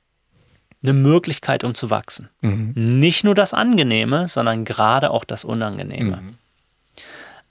eine 0.83 0.93
Möglichkeit, 0.93 1.63
um 1.63 1.75
zu 1.75 1.89
wachsen. 1.89 2.29
Mhm. 2.41 2.73
Nicht 2.75 3.23
nur 3.23 3.35
das 3.35 3.53
Angenehme, 3.53 4.27
sondern 4.27 4.65
gerade 4.65 5.11
auch 5.11 5.23
das 5.23 5.45
Unangenehme. 5.45 6.17
Mhm. 6.17 6.37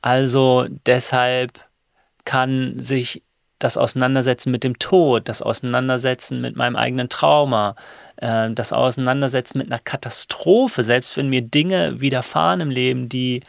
Also 0.02 0.66
deshalb 0.86 1.60
kann 2.24 2.78
sich 2.78 3.22
das 3.58 3.76
Auseinandersetzen 3.76 4.50
mit 4.50 4.64
dem 4.64 4.78
Tod, 4.78 5.28
das 5.28 5.42
Auseinandersetzen 5.42 6.40
mit 6.40 6.56
meinem 6.56 6.76
eigenen 6.76 7.08
Trauma, 7.08 7.76
äh, 8.16 8.50
das 8.50 8.72
Auseinandersetzen 8.72 9.58
mit 9.58 9.70
einer 9.70 9.78
Katastrophe, 9.78 10.82
selbst 10.82 11.16
wenn 11.16 11.28
mir 11.28 11.42
Dinge 11.42 12.00
widerfahren 12.00 12.60
im 12.60 12.70
Leben, 12.70 13.08
die 13.08 13.42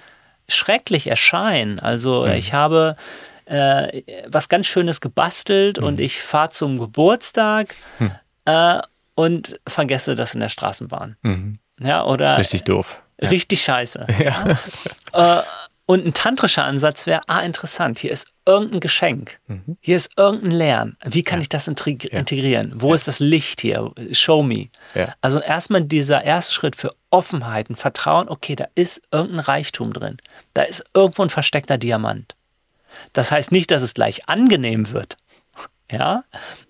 schrecklich 0.49 1.07
erscheinen. 1.07 1.79
Also 1.79 2.25
mhm. 2.25 2.33
ich 2.33 2.53
habe 2.53 2.97
äh, 3.45 4.03
was 4.27 4.49
ganz 4.49 4.67
Schönes 4.67 5.01
gebastelt 5.01 5.79
mhm. 5.79 5.87
und 5.87 5.99
ich 5.99 6.21
fahre 6.21 6.49
zum 6.49 6.77
Geburtstag. 6.77 7.73
Mhm. 7.99 8.11
Äh, 8.45 8.79
und 9.15 9.59
vergesse 9.67 10.15
das 10.15 10.33
in 10.33 10.39
der 10.39 10.49
Straßenbahn. 10.49 11.17
Mhm. 11.21 11.59
Ja, 11.79 12.05
oder. 12.05 12.37
Richtig 12.37 12.63
doof. 12.63 13.01
Richtig 13.21 13.65
ja. 13.65 13.73
scheiße. 13.75 14.07
Ja. 14.23 14.59
Äh, 15.13 15.43
und 15.85 16.05
ein 16.05 16.13
tantrischer 16.13 16.63
Ansatz 16.63 17.05
wäre, 17.05 17.19
ah, 17.27 17.41
interessant, 17.41 17.99
hier 17.99 18.11
ist 18.11 18.27
irgendein 18.45 18.79
Geschenk. 18.79 19.39
Mhm. 19.47 19.77
Hier 19.81 19.97
ist 19.97 20.11
irgendein 20.15 20.51
Lernen. 20.51 20.97
Wie 21.03 21.21
kann 21.21 21.39
ja. 21.39 21.41
ich 21.41 21.49
das 21.49 21.67
integrieren? 21.67 22.71
Wo 22.75 22.93
ist 22.93 23.09
das 23.09 23.19
Licht 23.19 23.59
hier? 23.59 23.91
Show 24.13 24.41
me. 24.41 24.69
Also 25.19 25.41
erstmal 25.41 25.81
dieser 25.81 26.23
erste 26.23 26.53
Schritt 26.53 26.77
für 26.77 26.95
Offenheit 27.09 27.69
und 27.69 27.75
Vertrauen, 27.75 28.29
okay, 28.29 28.55
da 28.55 28.67
ist 28.73 29.01
irgendein 29.11 29.41
Reichtum 29.41 29.91
drin. 29.91 30.15
Da 30.53 30.61
ist 30.61 30.81
irgendwo 30.93 31.23
ein 31.23 31.29
versteckter 31.29 31.77
Diamant. 31.77 32.35
Das 33.11 33.31
heißt 33.31 33.51
nicht, 33.51 33.69
dass 33.71 33.81
es 33.81 33.93
gleich 33.93 34.29
angenehm 34.29 34.91
wird 34.91 35.17
ja, 35.91 36.23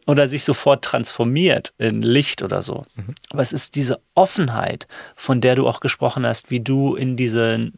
oder 0.07 0.27
sich 0.27 0.43
sofort 0.43 0.83
transformiert 0.83 1.73
in 1.77 2.01
Licht 2.01 2.41
oder 2.41 2.61
so. 2.61 2.85
Mhm. 2.95 3.15
Aber 3.29 3.41
es 3.41 3.53
ist 3.53 3.75
diese 3.75 4.01
Offenheit, 4.15 4.87
von 5.15 5.41
der 5.41 5.55
du 5.55 5.67
auch 5.67 5.79
gesprochen 5.79 6.25
hast, 6.25 6.49
wie 6.49 6.59
du 6.59 6.95
in 6.95 7.15
diesen 7.15 7.73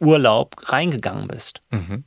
Urlaub 0.00 0.56
reingegangen 0.70 1.28
bist. 1.28 1.62
Mhm. 1.70 2.04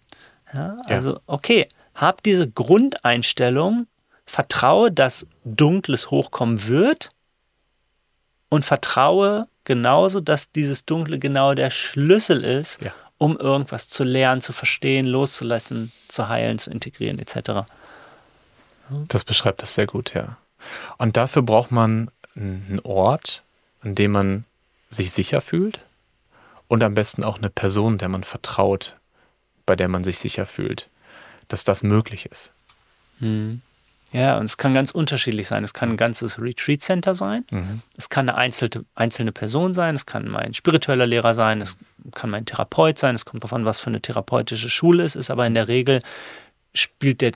Ja, 0.54 0.78
also, 0.86 1.20
okay, 1.28 1.68
hab 1.96 2.24
diese 2.24 2.50
Grundeinstellung, 2.50 3.88
vertraue, 4.26 4.92
dass 4.92 5.28
Dunkles 5.44 6.10
hochkommen 6.10 6.68
wird 6.68 7.10
und 8.50 8.66
vertraue 8.66 9.46
genauso, 9.64 10.20
dass 10.22 10.52
dieses 10.52 10.86
Dunkle 10.86 11.20
genau 11.20 11.54
der 11.54 11.70
Schlüssel 11.70 12.44
ist, 12.44 12.82
ja. 12.82 12.94
um 13.18 13.38
irgendwas 13.38 13.90
zu 13.90 14.04
lernen, 14.04 14.42
zu 14.42 14.54
verstehen, 14.54 15.06
loszulassen, 15.06 15.92
zu 16.08 16.30
heilen, 16.30 16.60
zu 16.60 16.72
integrieren, 16.72 17.20
etc. 17.20 17.66
Das 19.08 19.24
beschreibt 19.24 19.62
das 19.62 19.74
sehr 19.74 19.88
gut, 19.88 20.14
ja. 20.14 20.38
Und 20.98 21.18
dafür 21.18 21.42
braucht 21.42 21.72
man 21.72 22.12
einen 22.36 22.80
Ort, 22.84 23.44
an 23.82 23.96
dem 23.96 24.12
man 24.12 24.46
sich 24.90 25.12
sicher 25.12 25.42
fühlt 25.42 25.82
und 26.68 26.84
am 26.84 26.94
besten 26.94 27.24
auch 27.24 27.38
eine 27.38 27.50
Person, 27.50 27.98
der 27.98 28.10
man 28.10 28.24
vertraut, 28.24 28.96
bei 29.66 29.76
der 29.76 29.88
man 29.88 30.04
sich 30.04 30.20
sicher 30.20 30.46
fühlt, 30.46 30.90
dass 31.48 31.64
das 31.64 31.84
möglich 31.84 32.26
ist. 32.26 32.52
Hm. 33.20 33.62
Ja, 34.14 34.38
und 34.38 34.46
es 34.46 34.58
kann 34.58 34.74
ganz 34.74 34.92
unterschiedlich 34.92 35.48
sein. 35.48 35.64
Es 35.64 35.74
kann 35.74 35.90
ein 35.92 35.98
ganzes 35.98 36.38
Retreat 36.38 36.82
Center 36.82 37.14
sein. 37.14 37.46
Mhm. 37.50 37.82
Es 37.96 38.10
kann 38.10 38.28
eine 38.28 38.38
einzelne, 38.38 38.84
einzelne 38.94 39.32
Person 39.32 39.74
sein. 39.74 39.96
Es 39.96 40.06
kann 40.06 40.28
mein 40.28 40.54
spiritueller 40.54 41.06
Lehrer 41.06 41.34
sein. 41.34 41.62
Es 41.62 41.78
kann 42.14 42.30
mein 42.30 42.46
Therapeut 42.46 42.98
sein. 42.98 43.16
Es 43.16 43.24
kommt 43.24 43.44
darauf 43.44 43.54
an, 43.54 43.64
was 43.64 43.80
für 43.80 43.88
eine 43.88 44.02
therapeutische 44.02 44.70
Schule 44.70 45.04
es 45.04 45.16
ist. 45.16 45.32
Aber 45.32 45.48
in 45.48 45.54
der 45.54 45.70
Regel 45.70 46.02
spielt 46.74 47.22
der 47.22 47.32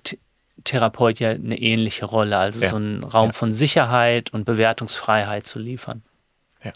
Therapeut 0.63 1.19
ja 1.19 1.31
eine 1.31 1.59
ähnliche 1.59 2.05
Rolle, 2.05 2.37
also 2.37 2.61
ja. 2.61 2.69
so 2.69 2.77
einen 2.77 3.03
Raum 3.03 3.27
ja. 3.27 3.33
von 3.33 3.51
Sicherheit 3.51 4.33
und 4.33 4.45
Bewertungsfreiheit 4.45 5.45
zu 5.45 5.59
liefern. 5.59 6.03
Ja. 6.63 6.71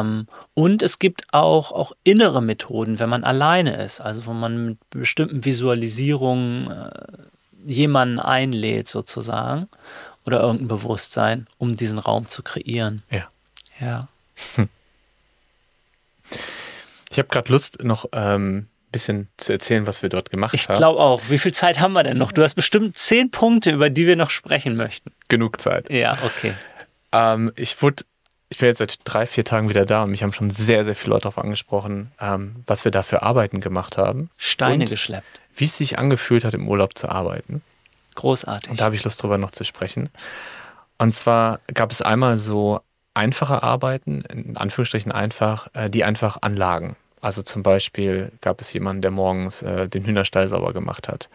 Ähm, 0.00 0.26
und 0.54 0.82
es 0.82 0.98
gibt 0.98 1.26
auch, 1.32 1.70
auch 1.70 1.92
innere 2.02 2.42
Methoden, 2.42 2.98
wenn 2.98 3.08
man 3.08 3.22
alleine 3.22 3.76
ist, 3.76 4.00
also 4.00 4.26
wo 4.26 4.32
man 4.32 4.66
mit 4.66 4.90
bestimmten 4.90 5.44
Visualisierungen 5.44 6.70
äh, 6.70 6.90
jemanden 7.66 8.18
einlädt 8.18 8.88
sozusagen 8.88 9.68
oder 10.24 10.40
irgendein 10.40 10.68
Bewusstsein, 10.68 11.46
um 11.58 11.76
diesen 11.76 11.98
Raum 11.98 12.26
zu 12.26 12.42
kreieren. 12.42 13.02
Ja. 13.10 13.28
Ja. 13.80 14.08
Ich 17.10 17.18
habe 17.18 17.28
gerade 17.28 17.50
Lust, 17.50 17.82
noch 17.82 18.06
ähm, 18.12 18.68
bisschen 18.90 19.28
zu 19.36 19.52
erzählen, 19.52 19.86
was 19.86 20.02
wir 20.02 20.08
dort 20.08 20.30
gemacht 20.30 20.54
ich 20.54 20.64
haben. 20.64 20.74
Ich 20.74 20.78
glaube 20.78 21.00
auch. 21.00 21.22
Wie 21.28 21.38
viel 21.38 21.52
Zeit 21.52 21.80
haben 21.80 21.92
wir 21.92 22.02
denn 22.02 22.18
noch? 22.18 22.32
Du 22.32 22.42
hast 22.42 22.54
bestimmt 22.54 22.98
zehn 22.98 23.30
Punkte, 23.30 23.70
über 23.70 23.90
die 23.90 24.06
wir 24.06 24.16
noch 24.16 24.30
sprechen 24.30 24.76
möchten. 24.76 25.12
Genug 25.28 25.60
Zeit. 25.60 25.90
Ja, 25.90 26.18
okay. 26.24 26.54
Ähm, 27.12 27.52
ich 27.56 27.80
wurde 27.82 28.04
ich 28.50 28.58
bin 28.58 28.68
jetzt 28.68 28.78
seit 28.78 28.98
drei, 29.04 29.26
vier 29.26 29.44
Tagen 29.44 29.68
wieder 29.68 29.86
da 29.86 30.02
und 30.02 30.10
mich 30.10 30.24
haben 30.24 30.32
schon 30.32 30.50
sehr, 30.50 30.84
sehr 30.84 30.96
viele 30.96 31.10
Leute 31.14 31.22
darauf 31.22 31.38
angesprochen, 31.38 32.10
ähm, 32.20 32.54
was 32.66 32.84
wir 32.84 32.90
da 32.90 33.04
für 33.04 33.22
Arbeiten 33.22 33.60
gemacht 33.60 33.96
haben. 33.96 34.28
Steine 34.38 34.86
geschleppt. 34.86 35.40
Wie 35.54 35.66
es 35.66 35.76
sich 35.76 35.98
angefühlt 35.98 36.44
hat, 36.44 36.54
im 36.54 36.68
Urlaub 36.68 36.98
zu 36.98 37.08
arbeiten. 37.08 37.62
Großartig. 38.16 38.70
Und 38.70 38.80
da 38.80 38.86
habe 38.86 38.96
ich 38.96 39.04
Lust 39.04 39.22
drüber 39.22 39.38
noch 39.38 39.52
zu 39.52 39.64
sprechen. 39.64 40.10
Und 40.98 41.14
zwar 41.14 41.60
gab 41.72 41.92
es 41.92 42.02
einmal 42.02 42.38
so 42.38 42.80
einfache 43.14 43.62
Arbeiten, 43.62 44.22
in 44.22 44.56
Anführungsstrichen 44.56 45.12
einfach, 45.12 45.68
äh, 45.74 45.88
die 45.88 46.02
einfach 46.02 46.38
anlagen. 46.42 46.96
Also 47.20 47.42
zum 47.42 47.62
Beispiel 47.62 48.32
gab 48.40 48.60
es 48.60 48.72
jemanden, 48.72 49.02
der 49.02 49.10
morgens 49.10 49.62
äh, 49.62 49.88
den 49.88 50.04
Hühnerstall 50.04 50.48
sauber 50.48 50.72
gemacht 50.72 51.08
hat. 51.08 51.28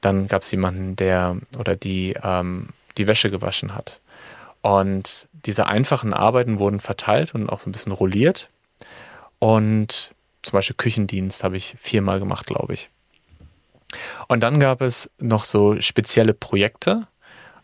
Dann 0.00 0.28
gab 0.28 0.42
es 0.42 0.50
jemanden, 0.50 0.96
der 0.96 1.36
oder 1.58 1.76
die 1.76 2.16
ähm, 2.22 2.68
die 2.96 3.08
Wäsche 3.08 3.30
gewaschen 3.30 3.74
hat. 3.74 4.00
Und 4.62 5.28
diese 5.46 5.66
einfachen 5.66 6.12
Arbeiten 6.12 6.58
wurden 6.58 6.80
verteilt 6.80 7.34
und 7.34 7.48
auch 7.48 7.60
so 7.60 7.68
ein 7.68 7.72
bisschen 7.72 7.92
rolliert. 7.92 8.48
Und 9.38 10.12
zum 10.42 10.52
Beispiel 10.52 10.76
Küchendienst 10.76 11.44
habe 11.44 11.56
ich 11.56 11.74
viermal 11.78 12.18
gemacht, 12.18 12.46
glaube 12.46 12.74
ich. 12.74 12.90
Und 14.28 14.40
dann 14.40 14.60
gab 14.60 14.80
es 14.82 15.10
noch 15.18 15.44
so 15.44 15.80
spezielle 15.80 16.34
Projekte. 16.34 17.06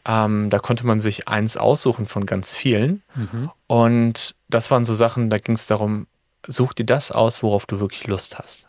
Ähm, 0.06 0.50
da 0.50 0.58
konnte 0.58 0.86
man 0.86 1.00
sich 1.00 1.28
eins 1.28 1.56
aussuchen 1.56 2.06
von 2.06 2.26
ganz 2.26 2.54
vielen. 2.54 3.02
Mhm. 3.14 3.50
Und 3.66 4.34
das 4.48 4.70
waren 4.70 4.84
so 4.84 4.94
Sachen, 4.94 5.30
da 5.30 5.38
ging 5.38 5.54
es 5.54 5.66
darum, 5.66 6.06
such 6.46 6.74
dir 6.74 6.86
das 6.86 7.10
aus, 7.10 7.42
worauf 7.42 7.66
du 7.66 7.80
wirklich 7.80 8.06
Lust 8.06 8.38
hast. 8.38 8.68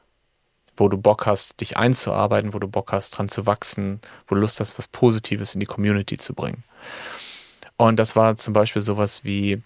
Wo 0.75 0.89
du 0.89 0.97
Bock 0.97 1.25
hast, 1.25 1.59
dich 1.61 1.77
einzuarbeiten, 1.77 2.53
wo 2.53 2.59
du 2.59 2.67
Bock 2.67 2.91
hast, 2.91 3.11
dran 3.11 3.29
zu 3.29 3.45
wachsen, 3.45 3.99
wo 4.27 4.35
du 4.35 4.41
Lust 4.41 4.59
hast, 4.59 4.77
was 4.77 4.87
Positives 4.87 5.53
in 5.53 5.59
die 5.59 5.65
Community 5.65 6.17
zu 6.17 6.33
bringen. 6.33 6.63
Und 7.77 7.97
das 7.97 8.15
war 8.15 8.35
zum 8.35 8.53
Beispiel 8.53 8.81
sowas 8.81 9.23
wie, 9.23 9.61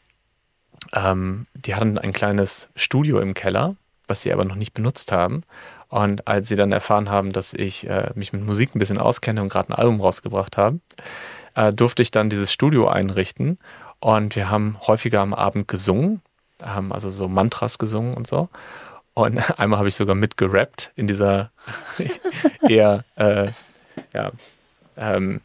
ähm, 0.93 1.45
die 1.53 1.75
hatten 1.75 1.97
ein 1.97 2.13
kleines 2.13 2.69
Studio 2.75 3.19
im 3.19 3.33
Keller, 3.33 3.75
was 4.07 4.21
sie 4.21 4.33
aber 4.33 4.45
noch 4.45 4.55
nicht 4.55 4.73
benutzt 4.73 5.11
haben. 5.11 5.41
Und 5.87 6.27
als 6.27 6.47
sie 6.47 6.55
dann 6.55 6.71
erfahren 6.71 7.09
haben, 7.09 7.31
dass 7.31 7.53
ich 7.53 7.87
äh, 7.87 8.11
mich 8.15 8.31
mit 8.31 8.43
Musik 8.43 8.75
ein 8.75 8.79
bisschen 8.79 8.97
auskenne 8.97 9.41
und 9.41 9.49
gerade 9.49 9.69
ein 9.69 9.75
Album 9.75 9.99
rausgebracht 9.99 10.57
habe, 10.57 10.79
äh, 11.55 11.73
durfte 11.73 12.01
ich 12.01 12.11
dann 12.11 12.29
dieses 12.29 12.51
Studio 12.51 12.87
einrichten. 12.87 13.57
Und 13.99 14.35
wir 14.35 14.49
haben 14.49 14.77
häufiger 14.87 15.21
am 15.21 15.33
Abend 15.33 15.67
gesungen, 15.67 16.21
haben 16.63 16.91
also 16.91 17.11
so 17.11 17.27
Mantras 17.27 17.77
gesungen 17.77 18.13
und 18.15 18.27
so. 18.27 18.49
Und 19.13 19.37
einmal 19.59 19.79
habe 19.79 19.89
ich 19.89 19.95
sogar 19.95 20.15
mitgerappt 20.15 20.91
in 20.95 21.07
dieser 21.07 21.51
eher, 22.67 23.03
äh, 23.15 23.49
ja, 24.13 24.31
ähm, 24.97 25.41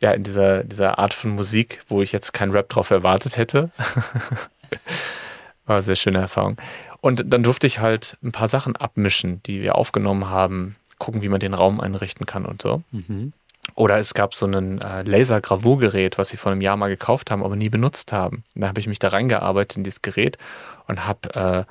ja, 0.00 0.10
in 0.10 0.22
dieser, 0.22 0.64
dieser 0.64 0.98
Art 0.98 1.14
von 1.14 1.30
Musik, 1.30 1.82
wo 1.88 2.02
ich 2.02 2.12
jetzt 2.12 2.32
keinen 2.32 2.52
Rap 2.52 2.68
drauf 2.68 2.90
erwartet 2.90 3.36
hätte. 3.36 3.70
War 5.66 5.76
eine 5.76 5.82
sehr 5.82 5.96
schöne 5.96 6.18
Erfahrung. 6.18 6.58
Und 7.00 7.24
dann 7.26 7.42
durfte 7.42 7.66
ich 7.66 7.78
halt 7.78 8.18
ein 8.22 8.32
paar 8.32 8.48
Sachen 8.48 8.76
abmischen, 8.76 9.42
die 9.44 9.62
wir 9.62 9.76
aufgenommen 9.76 10.28
haben, 10.28 10.76
gucken, 10.98 11.22
wie 11.22 11.28
man 11.28 11.40
den 11.40 11.54
Raum 11.54 11.80
einrichten 11.80 12.26
kann 12.26 12.44
und 12.44 12.62
so. 12.62 12.82
Mhm. 12.90 13.32
Oder 13.74 13.98
es 13.98 14.14
gab 14.14 14.34
so 14.34 14.46
ein 14.46 14.80
äh, 14.80 15.02
Laser-Gravurgerät, 15.02 16.18
was 16.18 16.28
sie 16.28 16.36
vor 16.36 16.52
einem 16.52 16.60
Jahr 16.60 16.76
mal 16.76 16.88
gekauft 16.88 17.30
haben, 17.30 17.44
aber 17.44 17.56
nie 17.56 17.68
benutzt 17.68 18.12
haben. 18.12 18.44
Und 18.54 18.62
da 18.62 18.68
habe 18.68 18.80
ich 18.80 18.86
mich 18.86 18.98
da 18.98 19.08
reingearbeitet 19.08 19.76
in 19.76 19.84
dieses 19.84 20.02
Gerät 20.02 20.38
und 20.86 21.04
habe 21.04 21.34
äh, 21.34 21.64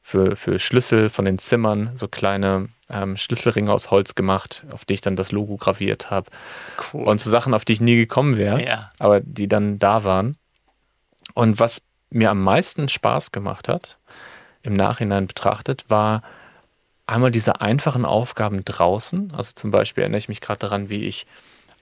für, 0.00 0.36
für 0.36 0.58
Schlüssel 0.58 1.10
von 1.10 1.24
den 1.24 1.38
Zimmern 1.38 1.96
so 1.96 2.08
kleine 2.08 2.68
ähm, 2.88 3.16
Schlüsselringe 3.16 3.72
aus 3.72 3.90
Holz 3.90 4.14
gemacht, 4.14 4.64
auf 4.70 4.84
die 4.84 4.94
ich 4.94 5.00
dann 5.00 5.16
das 5.16 5.32
Logo 5.32 5.56
graviert 5.56 6.10
habe. 6.10 6.30
Cool. 6.92 7.04
Und 7.04 7.20
so 7.20 7.30
Sachen, 7.30 7.54
auf 7.54 7.64
die 7.64 7.74
ich 7.74 7.80
nie 7.80 7.96
gekommen 7.96 8.36
wäre, 8.36 8.64
ja. 8.64 8.90
aber 8.98 9.20
die 9.20 9.48
dann 9.48 9.78
da 9.78 10.04
waren. 10.04 10.36
Und 11.34 11.60
was 11.60 11.82
mir 12.10 12.30
am 12.30 12.42
meisten 12.42 12.88
Spaß 12.88 13.32
gemacht 13.32 13.68
hat, 13.68 13.98
im 14.62 14.72
Nachhinein 14.74 15.26
betrachtet, 15.26 15.84
war 15.88 16.22
einmal 17.10 17.30
diese 17.30 17.60
einfachen 17.60 18.04
Aufgaben 18.04 18.64
draußen. 18.64 19.32
Also 19.36 19.52
zum 19.54 19.70
Beispiel 19.70 20.02
erinnere 20.02 20.18
ich 20.18 20.28
mich 20.28 20.40
gerade 20.40 20.60
daran, 20.60 20.90
wie 20.90 21.04
ich 21.04 21.26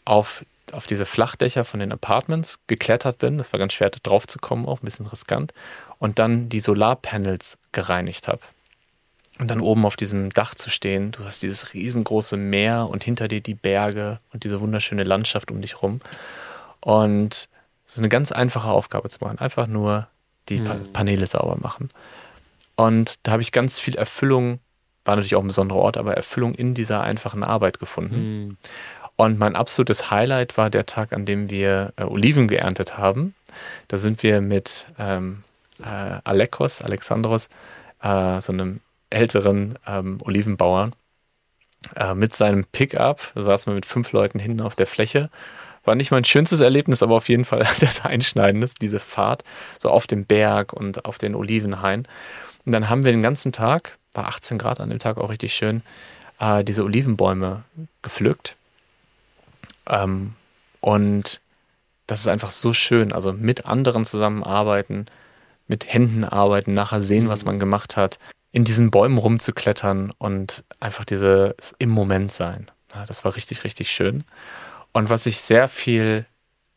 auf, 0.04 0.44
auf 0.72 0.86
diese 0.86 1.06
Flachdächer 1.06 1.64
von 1.64 1.80
den 1.80 1.92
Apartments 1.92 2.58
geklettert 2.66 3.18
bin. 3.18 3.38
Das 3.38 3.52
war 3.52 3.60
ganz 3.60 3.74
schwer, 3.74 3.90
da 3.90 3.98
drauf 4.02 4.26
zu 4.26 4.38
kommen, 4.38 4.66
auch 4.66 4.80
ein 4.80 4.84
bisschen 4.84 5.06
riskant. 5.06 5.52
Und 5.98 6.18
dann 6.18 6.48
die 6.48 6.60
Solarpanels 6.60 7.58
gereinigt 7.72 8.28
habe. 8.28 8.40
Und 9.38 9.50
dann 9.50 9.60
oben 9.60 9.84
auf 9.84 9.96
diesem 9.96 10.30
Dach 10.30 10.54
zu 10.54 10.68
stehen, 10.68 11.12
du 11.12 11.24
hast 11.24 11.42
dieses 11.42 11.72
riesengroße 11.72 12.36
Meer 12.36 12.88
und 12.90 13.04
hinter 13.04 13.28
dir 13.28 13.40
die 13.40 13.54
Berge 13.54 14.18
und 14.32 14.42
diese 14.42 14.60
wunderschöne 14.60 15.04
Landschaft 15.04 15.50
um 15.52 15.60
dich 15.60 15.80
rum. 15.80 16.00
Und 16.80 17.48
es 17.86 17.92
ist 17.92 17.98
eine 17.98 18.08
ganz 18.08 18.32
einfache 18.32 18.68
Aufgabe 18.68 19.08
zu 19.10 19.18
machen. 19.20 19.38
Einfach 19.38 19.66
nur 19.66 20.08
die 20.48 20.60
pa 20.60 20.74
mhm. 20.74 20.92
Paneele 20.92 21.26
sauber 21.26 21.56
machen. 21.60 21.90
Und 22.74 23.16
da 23.24 23.32
habe 23.32 23.42
ich 23.42 23.52
ganz 23.52 23.78
viel 23.78 23.96
Erfüllung, 23.96 24.60
war 25.08 25.16
natürlich 25.16 25.36
auch 25.36 25.42
ein 25.42 25.46
besonderer 25.48 25.78
Ort, 25.78 25.96
aber 25.96 26.14
Erfüllung 26.14 26.54
in 26.54 26.74
dieser 26.74 27.02
einfachen 27.02 27.42
Arbeit 27.42 27.78
gefunden. 27.78 28.44
Mhm. 28.44 28.56
Und 29.16 29.38
mein 29.38 29.56
absolutes 29.56 30.10
Highlight 30.10 30.58
war 30.58 30.68
der 30.68 30.84
Tag, 30.84 31.14
an 31.14 31.24
dem 31.24 31.48
wir 31.48 31.94
äh, 31.96 32.04
Oliven 32.04 32.46
geerntet 32.46 32.98
haben. 32.98 33.34
Da 33.88 33.96
sind 33.96 34.22
wir 34.22 34.42
mit 34.42 34.86
ähm, 34.98 35.44
äh, 35.80 36.18
Alekos, 36.24 36.82
Alexandros, 36.82 37.48
äh, 38.02 38.40
so 38.42 38.52
einem 38.52 38.80
älteren 39.08 39.78
ähm, 39.86 40.18
Olivenbauern 40.22 40.92
äh, 41.96 42.14
mit 42.14 42.36
seinem 42.36 42.66
Pickup. 42.66 43.32
Da 43.34 43.40
saßen 43.40 43.70
wir 43.70 43.76
mit 43.76 43.86
fünf 43.86 44.12
Leuten 44.12 44.38
hinten 44.38 44.60
auf 44.60 44.76
der 44.76 44.86
Fläche. 44.86 45.30
War 45.84 45.94
nicht 45.94 46.10
mein 46.10 46.24
schönstes 46.24 46.60
Erlebnis, 46.60 47.02
aber 47.02 47.14
auf 47.14 47.30
jeden 47.30 47.46
Fall 47.46 47.66
das 47.80 48.04
Einschneidendes, 48.04 48.74
diese 48.74 49.00
Fahrt, 49.00 49.42
so 49.78 49.88
auf 49.88 50.06
dem 50.06 50.26
Berg 50.26 50.74
und 50.74 51.06
auf 51.06 51.16
den 51.16 51.34
Olivenhain. 51.34 52.06
Und 52.66 52.72
dann 52.72 52.90
haben 52.90 53.06
wir 53.06 53.12
den 53.12 53.22
ganzen 53.22 53.52
Tag, 53.52 53.96
war 54.18 54.26
18 54.28 54.58
Grad 54.58 54.80
an 54.80 54.90
dem 54.90 54.98
Tag 54.98 55.16
auch 55.16 55.30
richtig 55.30 55.54
schön, 55.54 55.82
äh, 56.40 56.64
diese 56.64 56.84
Olivenbäume 56.84 57.64
gepflückt. 58.02 58.56
Ähm, 59.86 60.34
und 60.80 61.40
das 62.06 62.20
ist 62.20 62.28
einfach 62.28 62.50
so 62.50 62.72
schön. 62.72 63.12
Also 63.12 63.32
mit 63.32 63.66
anderen 63.66 64.04
zusammenarbeiten, 64.04 65.06
mit 65.68 65.92
Händen 65.92 66.24
arbeiten, 66.24 66.74
nachher 66.74 67.00
sehen, 67.00 67.28
was 67.28 67.42
mhm. 67.42 67.46
man 67.46 67.60
gemacht 67.60 67.96
hat 67.96 68.18
in 68.50 68.64
diesen 68.64 68.90
Bäumen 68.90 69.18
rumzuklettern 69.18 70.12
und 70.18 70.64
einfach 70.80 71.04
dieses 71.04 71.74
im 71.78 71.90
Moment 71.90 72.32
sein. 72.32 72.70
Ja, 72.94 73.04
das 73.06 73.24
war 73.24 73.36
richtig, 73.36 73.62
richtig 73.62 73.90
schön. 73.90 74.24
Und 74.92 75.10
was 75.10 75.26
ich 75.26 75.40
sehr 75.40 75.68
viel 75.68 76.24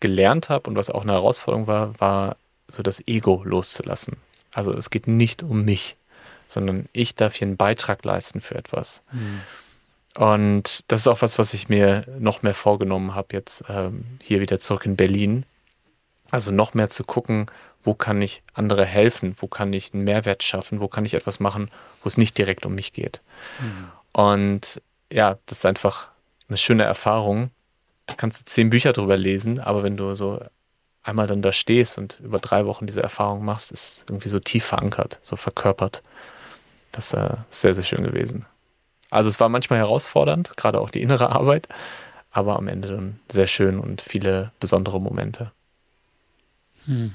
gelernt 0.01 0.49
habe 0.49 0.69
und 0.69 0.75
was 0.75 0.89
auch 0.89 1.03
eine 1.03 1.13
Herausforderung 1.13 1.67
war, 1.67 1.99
war 1.99 2.35
so 2.67 2.83
das 2.83 3.07
Ego 3.07 3.41
loszulassen. 3.45 4.17
Also 4.53 4.73
es 4.73 4.89
geht 4.89 5.07
nicht 5.07 5.43
um 5.43 5.63
mich, 5.63 5.95
sondern 6.51 6.89
ich 6.91 7.15
darf 7.15 7.35
hier 7.35 7.47
einen 7.47 7.57
Beitrag 7.57 8.03
leisten 8.03 8.41
für 8.41 8.55
etwas. 8.55 9.01
Mhm. 9.11 9.41
Und 10.15 10.91
das 10.91 11.01
ist 11.01 11.07
auch 11.07 11.21
was, 11.21 11.39
was 11.39 11.53
ich 11.53 11.69
mir 11.69 12.05
noch 12.19 12.43
mehr 12.43 12.53
vorgenommen 12.53 13.15
habe, 13.15 13.29
jetzt 13.31 13.63
ähm, 13.69 14.05
hier 14.21 14.41
wieder 14.41 14.59
zurück 14.59 14.85
in 14.85 14.97
Berlin. 14.97 15.45
Also 16.29 16.51
noch 16.51 16.73
mehr 16.73 16.89
zu 16.89 17.03
gucken, 17.03 17.47
wo 17.81 17.93
kann 17.93 18.21
ich 18.21 18.43
andere 18.53 18.85
helfen, 18.85 19.35
wo 19.37 19.47
kann 19.47 19.71
ich 19.73 19.93
einen 19.93 20.03
Mehrwert 20.03 20.43
schaffen, 20.43 20.81
wo 20.81 20.87
kann 20.87 21.05
ich 21.05 21.13
etwas 21.13 21.39
machen, 21.39 21.71
wo 22.03 22.07
es 22.07 22.17
nicht 22.17 22.37
direkt 22.37 22.65
um 22.65 22.75
mich 22.75 22.93
geht. 22.93 23.21
Mhm. 23.59 23.91
Und 24.11 24.81
ja, 25.11 25.37
das 25.45 25.59
ist 25.59 25.65
einfach 25.65 26.09
eine 26.47 26.57
schöne 26.57 26.83
Erfahrung. 26.83 27.51
Da 28.05 28.15
kannst 28.15 28.41
du 28.41 28.45
zehn 28.45 28.69
Bücher 28.69 28.91
drüber 28.91 29.15
lesen, 29.15 29.59
aber 29.59 29.83
wenn 29.83 29.95
du 29.95 30.13
so 30.15 30.41
einmal 31.03 31.27
dann 31.27 31.41
da 31.41 31.51
stehst 31.53 31.97
und 31.97 32.19
über 32.21 32.39
drei 32.39 32.65
Wochen 32.65 32.85
diese 32.85 33.01
Erfahrung 33.01 33.43
machst, 33.43 33.71
ist 33.71 34.05
irgendwie 34.09 34.29
so 34.29 34.39
tief 34.39 34.65
verankert, 34.65 35.19
so 35.21 35.35
verkörpert. 35.35 36.03
Das 36.91 37.13
äh, 37.13 37.35
ist 37.49 37.61
sehr, 37.61 37.75
sehr 37.75 37.83
schön 37.83 38.03
gewesen. 38.03 38.45
Also 39.09 39.29
es 39.29 39.39
war 39.39 39.49
manchmal 39.49 39.79
herausfordernd, 39.79 40.55
gerade 40.57 40.79
auch 40.79 40.89
die 40.89 41.01
innere 41.01 41.29
Arbeit, 41.31 41.67
aber 42.31 42.57
am 42.57 42.67
Ende 42.67 42.89
dann 42.89 43.19
sehr 43.29 43.47
schön 43.47 43.79
und 43.79 44.01
viele 44.01 44.51
besondere 44.59 45.01
Momente. 45.01 45.51
Hm. 46.85 47.13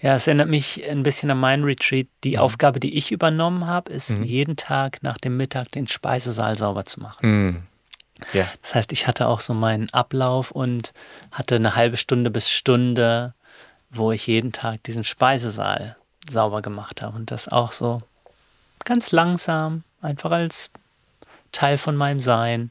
Ja, 0.00 0.16
es 0.16 0.26
erinnert 0.26 0.48
mich 0.48 0.84
ein 0.88 1.04
bisschen 1.04 1.30
an 1.30 1.38
meinen 1.38 1.62
Retreat. 1.62 2.08
Die 2.24 2.32
mhm. 2.32 2.38
Aufgabe, 2.40 2.80
die 2.80 2.96
ich 2.96 3.12
übernommen 3.12 3.68
habe, 3.68 3.92
ist 3.92 4.18
mhm. 4.18 4.24
jeden 4.24 4.56
Tag 4.56 5.00
nach 5.02 5.16
dem 5.18 5.36
Mittag 5.36 5.70
den 5.70 5.86
Speisesaal 5.86 6.58
sauber 6.58 6.84
zu 6.84 7.00
machen. 7.00 7.18
Mhm. 7.28 7.62
Ja. 8.32 8.48
Das 8.62 8.74
heißt, 8.74 8.92
ich 8.92 9.06
hatte 9.06 9.28
auch 9.28 9.38
so 9.38 9.54
meinen 9.54 9.88
Ablauf 9.90 10.50
und 10.50 10.92
hatte 11.30 11.54
eine 11.54 11.76
halbe 11.76 11.96
Stunde 11.96 12.30
bis 12.30 12.50
Stunde 12.50 13.34
wo 13.90 14.12
ich 14.12 14.26
jeden 14.26 14.52
Tag 14.52 14.82
diesen 14.84 15.04
Speisesaal 15.04 15.96
sauber 16.28 16.62
gemacht 16.62 17.02
habe 17.02 17.16
und 17.16 17.30
das 17.30 17.48
auch 17.48 17.72
so 17.72 18.02
ganz 18.84 19.12
langsam, 19.12 19.84
einfach 20.00 20.30
als 20.30 20.70
Teil 21.52 21.78
von 21.78 21.96
meinem 21.96 22.20
Sein. 22.20 22.70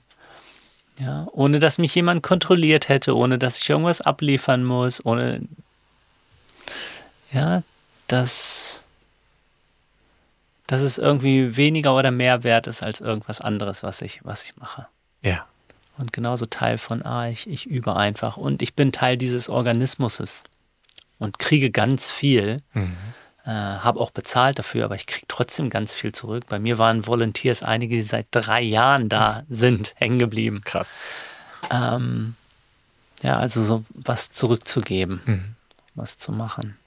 Ja, 1.00 1.28
ohne 1.32 1.60
dass 1.60 1.78
mich 1.78 1.96
jemand 1.96 2.24
kontrolliert 2.24 2.90
hätte, 2.90 3.16
ohne 3.16 3.38
dass 3.38 3.60
ich 3.60 3.70
irgendwas 3.70 4.02
abliefern 4.02 4.66
muss, 4.66 5.06
ohne 5.06 5.42
ja, 7.32 7.64
dass, 8.08 8.84
dass 10.68 10.82
es 10.82 10.98
irgendwie 10.98 11.56
weniger 11.56 11.96
oder 11.96 12.12
mehr 12.12 12.44
wert 12.44 12.68
ist 12.68 12.84
als 12.84 13.02
irgendwas 13.02 13.40
anderes, 13.40 13.84
was 13.84 14.02
ich, 14.02 14.20
was 14.26 14.44
ich 14.44 14.58
mache. 14.58 14.88
Ja. 15.22 15.46
Und 15.98 16.14
genauso 16.14 16.46
Teil 16.46 16.78
von, 16.78 17.06
ah, 17.06 17.30
ich, 17.30 17.48
ich 17.48 17.66
übe 17.66 17.96
einfach 17.96 18.38
und 18.38 18.62
ich 18.62 18.74
bin 18.74 18.92
Teil 18.92 19.18
dieses 19.18 19.50
Organismus 19.50 20.44
und 21.20 21.40
kriege 21.40 21.72
ganz 21.72 22.10
viel. 22.10 22.62
Mhm. 22.74 22.98
Äh, 23.46 23.52
habe 23.52 24.00
auch 24.00 24.12
bezahlt 24.12 24.60
dafür, 24.60 24.86
aber 24.86 24.96
ich 24.96 25.08
kriege 25.08 25.26
trotzdem 25.28 25.70
ganz 25.70 25.94
viel 25.94 26.12
zurück. 26.12 26.46
Bei 26.50 26.60
mir 26.60 26.78
waren 26.78 27.08
Volunteers 27.08 27.64
einige, 27.64 27.96
die 27.96 28.02
seit 28.02 28.28
drei 28.32 28.62
Jahren 28.62 29.10
da 29.10 29.44
sind, 29.50 29.94
hängen 29.96 30.20
geblieben. 30.20 30.62
Krass. 30.66 31.00
Ähm, 31.72 32.36
ja, 33.22 33.38
also 33.38 33.64
so 33.64 33.86
was 33.90 34.32
zurückzugeben, 34.32 35.22
mhm. 35.26 35.56
was 35.96 36.18
zu 36.18 36.32
machen. 36.32 36.78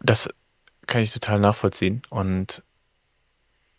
Das 0.00 0.28
kann 0.86 1.02
ich 1.02 1.12
total 1.12 1.40
nachvollziehen. 1.40 2.02
Und 2.10 2.62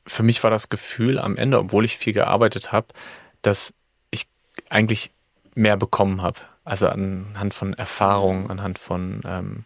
für 0.08 0.24
mich 0.24 0.44
war 0.44 0.52
das 0.52 0.70
Gefühl 0.70 1.20
am 1.20 1.38
Ende, 1.38 1.60
obwohl 1.60 1.86
ich 1.86 1.98
viel 1.98 2.14
gearbeitet 2.14 2.72
habe, 2.72 2.88
dass 3.42 3.74
ich 4.12 4.28
eigentlich 4.70 5.12
mehr 5.56 5.78
bekommen 5.78 6.22
habe. 6.22 6.40
Also 6.64 6.88
anhand 6.88 7.54
von 7.54 7.74
Erfahrungen, 7.74 8.50
anhand 8.50 8.80
von 8.80 9.22
ähm, 9.26 9.66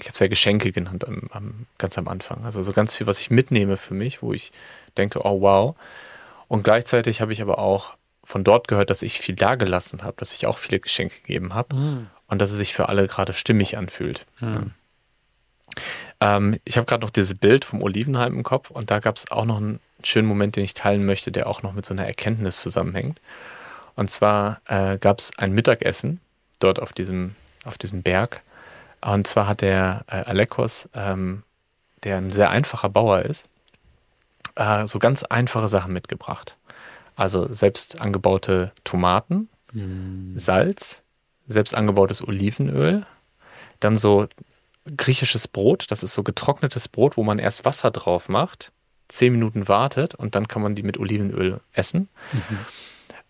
ich 0.00 0.08
habe 0.08 0.14
es 0.14 0.20
ja 0.20 0.28
Geschenke 0.28 0.72
genannt 0.72 1.06
am, 1.06 1.28
am, 1.30 1.66
ganz 1.78 1.98
am 1.98 2.08
Anfang. 2.08 2.44
Also 2.44 2.62
so 2.62 2.72
ganz 2.72 2.94
viel, 2.94 3.06
was 3.06 3.20
ich 3.20 3.30
mitnehme 3.30 3.76
für 3.76 3.94
mich, 3.94 4.22
wo 4.22 4.32
ich 4.32 4.52
denke, 4.96 5.24
oh 5.24 5.40
wow. 5.40 5.76
Und 6.48 6.62
gleichzeitig 6.62 7.20
habe 7.20 7.32
ich 7.32 7.42
aber 7.42 7.58
auch 7.58 7.94
von 8.24 8.44
dort 8.44 8.68
gehört, 8.68 8.90
dass 8.90 9.02
ich 9.02 9.20
viel 9.20 9.34
dagelassen 9.34 10.02
habe, 10.02 10.16
dass 10.18 10.32
ich 10.32 10.46
auch 10.46 10.58
viele 10.58 10.80
Geschenke 10.80 11.16
gegeben 11.20 11.54
habe 11.54 11.76
mhm. 11.76 12.06
und 12.28 12.40
dass 12.40 12.50
es 12.50 12.58
sich 12.58 12.74
für 12.74 12.88
alle 12.88 13.06
gerade 13.06 13.32
stimmig 13.32 13.76
anfühlt. 13.76 14.26
Mhm. 14.40 14.72
Ähm, 16.20 16.60
ich 16.64 16.76
habe 16.76 16.86
gerade 16.86 17.04
noch 17.04 17.10
dieses 17.10 17.34
Bild 17.34 17.64
vom 17.64 17.82
Olivenheim 17.82 18.34
im 18.34 18.42
Kopf 18.42 18.70
und 18.70 18.90
da 18.90 18.98
gab 18.98 19.16
es 19.16 19.30
auch 19.30 19.44
noch 19.44 19.58
einen 19.58 19.80
schönen 20.02 20.28
Moment, 20.28 20.56
den 20.56 20.64
ich 20.64 20.74
teilen 20.74 21.04
möchte, 21.04 21.32
der 21.32 21.46
auch 21.46 21.62
noch 21.62 21.72
mit 21.72 21.86
so 21.86 21.94
einer 21.94 22.06
Erkenntnis 22.06 22.60
zusammenhängt. 22.60 23.20
Und 23.96 24.10
zwar 24.10 24.60
äh, 24.66 24.98
gab 24.98 25.18
es 25.18 25.36
ein 25.38 25.52
Mittagessen 25.52 26.20
dort 26.58 26.80
auf 26.80 26.92
diesem, 26.92 27.34
auf 27.64 27.78
diesem 27.78 28.02
Berg 28.02 28.42
und 29.02 29.26
zwar 29.26 29.46
hat 29.46 29.60
der 29.60 30.04
äh, 30.08 30.16
Alekos, 30.16 30.88
ähm, 30.94 31.42
der 32.04 32.18
ein 32.18 32.30
sehr 32.30 32.50
einfacher 32.50 32.88
Bauer 32.88 33.22
ist, 33.22 33.48
äh, 34.56 34.86
so 34.86 34.98
ganz 34.98 35.22
einfache 35.22 35.68
Sachen 35.68 35.92
mitgebracht. 35.92 36.56
Also 37.16 37.52
selbst 37.52 38.00
angebaute 38.00 38.72
Tomaten, 38.84 39.48
mm. 39.72 40.38
Salz, 40.38 41.02
selbst 41.46 41.74
angebautes 41.74 42.26
Olivenöl, 42.26 43.06
dann 43.80 43.96
so 43.96 44.28
griechisches 44.96 45.48
Brot, 45.48 45.86
das 45.90 46.02
ist 46.02 46.14
so 46.14 46.22
getrocknetes 46.22 46.88
Brot, 46.88 47.16
wo 47.16 47.22
man 47.22 47.38
erst 47.38 47.64
Wasser 47.64 47.90
drauf 47.90 48.28
macht, 48.28 48.72
zehn 49.08 49.32
Minuten 49.32 49.68
wartet 49.68 50.14
und 50.14 50.34
dann 50.34 50.48
kann 50.48 50.62
man 50.62 50.74
die 50.74 50.82
mit 50.82 50.98
Olivenöl 50.98 51.60
essen. 51.72 52.08
Mhm. 52.32 52.58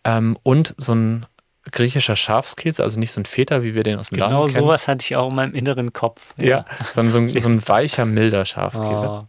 Ähm, 0.05 0.39
und 0.43 0.75
so 0.77 0.95
ein 0.95 1.27
griechischer 1.71 2.17
Schafskäse, 2.17 2.83
also 2.83 2.99
nicht 2.99 3.13
so 3.13 3.21
ein 3.21 3.27
Feta, 3.27 3.63
wie 3.63 3.75
wir 3.75 3.83
den 3.83 3.99
aus 3.99 4.09
dem 4.09 4.17
genau 4.17 4.27
Laden 4.27 4.39
kennen. 4.47 4.55
Genau 4.55 4.67
sowas 4.67 4.89
hatte 4.89 5.05
ich 5.05 5.17
auch 5.17 5.31
in 5.31 5.37
meinem 5.37 5.55
inneren 5.55 5.93
Kopf. 5.93 6.35
Ja, 6.39 6.49
ja 6.49 6.65
sondern 6.91 7.13
so 7.13 7.21
ein, 7.21 7.41
so 7.41 7.49
ein, 7.49 7.69
weicher, 7.69 8.07
milder 8.07 8.45
Schafskäse. 8.45 9.09
Oh. 9.09 9.27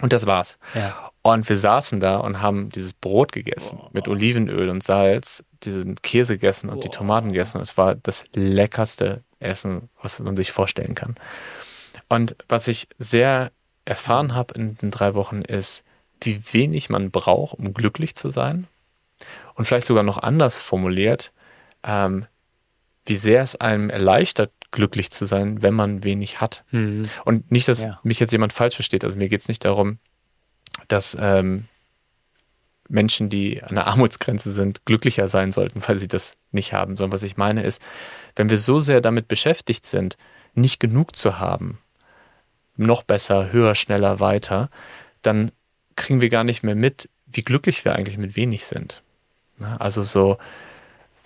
Und 0.00 0.12
das 0.12 0.26
war's. 0.26 0.58
Ja. 0.74 1.10
Und 1.22 1.48
wir 1.48 1.56
saßen 1.56 1.98
da 1.98 2.18
und 2.18 2.40
haben 2.40 2.70
dieses 2.70 2.92
Brot 2.92 3.32
gegessen 3.32 3.80
oh. 3.82 3.88
mit 3.92 4.06
Olivenöl 4.06 4.68
und 4.68 4.82
Salz, 4.82 5.42
diesen 5.64 5.96
Käse 5.96 6.34
gegessen 6.34 6.70
und 6.70 6.78
oh. 6.78 6.80
die 6.80 6.88
Tomaten 6.88 7.28
gegessen. 7.28 7.60
Es 7.60 7.76
war 7.76 7.94
das 7.94 8.24
leckerste 8.34 9.24
Essen, 9.40 9.88
was 10.00 10.20
man 10.20 10.36
sich 10.36 10.52
vorstellen 10.52 10.94
kann. 10.94 11.16
Und 12.08 12.36
was 12.48 12.68
ich 12.68 12.88
sehr 12.98 13.50
erfahren 13.84 14.34
habe 14.34 14.54
in 14.54 14.76
den 14.76 14.90
drei 14.90 15.14
Wochen 15.14 15.42
ist, 15.42 15.82
wie 16.20 16.40
wenig 16.52 16.90
man 16.90 17.10
braucht, 17.10 17.58
um 17.58 17.74
glücklich 17.74 18.14
zu 18.14 18.28
sein. 18.28 18.66
Und 19.54 19.64
vielleicht 19.64 19.86
sogar 19.86 20.02
noch 20.02 20.18
anders 20.18 20.60
formuliert, 20.60 21.32
ähm, 21.82 22.26
wie 23.04 23.16
sehr 23.16 23.42
es 23.42 23.56
einem 23.56 23.88
erleichtert, 23.88 24.52
glücklich 24.70 25.10
zu 25.10 25.24
sein, 25.24 25.62
wenn 25.62 25.74
man 25.74 26.02
wenig 26.02 26.40
hat. 26.40 26.64
Mhm. 26.70 27.02
Und 27.24 27.50
nicht, 27.50 27.68
dass 27.68 27.84
ja. 27.84 28.00
mich 28.02 28.20
jetzt 28.20 28.32
jemand 28.32 28.52
falsch 28.52 28.74
versteht. 28.74 29.04
Also 29.04 29.16
mir 29.16 29.28
geht 29.28 29.40
es 29.40 29.48
nicht 29.48 29.64
darum, 29.64 29.98
dass 30.88 31.16
ähm, 31.18 31.66
Menschen, 32.88 33.28
die 33.28 33.62
an 33.62 33.74
der 33.74 33.86
Armutsgrenze 33.86 34.50
sind, 34.50 34.84
glücklicher 34.84 35.28
sein 35.28 35.52
sollten, 35.52 35.82
weil 35.86 35.96
sie 35.96 36.08
das 36.08 36.36
nicht 36.52 36.72
haben. 36.72 36.96
Sondern 36.96 37.12
was 37.12 37.22
ich 37.22 37.36
meine 37.36 37.62
ist, 37.62 37.80
wenn 38.34 38.50
wir 38.50 38.58
so 38.58 38.78
sehr 38.78 39.00
damit 39.00 39.28
beschäftigt 39.28 39.86
sind, 39.86 40.16
nicht 40.54 40.80
genug 40.80 41.14
zu 41.14 41.38
haben, 41.38 41.78
noch 42.76 43.02
besser, 43.02 43.52
höher, 43.52 43.74
schneller, 43.74 44.20
weiter, 44.20 44.70
dann 45.22 45.52
kriegen 45.96 46.20
wir 46.20 46.28
gar 46.28 46.44
nicht 46.44 46.62
mehr 46.62 46.74
mit, 46.74 47.08
wie 47.26 47.42
glücklich 47.42 47.84
wir 47.84 47.94
eigentlich 47.94 48.18
mit 48.18 48.36
wenig 48.36 48.66
sind. 48.66 49.02
Also 49.78 50.02
so, 50.02 50.38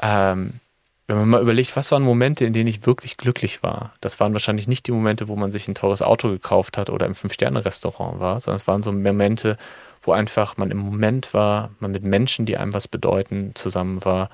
ähm, 0.00 0.60
wenn 1.06 1.16
man 1.16 1.28
mal 1.28 1.42
überlegt, 1.42 1.74
was 1.74 1.90
waren 1.90 2.04
Momente, 2.04 2.44
in 2.44 2.52
denen 2.52 2.68
ich 2.68 2.86
wirklich 2.86 3.16
glücklich 3.16 3.64
war? 3.64 3.94
Das 4.00 4.20
waren 4.20 4.32
wahrscheinlich 4.32 4.68
nicht 4.68 4.86
die 4.86 4.92
Momente, 4.92 5.26
wo 5.26 5.34
man 5.34 5.50
sich 5.50 5.66
ein 5.66 5.74
teures 5.74 6.02
Auto 6.02 6.28
gekauft 6.28 6.78
hat 6.78 6.88
oder 6.88 7.06
im 7.06 7.16
Fünf-Sterne-Restaurant 7.16 8.20
war, 8.20 8.40
sondern 8.40 8.60
es 8.60 8.68
waren 8.68 8.82
so 8.82 8.92
Momente, 8.92 9.56
wo 10.02 10.12
einfach 10.12 10.56
man 10.56 10.70
im 10.70 10.78
Moment 10.78 11.34
war, 11.34 11.70
man 11.80 11.90
mit 11.90 12.04
Menschen, 12.04 12.46
die 12.46 12.56
einem 12.56 12.72
was 12.72 12.86
bedeuten, 12.86 13.56
zusammen 13.56 14.04
war. 14.04 14.30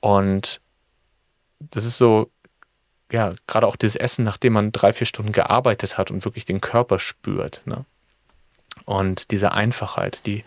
Und 0.00 0.62
das 1.60 1.84
ist 1.84 1.98
so, 1.98 2.30
ja, 3.12 3.32
gerade 3.46 3.66
auch 3.66 3.76
das 3.76 3.94
Essen, 3.94 4.24
nachdem 4.24 4.54
man 4.54 4.72
drei, 4.72 4.92
vier 4.92 5.06
Stunden 5.06 5.32
gearbeitet 5.32 5.98
hat 5.98 6.10
und 6.10 6.24
wirklich 6.24 6.46
den 6.46 6.62
Körper 6.62 6.98
spürt. 6.98 7.62
Ne? 7.66 7.84
Und 8.84 9.30
diese 9.30 9.52
Einfachheit, 9.52 10.22
die 10.26 10.44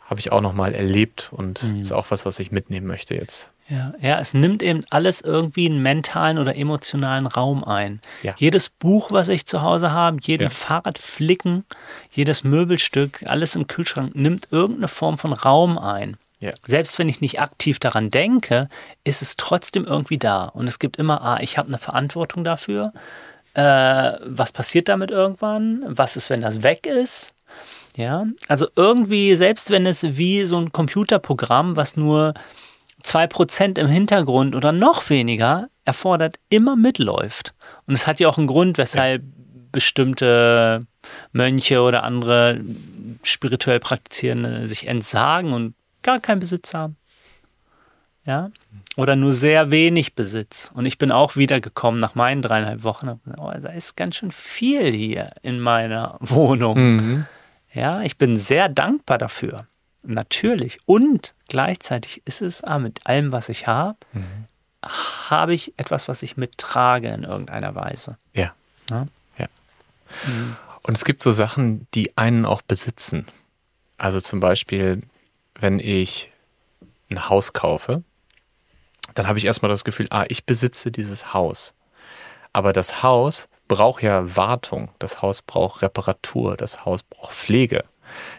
habe 0.00 0.20
ich 0.20 0.32
auch 0.32 0.40
nochmal 0.40 0.74
erlebt 0.74 1.28
und 1.32 1.62
mhm. 1.62 1.82
ist 1.82 1.92
auch 1.92 2.10
was, 2.10 2.26
was 2.26 2.38
ich 2.40 2.50
mitnehmen 2.50 2.86
möchte 2.86 3.14
jetzt. 3.14 3.50
Ja, 3.70 3.92
ja, 4.00 4.18
es 4.18 4.34
nimmt 4.34 4.64
eben 4.64 4.84
alles 4.90 5.20
irgendwie 5.20 5.66
einen 5.66 5.80
mentalen 5.80 6.38
oder 6.38 6.56
emotionalen 6.56 7.28
Raum 7.28 7.62
ein. 7.62 8.00
Ja. 8.22 8.34
Jedes 8.36 8.68
Buch, 8.68 9.12
was 9.12 9.28
ich 9.28 9.46
zu 9.46 9.62
Hause 9.62 9.92
habe, 9.92 10.18
jeden 10.22 10.44
ja. 10.44 10.50
Fahrradflicken, 10.50 11.64
jedes 12.10 12.42
Möbelstück, 12.42 13.22
alles 13.26 13.54
im 13.54 13.68
Kühlschrank 13.68 14.16
nimmt 14.16 14.48
irgendeine 14.50 14.88
Form 14.88 15.18
von 15.18 15.32
Raum 15.32 15.78
ein. 15.78 16.16
Ja. 16.40 16.50
Selbst 16.66 16.98
wenn 16.98 17.08
ich 17.08 17.20
nicht 17.20 17.40
aktiv 17.40 17.78
daran 17.78 18.10
denke, 18.10 18.68
ist 19.04 19.22
es 19.22 19.36
trotzdem 19.36 19.84
irgendwie 19.84 20.18
da. 20.18 20.44
Und 20.46 20.66
es 20.66 20.80
gibt 20.80 20.96
immer, 20.96 21.22
ah, 21.22 21.38
ich 21.40 21.56
habe 21.56 21.68
eine 21.68 21.78
Verantwortung 21.78 22.42
dafür. 22.42 22.92
Äh, 23.54 24.12
was 24.24 24.50
passiert 24.50 24.88
damit 24.88 25.12
irgendwann? 25.12 25.84
Was 25.86 26.16
ist, 26.16 26.28
wenn 26.28 26.40
das 26.40 26.64
weg 26.64 26.86
ist? 26.86 27.34
Ja, 27.96 28.26
also 28.48 28.68
irgendwie, 28.74 29.36
selbst 29.36 29.70
wenn 29.70 29.86
es 29.86 30.02
wie 30.02 30.44
so 30.44 30.56
ein 30.58 30.72
Computerprogramm, 30.72 31.76
was 31.76 31.96
nur 31.96 32.34
2% 33.02 33.78
im 33.78 33.86
Hintergrund 33.88 34.54
oder 34.54 34.72
noch 34.72 35.10
weniger 35.10 35.68
erfordert, 35.84 36.38
immer 36.48 36.76
mitläuft. 36.76 37.54
Und 37.86 37.94
es 37.94 38.06
hat 38.06 38.20
ja 38.20 38.28
auch 38.28 38.38
einen 38.38 38.46
Grund, 38.46 38.78
weshalb 38.78 39.22
ja. 39.22 39.28
bestimmte 39.72 40.80
Mönche 41.32 41.80
oder 41.82 42.02
andere 42.02 42.60
spirituell 43.22 43.80
Praktizierende 43.80 44.66
sich 44.66 44.86
entsagen 44.86 45.52
und 45.52 45.74
gar 46.02 46.20
keinen 46.20 46.40
Besitz 46.40 46.74
haben. 46.74 46.96
Ja? 48.24 48.50
Oder 48.96 49.16
nur 49.16 49.32
sehr 49.32 49.70
wenig 49.70 50.14
Besitz. 50.14 50.70
Und 50.74 50.86
ich 50.86 50.98
bin 50.98 51.10
auch 51.10 51.36
wiedergekommen 51.36 52.00
nach 52.00 52.14
meinen 52.14 52.42
dreieinhalb 52.42 52.84
Wochen. 52.84 53.20
Oh, 53.38 53.50
da 53.58 53.70
ist 53.70 53.96
ganz 53.96 54.16
schön 54.16 54.32
viel 54.32 54.92
hier 54.92 55.30
in 55.42 55.60
meiner 55.60 56.16
Wohnung. 56.20 56.78
Mhm. 56.78 57.26
Ja, 57.72 58.02
ich 58.02 58.18
bin 58.18 58.38
sehr 58.38 58.68
dankbar 58.68 59.18
dafür. 59.18 59.66
Natürlich. 60.02 60.78
Und 60.86 61.34
gleichzeitig 61.48 62.22
ist 62.24 62.42
es 62.42 62.64
ah, 62.64 62.78
mit 62.78 63.06
allem, 63.06 63.32
was 63.32 63.48
ich 63.48 63.66
habe, 63.66 63.98
mhm. 64.12 64.46
habe 64.82 65.54
ich 65.54 65.74
etwas, 65.76 66.08
was 66.08 66.22
ich 66.22 66.36
mittrage 66.36 67.08
in 67.08 67.24
irgendeiner 67.24 67.74
Weise. 67.74 68.16
Ja. 68.32 68.54
Ja. 68.88 69.06
ja. 69.38 69.46
Mhm. 70.26 70.56
Und 70.82 70.96
es 70.96 71.04
gibt 71.04 71.22
so 71.22 71.32
Sachen, 71.32 71.86
die 71.94 72.16
einen 72.16 72.46
auch 72.46 72.62
besitzen. 72.62 73.26
Also 73.98 74.20
zum 74.20 74.40
Beispiel, 74.40 75.02
wenn 75.54 75.78
ich 75.78 76.30
ein 77.10 77.28
Haus 77.28 77.52
kaufe, 77.52 78.02
dann 79.14 79.26
habe 79.26 79.38
ich 79.38 79.44
erstmal 79.44 79.70
das 79.70 79.84
Gefühl, 79.84 80.06
ah, 80.10 80.24
ich 80.28 80.46
besitze 80.46 80.90
dieses 80.90 81.34
Haus. 81.34 81.74
Aber 82.52 82.72
das 82.72 83.02
Haus 83.02 83.48
braucht 83.68 84.02
ja 84.02 84.36
Wartung, 84.36 84.90
das 84.98 85.22
Haus 85.22 85.42
braucht 85.42 85.82
Reparatur, 85.82 86.56
das 86.56 86.84
Haus 86.84 87.02
braucht 87.02 87.34
Pflege. 87.34 87.84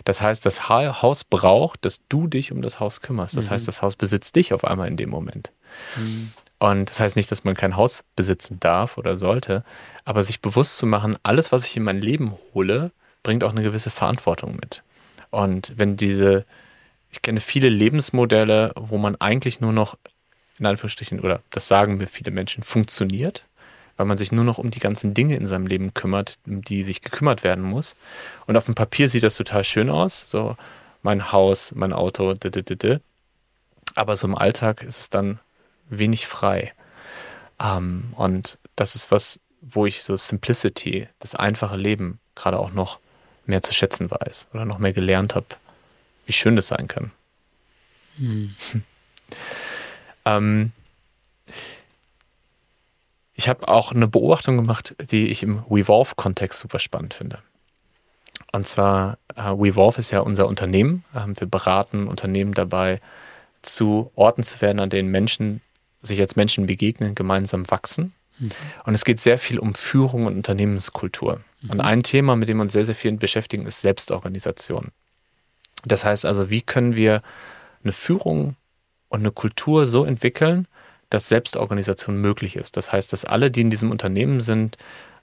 Das 0.06 0.22
heißt, 0.22 0.46
das 0.46 0.70
Haus 0.70 1.24
braucht, 1.24 1.86
dass 1.86 2.02
du 2.10 2.28
dich 2.28 2.52
um 2.52 2.62
das 2.62 2.80
Haus 2.80 3.02
kümmerst. 3.02 3.38
Das 3.38 3.48
mhm. 3.48 3.52
heißt, 3.52 3.68
das 3.68 3.82
Haus 3.82 3.96
besitzt 3.96 4.36
dich 4.36 4.54
auf 4.54 4.66
einmal 4.66 4.88
in 4.88 4.98
dem 4.98 5.10
Moment. 5.10 5.52
Mhm. 5.96 6.32
Und 6.60 6.92
das 6.92 7.00
heißt 7.00 7.16
nicht, 7.16 7.32
dass 7.32 7.44
man 7.44 7.56
kein 7.56 7.76
Haus 7.76 8.04
besitzen 8.16 8.60
darf 8.60 9.00
oder 9.00 9.18
sollte, 9.18 9.64
aber 10.06 10.22
sich 10.22 10.42
bewusst 10.42 10.78
zu 10.78 10.86
machen, 10.86 11.18
alles, 11.24 11.52
was 11.52 11.66
ich 11.66 11.76
in 11.76 11.84
mein 11.84 12.00
Leben 12.00 12.36
hole, 12.54 12.92
bringt 13.24 13.44
auch 13.44 13.50
eine 13.50 13.64
gewisse 13.64 13.90
Verantwortung 13.90 14.56
mit. 14.56 14.84
Und 15.32 15.74
wenn 15.78 15.96
diese, 15.96 16.46
ich 17.10 17.24
kenne 17.24 17.40
viele 17.40 17.70
Lebensmodelle, 17.70 18.74
wo 18.76 19.00
man 19.00 19.16
eigentlich 19.16 19.60
nur 19.60 19.74
noch, 19.74 19.98
in 20.60 20.68
Anführungsstrichen, 20.68 21.20
oder 21.20 21.42
das 21.50 21.68
sagen 21.68 21.98
mir 21.98 22.06
viele 22.06 22.30
Menschen, 22.30 22.64
funktioniert, 22.64 23.46
weil 23.98 24.06
man 24.06 24.18
sich 24.18 24.32
nur 24.32 24.44
noch 24.44 24.58
um 24.58 24.72
die 24.72 24.80
ganzen 24.80 25.14
Dinge 25.14 25.36
in 25.36 25.48
seinem 25.48 25.68
Leben 25.68 25.94
kümmert, 25.94 26.38
um 26.46 26.62
die 26.62 26.84
sich 26.84 27.02
gekümmert 27.02 27.44
werden 27.44 27.64
muss. 27.64 27.96
Und 28.48 28.58
auf 28.58 28.66
dem 28.66 28.76
Papier 28.76 29.10
sieht 29.10 29.24
das 29.24 29.36
total 29.36 29.64
schön 29.64 29.90
aus, 29.90 30.30
so 30.30 30.56
mein 31.02 31.32
Haus, 31.32 31.74
mein 31.76 31.94
Auto, 31.94 32.34
d 32.34 32.50
-d 32.50 32.62
-d 32.62 33.00
aber 33.96 34.16
so 34.16 34.28
im 34.28 34.36
Alltag 34.36 34.84
ist 34.84 35.00
es 35.00 35.10
dann 35.10 35.40
wenig 35.90 36.28
frei. 36.28 36.74
Ähm, 37.60 38.14
und 38.16 38.58
das 38.76 38.96
ist 38.96 39.12
was, 39.12 39.40
wo 39.62 39.86
ich 39.86 40.04
so 40.04 40.18
Simplicity, 40.18 41.08
das 41.20 41.36
einfache 41.36 41.78
Leben, 41.78 42.20
gerade 42.36 42.60
auch 42.60 42.72
noch 42.72 43.00
mehr 43.46 43.62
zu 43.62 43.74
schätzen 43.74 44.10
weiß 44.10 44.50
oder 44.54 44.66
noch 44.66 44.80
mehr 44.80 44.94
gelernt 44.94 45.36
habe, 45.36 45.48
wie 46.26 46.34
schön 46.34 46.56
das 46.56 46.68
sein 46.68 46.88
kann. 46.88 47.12
Hm. 48.18 48.56
ähm, 50.26 50.72
ich 53.42 53.50
habe 53.50 53.68
auch 53.68 53.92
eine 53.92 54.08
Beobachtung 54.08 54.56
gemacht, 54.56 54.96
die 55.10 55.30
ich 55.30 55.42
im 55.42 55.64
Wevolve-Kontext 55.68 56.60
super 56.60 56.78
spannend 56.78 57.16
finde. 57.16 57.40
Und 58.52 58.68
zwar, 58.68 59.18
äh, 59.36 59.42
Wevolve 59.42 59.98
ist 59.98 60.12
ja 60.12 60.20
unser 60.20 60.48
Unternehmen. 60.48 61.04
Ähm, 61.16 61.34
wir 61.40 61.48
beraten 61.48 62.08
Unternehmen 62.08 62.54
dabei, 62.54 63.02
zu 63.64 64.12
Orten 64.14 64.44
zu 64.44 64.62
werden, 64.62 64.80
an 64.80 64.92
denen 64.92 65.10
Menschen 65.10 65.62
sich 66.04 66.20
als 66.20 66.36
Menschen 66.36 66.68
begegnen, 66.68 67.16
gemeinsam 67.16 67.70
wachsen. 67.72 68.14
Mhm. 68.38 68.52
Und 68.86 68.94
es 68.94 69.06
geht 69.06 69.20
sehr 69.20 69.40
viel 69.40 69.58
um 69.58 69.74
Führung 69.74 70.28
und 70.28 70.36
Unternehmenskultur. 70.36 71.42
Mhm. 71.64 71.70
Und 71.72 71.82
ein 71.82 72.04
Thema, 72.04 72.36
mit 72.36 72.48
dem 72.48 72.58
wir 72.58 72.64
uns 72.64 72.74
sehr, 72.74 72.86
sehr 72.86 72.96
viel 72.96 73.12
beschäftigen, 73.14 73.66
ist 73.66 73.82
Selbstorganisation. 73.82 74.90
Das 75.84 76.06
heißt 76.06 76.28
also, 76.28 76.52
wie 76.52 76.62
können 76.62 76.96
wir 76.96 77.24
eine 77.84 77.92
Führung 77.92 78.56
und 79.10 79.22
eine 79.22 79.32
Kultur 79.32 79.88
so 79.88 80.06
entwickeln, 80.06 80.68
dass 81.12 81.30
Selbstorganisation 81.30 82.18
möglich 82.20 82.56
ist. 82.56 82.76
Das 82.78 82.92
heißt, 82.92 83.14
dass 83.14 83.26
alle, 83.26 83.52
die 83.52 83.62
in 83.62 83.70
diesem 83.70 83.92
Unternehmen 83.92 84.42
sind, 84.42 84.78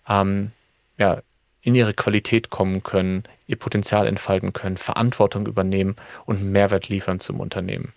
ähm, 0.09 0.53
ja, 0.99 1.23
in 1.63 1.75
ihre 1.75 1.95
Qualität 1.95 2.51
kommen 2.51 2.85
können, 2.85 3.25
ihr 3.47 3.57
Potenzial 3.57 4.07
entfalten 4.07 4.53
können, 4.53 4.77
Verantwortung 4.77 5.47
übernehmen 5.47 5.97
und 6.25 6.45
Mehrwert 6.45 6.89
liefern 6.89 7.19
zum 7.19 7.41
Unternehmen. 7.41 7.93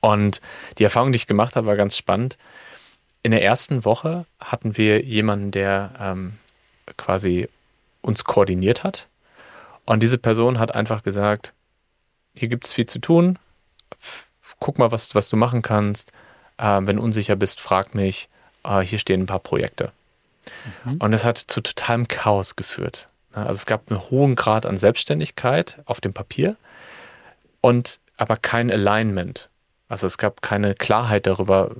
Und 0.00 0.40
die 0.78 0.84
Erfahrung, 0.84 1.12
die 1.12 1.16
ich 1.16 1.26
gemacht 1.26 1.56
habe, 1.56 1.66
war 1.66 1.76
ganz 1.76 1.96
spannend. 1.96 2.36
In 3.22 3.30
der 3.30 3.42
ersten 3.42 3.84
Woche 3.84 4.26
hatten 4.38 4.76
wir 4.76 5.02
jemanden, 5.02 5.50
der 5.50 5.92
ähm, 5.98 6.34
quasi 6.96 7.48
uns 8.00 8.24
koordiniert 8.24 8.84
hat. 8.84 9.08
Und 9.84 10.02
diese 10.02 10.18
Person 10.18 10.58
hat 10.58 10.74
einfach 10.74 11.02
gesagt, 11.02 11.52
hier 12.36 12.48
gibt 12.48 12.66
es 12.66 12.72
viel 12.72 12.86
zu 12.86 12.98
tun, 12.98 13.38
guck 14.60 14.78
mal, 14.78 14.90
was, 14.90 15.14
was 15.14 15.28
du 15.30 15.36
machen 15.36 15.62
kannst. 15.62 16.12
Äh, 16.62 16.80
wenn 16.82 16.96
du 16.96 17.02
unsicher 17.02 17.36
bist, 17.36 17.60
frag 17.60 17.94
mich. 17.94 18.28
Äh, 18.64 18.80
hier 18.80 18.98
stehen 18.98 19.22
ein 19.22 19.26
paar 19.26 19.40
Projekte. 19.40 19.92
Mhm. 20.84 20.98
Und 20.98 21.12
es 21.12 21.24
hat 21.24 21.38
zu 21.38 21.60
totalem 21.60 22.08
Chaos 22.08 22.56
geführt. 22.56 23.08
Also 23.32 23.52
es 23.52 23.66
gab 23.66 23.90
einen 23.90 24.00
hohen 24.10 24.34
Grad 24.34 24.66
an 24.66 24.76
Selbstständigkeit 24.76 25.78
auf 25.86 26.00
dem 26.00 26.12
Papier 26.12 26.56
und 27.62 27.98
aber 28.18 28.36
kein 28.36 28.70
Alignment. 28.70 29.48
Also 29.88 30.06
es 30.06 30.18
gab 30.18 30.42
keine 30.42 30.74
Klarheit 30.74 31.26
darüber, 31.26 31.70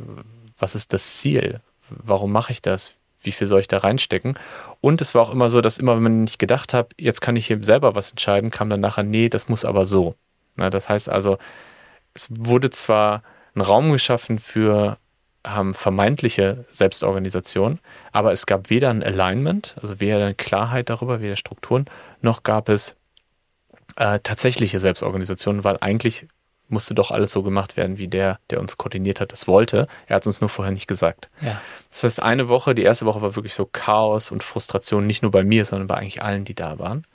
was 0.59 0.75
ist 0.75 0.93
das 0.95 1.17
Ziel? 1.17 1.61
Warum 1.91 2.33
mache 2.33 2.53
ich 2.53 2.63
das? 2.63 2.93
Wie 3.21 3.33
viel 3.33 3.47
soll 3.47 3.61
ich 3.61 3.69
da 3.69 3.79
reinstecken? 3.79 4.39
Und 4.81 5.03
es 5.03 5.15
war 5.15 5.23
auch 5.23 5.31
immer 5.31 5.51
so, 5.51 5.61
dass 5.61 5.79
immer, 5.79 6.03
wenn 6.03 6.25
ich 6.25 6.39
gedacht 6.39 6.73
habe, 6.73 6.89
jetzt 6.99 7.21
kann 7.21 7.37
ich 7.37 7.47
hier 7.47 7.63
selber 7.63 7.95
was 7.95 8.11
entscheiden, 8.11 8.51
kam 8.51 8.71
dann 8.71 8.81
nachher, 8.81 9.05
nee, 9.05 9.29
das 9.29 9.49
muss 9.49 9.65
aber 9.65 9.85
so. 9.85 10.15
Na, 10.57 10.71
das 10.71 10.89
heißt 10.89 11.09
also, 11.11 11.39
es 12.15 12.29
wurde 12.31 12.71
zwar 12.71 13.23
ein 13.55 13.61
Raum 13.61 13.93
geschaffen 13.93 14.39
für 14.39 14.99
ähm, 15.45 15.75
vermeintliche 15.75 16.65
Selbstorganisation, 16.71 17.81
aber 18.13 18.33
es 18.33 18.47
gab 18.47 18.71
weder 18.71 18.91
ein 18.91 19.03
Alignment, 19.03 19.75
also 19.81 20.01
weder 20.01 20.17
eine 20.17 20.35
Klarheit 20.35 20.89
darüber, 20.89 21.21
weder 21.21 21.37
Strukturen, 21.37 21.87
noch 22.21 22.43
gab 22.43 22.69
es 22.69 22.97
äh, 23.97 24.21
tatsächliche 24.21 24.79
Selbstorganisation, 24.79 25.65
weil 25.65 25.79
eigentlich 25.81 26.27
musste 26.69 26.95
doch 26.95 27.11
alles 27.11 27.33
so 27.33 27.43
gemacht 27.43 27.77
werden, 27.77 27.99
wie 27.99 28.09
der, 28.09 28.39
der 28.51 28.61
uns 28.61 28.79
koordiniert 28.79 29.21
hat, 29.21 29.33
das 29.33 29.47
wollte. 29.47 29.87
Er 30.07 30.17
hat 30.17 30.23
es 30.23 30.27
uns 30.27 30.41
nur 30.41 30.49
vorher 30.49 30.73
nicht 30.73 30.87
gesagt. 30.87 31.29
Ja. 31.43 31.61
Das 31.91 32.03
heißt, 32.03 32.23
eine 32.23 32.49
Woche, 32.49 32.75
die 32.75 32.83
erste 32.83 33.05
Woche 33.05 33.21
war 33.21 33.37
wirklich 33.37 33.55
so 33.55 33.69
Chaos 33.71 34.31
und 34.31 34.43
Frustration, 34.43 35.07
nicht 35.07 35.23
nur 35.23 35.31
bei 35.31 35.45
mir, 35.45 35.67
sondern 35.67 35.87
bei 35.87 35.97
eigentlich 35.97 36.23
allen, 36.23 36.45
die 36.45 36.55
da 36.55 36.79
waren. 36.79 37.07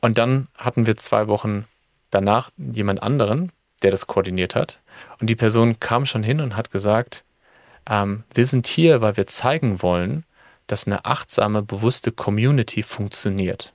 Und 0.00 0.16
dann 0.16 0.48
hatten 0.54 0.86
wir 0.86 0.96
zwei 0.96 1.28
Wochen 1.28 1.66
danach 2.10 2.50
jemand 2.56 3.02
anderen, 3.02 3.52
der 3.82 3.90
das 3.90 4.06
koordiniert 4.06 4.54
hat. 4.54 4.80
Und 5.20 5.28
die 5.28 5.36
Person 5.36 5.80
kam 5.80 6.06
schon 6.06 6.22
hin 6.22 6.40
und 6.40 6.56
hat 6.56 6.70
gesagt, 6.70 7.24
ähm, 7.88 8.24
wir 8.32 8.46
sind 8.46 8.66
hier, 8.66 9.00
weil 9.00 9.16
wir 9.16 9.26
zeigen 9.26 9.82
wollen, 9.82 10.24
dass 10.66 10.86
eine 10.86 11.04
achtsame, 11.04 11.62
bewusste 11.62 12.12
Community 12.12 12.82
funktioniert. 12.82 13.72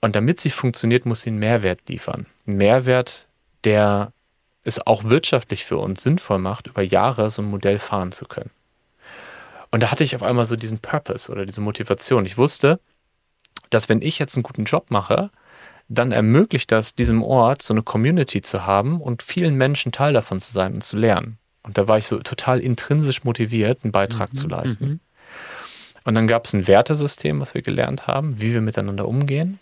Und 0.00 0.16
damit 0.16 0.38
sie 0.38 0.50
funktioniert, 0.50 1.06
muss 1.06 1.22
sie 1.22 1.30
einen 1.30 1.38
Mehrwert 1.38 1.88
liefern. 1.88 2.26
Ein 2.46 2.56
Mehrwert, 2.56 3.26
der 3.64 4.12
es 4.62 4.86
auch 4.86 5.04
wirtschaftlich 5.04 5.64
für 5.64 5.78
uns 5.78 6.02
sinnvoll 6.02 6.38
macht, 6.38 6.66
über 6.66 6.82
Jahre 6.82 7.30
so 7.30 7.42
ein 7.42 7.50
Modell 7.50 7.78
fahren 7.78 8.12
zu 8.12 8.26
können. 8.26 8.50
Und 9.70 9.82
da 9.82 9.90
hatte 9.90 10.04
ich 10.04 10.14
auf 10.14 10.22
einmal 10.22 10.44
so 10.44 10.56
diesen 10.56 10.78
Purpose 10.78 11.32
oder 11.32 11.46
diese 11.46 11.60
Motivation. 11.60 12.26
Ich 12.26 12.38
wusste, 12.38 12.80
dass 13.70 13.88
wenn 13.88 14.02
ich 14.02 14.18
jetzt 14.18 14.36
einen 14.36 14.42
guten 14.42 14.64
Job 14.64 14.90
mache, 14.90 15.30
dann 15.88 16.12
ermöglicht 16.12 16.72
das 16.72 16.94
diesem 16.94 17.22
Ort 17.22 17.62
so 17.62 17.74
eine 17.74 17.82
Community 17.82 18.42
zu 18.42 18.66
haben 18.66 19.00
und 19.00 19.22
vielen 19.22 19.54
Menschen 19.54 19.92
Teil 19.92 20.12
davon 20.12 20.40
zu 20.40 20.52
sein 20.52 20.74
und 20.74 20.84
zu 20.84 20.96
lernen. 20.96 21.38
Und 21.62 21.78
da 21.78 21.88
war 21.88 21.98
ich 21.98 22.06
so 22.06 22.18
total 22.18 22.60
intrinsisch 22.60 23.24
motiviert, 23.24 23.80
einen 23.82 23.92
Beitrag 23.92 24.32
mhm, 24.32 24.36
zu 24.36 24.48
leisten. 24.48 24.86
Mhm. 24.86 25.00
Und 26.04 26.14
dann 26.14 26.26
gab 26.26 26.44
es 26.44 26.52
ein 26.52 26.66
Wertesystem, 26.66 27.40
was 27.40 27.54
wir 27.54 27.62
gelernt 27.62 28.06
haben, 28.06 28.40
wie 28.40 28.52
wir 28.52 28.60
miteinander 28.60 29.08
umgehen. 29.08 29.58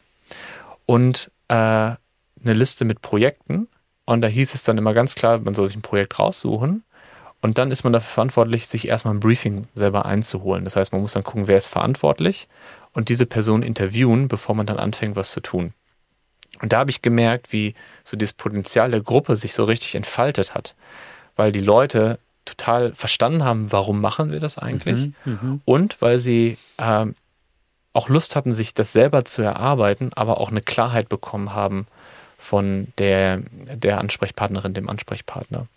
Und 0.86 1.30
äh, 1.48 1.54
eine 1.54 1.98
Liste 2.42 2.84
mit 2.84 3.00
Projekten, 3.02 3.68
und 4.04 4.20
da 4.20 4.28
hieß 4.28 4.54
es 4.54 4.64
dann 4.64 4.78
immer 4.78 4.94
ganz 4.94 5.14
klar, 5.14 5.38
man 5.38 5.54
soll 5.54 5.68
sich 5.68 5.76
ein 5.76 5.82
Projekt 5.82 6.18
raussuchen. 6.18 6.82
Und 7.40 7.58
dann 7.58 7.70
ist 7.70 7.84
man 7.84 7.92
dafür 7.92 8.14
verantwortlich, 8.14 8.66
sich 8.66 8.88
erstmal 8.88 9.14
ein 9.14 9.20
Briefing 9.20 9.66
selber 9.74 10.06
einzuholen. 10.06 10.64
Das 10.64 10.76
heißt, 10.76 10.92
man 10.92 11.00
muss 11.00 11.12
dann 11.12 11.24
gucken, 11.24 11.48
wer 11.48 11.56
ist 11.56 11.68
verantwortlich 11.68 12.48
und 12.92 13.08
diese 13.08 13.26
Person 13.26 13.62
interviewen, 13.62 14.28
bevor 14.28 14.54
man 14.54 14.66
dann 14.66 14.78
anfängt, 14.78 15.16
was 15.16 15.32
zu 15.32 15.40
tun. 15.40 15.72
Und 16.60 16.72
da 16.72 16.78
habe 16.78 16.90
ich 16.90 17.02
gemerkt, 17.02 17.52
wie 17.52 17.74
so 18.04 18.16
dieses 18.16 18.32
Potenzial 18.32 18.90
der 18.90 19.00
Gruppe 19.00 19.36
sich 19.36 19.54
so 19.54 19.64
richtig 19.64 19.94
entfaltet 19.94 20.54
hat, 20.54 20.74
weil 21.36 21.50
die 21.50 21.60
Leute 21.60 22.18
total 22.44 22.94
verstanden 22.94 23.44
haben, 23.44 23.72
warum 23.72 24.00
machen 24.00 24.30
wir 24.30 24.40
das 24.40 24.58
eigentlich 24.58 25.12
mhm, 25.24 25.38
mhm. 25.40 25.60
und 25.64 26.02
weil 26.02 26.18
sie 26.18 26.58
ähm, 26.78 27.14
auch 27.92 28.08
Lust 28.08 28.36
hatten, 28.36 28.52
sich 28.52 28.74
das 28.74 28.92
selber 28.92 29.24
zu 29.24 29.42
erarbeiten, 29.42 30.10
aber 30.14 30.40
auch 30.40 30.50
eine 30.50 30.62
Klarheit 30.62 31.08
bekommen 31.08 31.54
haben, 31.54 31.86
von 32.42 32.88
der, 32.98 33.40
der 33.72 33.98
Ansprechpartnerin, 33.98 34.74
dem 34.74 34.88
Ansprechpartner. 34.88 35.68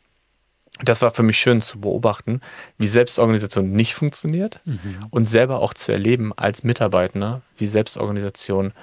Das 0.83 1.01
war 1.01 1.11
für 1.11 1.23
mich 1.23 1.37
schön 1.37 1.61
zu 1.61 1.79
beobachten, 1.79 2.41
wie 2.77 2.87
Selbstorganisation 2.87 3.71
nicht 3.71 3.93
funktioniert 3.93 4.59
mhm. 4.65 4.97
und 5.11 5.25
selber 5.25 5.61
auch 5.61 5.73
zu 5.73 5.91
erleben 5.91 6.33
als 6.35 6.63
Mitarbeiter, 6.63 7.41
wie 7.57 7.67
Selbstorganisation 7.67 8.73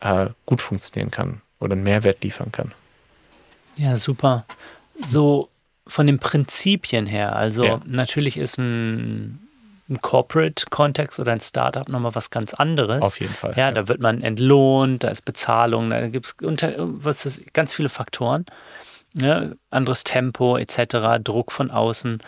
äh, 0.00 0.28
gut 0.46 0.60
funktionieren 0.62 1.10
kann 1.10 1.40
oder 1.58 1.72
einen 1.72 1.82
Mehrwert 1.82 2.22
liefern 2.24 2.52
kann. 2.52 2.72
Ja, 3.76 3.96
super. 3.96 4.44
So 5.04 5.48
von 5.86 6.06
den 6.06 6.18
Prinzipien 6.18 7.06
her, 7.06 7.36
also 7.36 7.64
ja. 7.64 7.80
natürlich 7.84 8.36
ist 8.36 8.58
ein 8.58 9.46
im 9.90 10.00
Corporate-Kontext 10.00 11.18
oder 11.18 11.32
ein 11.32 11.40
Startup 11.40 11.88
nochmal 11.88 12.14
was 12.14 12.30
ganz 12.30 12.54
anderes. 12.54 13.02
Auf 13.02 13.18
jeden 13.18 13.34
Fall. 13.34 13.54
Ja, 13.56 13.66
ja, 13.66 13.72
da 13.72 13.88
wird 13.88 14.00
man 14.00 14.22
entlohnt, 14.22 15.02
da 15.02 15.08
ist 15.08 15.24
Bezahlung, 15.24 15.90
da 15.90 16.06
gibt 16.08 16.26
es 16.26 17.42
ganz 17.52 17.74
viele 17.74 17.88
Faktoren. 17.88 18.46
Ja, 19.20 19.40
ne? 19.40 19.56
anderes 19.70 20.04
Tempo 20.04 20.56
etc., 20.56 21.18
Druck 21.24 21.50
von 21.50 21.72
außen, 21.72 22.18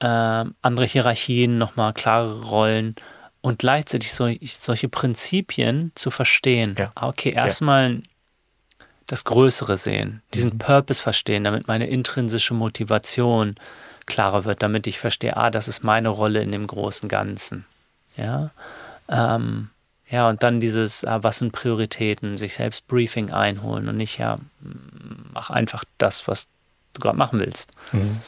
äh, 0.00 0.06
andere 0.06 0.84
Hierarchien, 0.84 1.56
nochmal 1.56 1.94
klare 1.94 2.42
Rollen 2.42 2.94
und 3.40 3.58
gleichzeitig 3.58 4.12
so, 4.12 4.30
solche 4.42 4.88
Prinzipien 4.88 5.92
zu 5.94 6.10
verstehen. 6.10 6.76
Ja. 6.78 6.92
Ah, 6.94 7.08
okay, 7.08 7.30
erstmal 7.30 7.94
ja. 7.94 8.00
das 9.06 9.24
Größere 9.24 9.76
sehen, 9.76 10.22
diesen 10.34 10.54
mhm. 10.54 10.58
Purpose 10.58 11.00
verstehen, 11.00 11.44
damit 11.44 11.68
meine 11.68 11.86
intrinsische 11.86 12.54
Motivation 12.54 13.56
klarer 14.06 14.44
wird, 14.44 14.62
damit 14.62 14.86
ich 14.86 14.98
verstehe, 14.98 15.36
ah, 15.36 15.50
das 15.50 15.68
ist 15.68 15.84
meine 15.84 16.08
Rolle 16.08 16.42
in 16.42 16.52
dem 16.52 16.66
großen 16.66 17.08
Ganzen. 17.08 17.64
Ja, 18.16 18.50
ähm, 19.08 19.70
ja 20.08 20.28
und 20.28 20.42
dann 20.42 20.60
dieses, 20.60 21.04
ah, 21.04 21.22
was 21.22 21.38
sind 21.38 21.52
Prioritäten, 21.52 22.36
sich 22.36 22.54
selbst 22.54 22.86
Briefing 22.88 23.30
einholen 23.30 23.88
und 23.88 23.96
nicht, 23.96 24.18
ja, 24.18 24.36
mach 25.32 25.50
einfach 25.50 25.84
das, 25.98 26.28
was 26.28 26.48
du 26.92 27.00
gerade 27.00 27.16
machen 27.16 27.38
willst. 27.38 27.72
Mhm. 27.92 28.20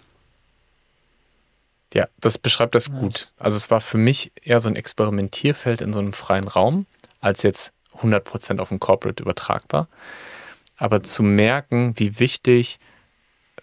Ja, 1.95 2.09
das 2.21 2.39
beschreibt 2.39 2.75
das 2.75 2.93
gut. 2.93 3.33
Also 3.39 3.57
es 3.57 3.71
war 3.71 3.81
für 3.81 3.99
mich 3.99 4.33
eher 4.43 4.61
so 4.61 4.69
ein 4.69 4.77
Experimentierfeld 4.77 5.81
in 5.81 5.93
so 5.93 5.99
einem 5.99 6.13
freien 6.13 6.49
Raum, 6.49 6.87
als 7.21 7.43
jetzt 7.43 7.73
100% 8.01 8.59
auf 8.59 8.71
ein 8.71 8.81
Corporate 8.81 9.23
übertragbar. 9.23 9.89
Aber 10.77 11.03
zu 11.03 11.23
merken, 11.23 11.93
wie 11.97 12.19
wichtig 12.19 12.79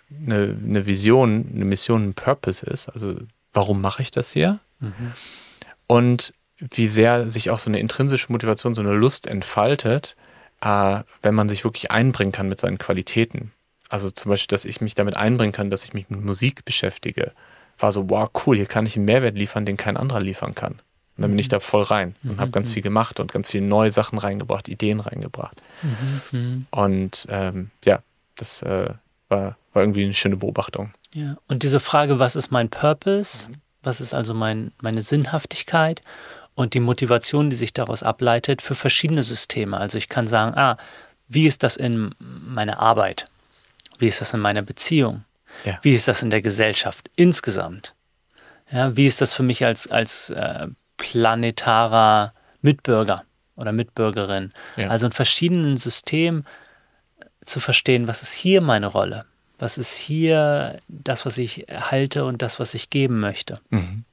eine, 0.09 0.57
eine 0.63 0.85
Vision, 0.85 1.49
eine 1.53 1.65
Mission, 1.65 2.09
ein 2.09 2.13
Purpose 2.13 2.65
ist, 2.65 2.89
also 2.89 3.15
warum 3.51 3.81
mache 3.81 4.01
ich 4.01 4.11
das 4.11 4.31
hier? 4.31 4.59
Mhm. 4.79 5.13
Und 5.87 6.33
wie 6.57 6.87
sehr 6.87 7.29
sich 7.29 7.49
auch 7.49 7.59
so 7.59 7.69
eine 7.69 7.79
intrinsische 7.79 8.31
Motivation, 8.31 8.73
so 8.73 8.81
eine 8.81 8.93
Lust 8.93 9.27
entfaltet, 9.27 10.15
äh, 10.61 11.01
wenn 11.21 11.35
man 11.35 11.49
sich 11.49 11.63
wirklich 11.63 11.91
einbringen 11.91 12.31
kann 12.31 12.49
mit 12.49 12.59
seinen 12.59 12.77
Qualitäten. 12.77 13.51
Also 13.87 14.11
zum 14.11 14.29
Beispiel, 14.29 14.53
dass 14.53 14.65
ich 14.65 14.81
mich 14.81 14.93
damit 14.93 15.17
einbringen 15.17 15.51
kann, 15.51 15.71
dass 15.71 15.83
ich 15.83 15.93
mich 15.93 16.09
mit 16.09 16.21
Musik 16.21 16.65
beschäftige, 16.65 17.31
war 17.79 17.91
so, 17.91 18.09
wow, 18.09 18.29
cool, 18.45 18.55
hier 18.55 18.65
kann 18.65 18.85
ich 18.85 18.95
einen 18.95 19.05
Mehrwert 19.05 19.35
liefern, 19.35 19.65
den 19.65 19.77
kein 19.77 19.97
anderer 19.97 20.21
liefern 20.21 20.55
kann. 20.55 20.73
Und 20.73 21.23
dann 21.23 21.31
bin 21.31 21.39
ich 21.39 21.47
mhm. 21.47 21.51
da 21.51 21.59
voll 21.59 21.83
rein 21.83 22.15
und 22.23 22.33
mhm. 22.33 22.39
habe 22.39 22.51
ganz 22.51 22.71
viel 22.71 22.81
gemacht 22.81 23.19
und 23.19 23.31
ganz 23.31 23.49
viele 23.49 23.65
neue 23.65 23.91
Sachen 23.91 24.17
reingebracht, 24.19 24.69
Ideen 24.69 24.99
reingebracht. 24.99 25.61
Mhm. 26.31 26.65
Und 26.71 27.27
ähm, 27.29 27.71
ja, 27.83 27.99
das 28.35 28.61
äh, 28.61 28.93
war, 29.27 29.57
war 29.73 29.83
irgendwie 29.83 30.03
eine 30.03 30.13
schöne 30.13 30.37
Beobachtung. 30.37 30.91
Ja, 31.13 31.37
und 31.47 31.63
diese 31.63 31.79
Frage, 31.79 32.19
was 32.19 32.35
ist 32.35 32.51
mein 32.51 32.69
Purpose? 32.69 33.49
Mhm. 33.49 33.55
Was 33.81 34.01
ist 34.01 34.13
also 34.13 34.33
mein, 34.33 34.71
meine 34.81 35.01
Sinnhaftigkeit? 35.01 36.01
Und 36.55 36.73
die 36.73 36.81
Motivation, 36.81 37.49
die 37.49 37.55
sich 37.55 37.73
daraus 37.73 38.03
ableitet, 38.03 38.61
für 38.61 38.75
verschiedene 38.75 39.23
Systeme. 39.23 39.77
Also 39.77 39.97
ich 39.97 40.09
kann 40.09 40.27
sagen, 40.27 40.57
ah, 40.57 40.77
wie 41.29 41.47
ist 41.47 41.63
das 41.63 41.77
in 41.77 42.13
meiner 42.19 42.79
Arbeit? 42.79 43.27
Wie 43.97 44.07
ist 44.07 44.19
das 44.19 44.33
in 44.33 44.39
meiner 44.39 44.61
Beziehung? 44.61 45.23
Ja. 45.65 45.79
Wie 45.81 45.93
ist 45.93 46.07
das 46.07 46.23
in 46.23 46.29
der 46.29 46.41
Gesellschaft 46.41 47.09
insgesamt? 47.15 47.95
Ja, 48.71 48.95
wie 48.95 49.07
ist 49.07 49.21
das 49.21 49.33
für 49.33 49.43
mich 49.43 49.65
als, 49.65 49.89
als 49.89 50.29
äh, 50.29 50.67
planetarer 50.97 52.33
Mitbürger 52.61 53.23
oder 53.55 53.71
Mitbürgerin? 53.71 54.53
Ja. 54.77 54.89
Also 54.89 55.07
in 55.07 55.11
verschiedenen 55.11 55.77
Systemen 55.77 56.45
zu 57.45 57.59
verstehen, 57.59 58.07
was 58.07 58.21
ist 58.21 58.33
hier 58.33 58.63
meine 58.63 58.87
Rolle? 58.87 59.25
Was 59.57 59.77
ist 59.77 59.97
hier 59.97 60.79
das, 60.87 61.25
was 61.25 61.37
ich 61.37 61.65
halte 61.69 62.25
und 62.25 62.41
das, 62.41 62.59
was 62.59 62.73
ich 62.73 62.89
geben 62.89 63.19
möchte? 63.19 63.59
Mhm. 63.69 64.05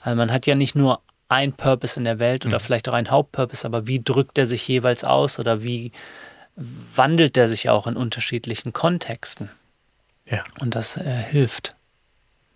Also 0.00 0.16
man 0.16 0.32
hat 0.32 0.46
ja 0.46 0.54
nicht 0.54 0.74
nur 0.74 1.00
ein 1.28 1.52
Purpose 1.52 1.98
in 1.98 2.04
der 2.04 2.18
Welt 2.18 2.44
oder 2.44 2.58
mhm. 2.58 2.62
vielleicht 2.62 2.88
auch 2.88 2.94
ein 2.94 3.10
Hauptpurpose, 3.10 3.66
aber 3.66 3.86
wie 3.86 4.02
drückt 4.02 4.36
er 4.38 4.46
sich 4.46 4.66
jeweils 4.68 5.04
aus 5.04 5.38
oder 5.38 5.62
wie 5.62 5.92
wandelt 6.56 7.36
er 7.36 7.48
sich 7.48 7.70
auch 7.70 7.86
in 7.86 7.96
unterschiedlichen 7.96 8.72
Kontexten? 8.72 9.50
Ja. 10.26 10.44
Und 10.60 10.74
das 10.74 10.96
äh, 10.96 11.22
hilft, 11.22 11.76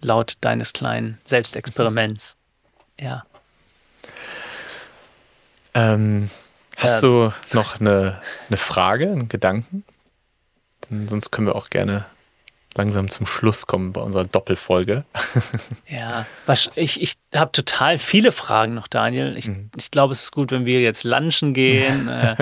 laut 0.01 0.39
deines 0.41 0.73
kleinen 0.73 1.21
Selbstexperiments. 1.25 2.37
Ja. 2.99 3.25
Ähm, 5.75 6.31
hast 6.77 7.03
ja. 7.03 7.09
du 7.09 7.33
noch 7.53 7.81
eine, 7.81 8.21
eine 8.49 8.57
Frage, 8.57 9.11
einen 9.11 9.29
Gedanken? 9.29 9.85
Denn 10.89 11.09
sonst 11.09 11.31
können 11.31 11.47
wir 11.47 11.57
auch 11.57 11.71
gerne 11.71 12.07
langsam 12.79 13.11
zum 13.11 13.27
Schluss 13.27 13.67
kommen 13.67 13.93
bei 13.93 14.01
unserer 14.01 14.25
Doppelfolge. 14.25 15.05
Ja, 15.89 16.27
ich, 16.75 17.01
ich 17.03 17.15
habe 17.35 17.51
total 17.51 17.99
viele 17.99 18.31
Fragen 18.31 18.75
noch, 18.75 18.89
Daniel. 18.89 19.37
Ich, 19.37 19.49
mhm. 19.49 19.71
ich 19.77 19.91
glaube, 19.91 20.13
es 20.13 20.25
ist 20.25 20.33
gut, 20.33 20.51
wenn 20.51 20.67
wir 20.67 20.81
jetzt 20.81 21.03
lunchen 21.03 21.55
gehen 21.55 22.09
äh, 22.09 22.37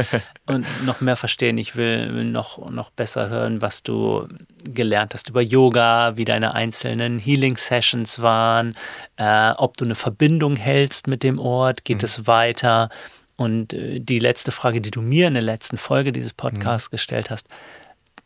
und 0.46 0.66
noch 0.84 1.00
mehr 1.00 1.16
verstehen. 1.16 1.56
Ich 1.58 1.76
will, 1.76 2.12
will, 2.14 2.24
noch, 2.24 2.70
noch 2.70 2.90
besser 2.90 3.28
hören, 3.28 3.62
was 3.62 3.82
du 3.82 4.26
gelernt 4.64 5.14
hast 5.14 5.28
über 5.28 5.40
Yoga, 5.40 6.16
wie 6.16 6.24
deine 6.24 6.54
einzelnen 6.54 7.18
Healing-Sessions 7.18 8.20
waren, 8.20 8.76
äh, 9.16 9.52
ob 9.52 9.76
du 9.76 9.84
eine 9.84 9.94
Verbindung 9.94 10.56
hältst 10.56 11.06
mit 11.06 11.22
dem 11.22 11.38
Ort, 11.38 11.84
geht 11.84 11.98
mhm. 11.98 12.04
es 12.04 12.26
weiter? 12.26 12.90
Und 13.36 13.72
äh, 13.72 14.00
die 14.00 14.18
letzte 14.18 14.50
Frage, 14.50 14.80
die 14.80 14.90
du 14.90 15.00
mir 15.00 15.28
in 15.28 15.34
der 15.34 15.42
letzten 15.42 15.78
Folge 15.78 16.12
dieses 16.12 16.34
Podcasts 16.34 16.90
mhm. 16.90 16.96
gestellt 16.96 17.30
hast, 17.30 17.46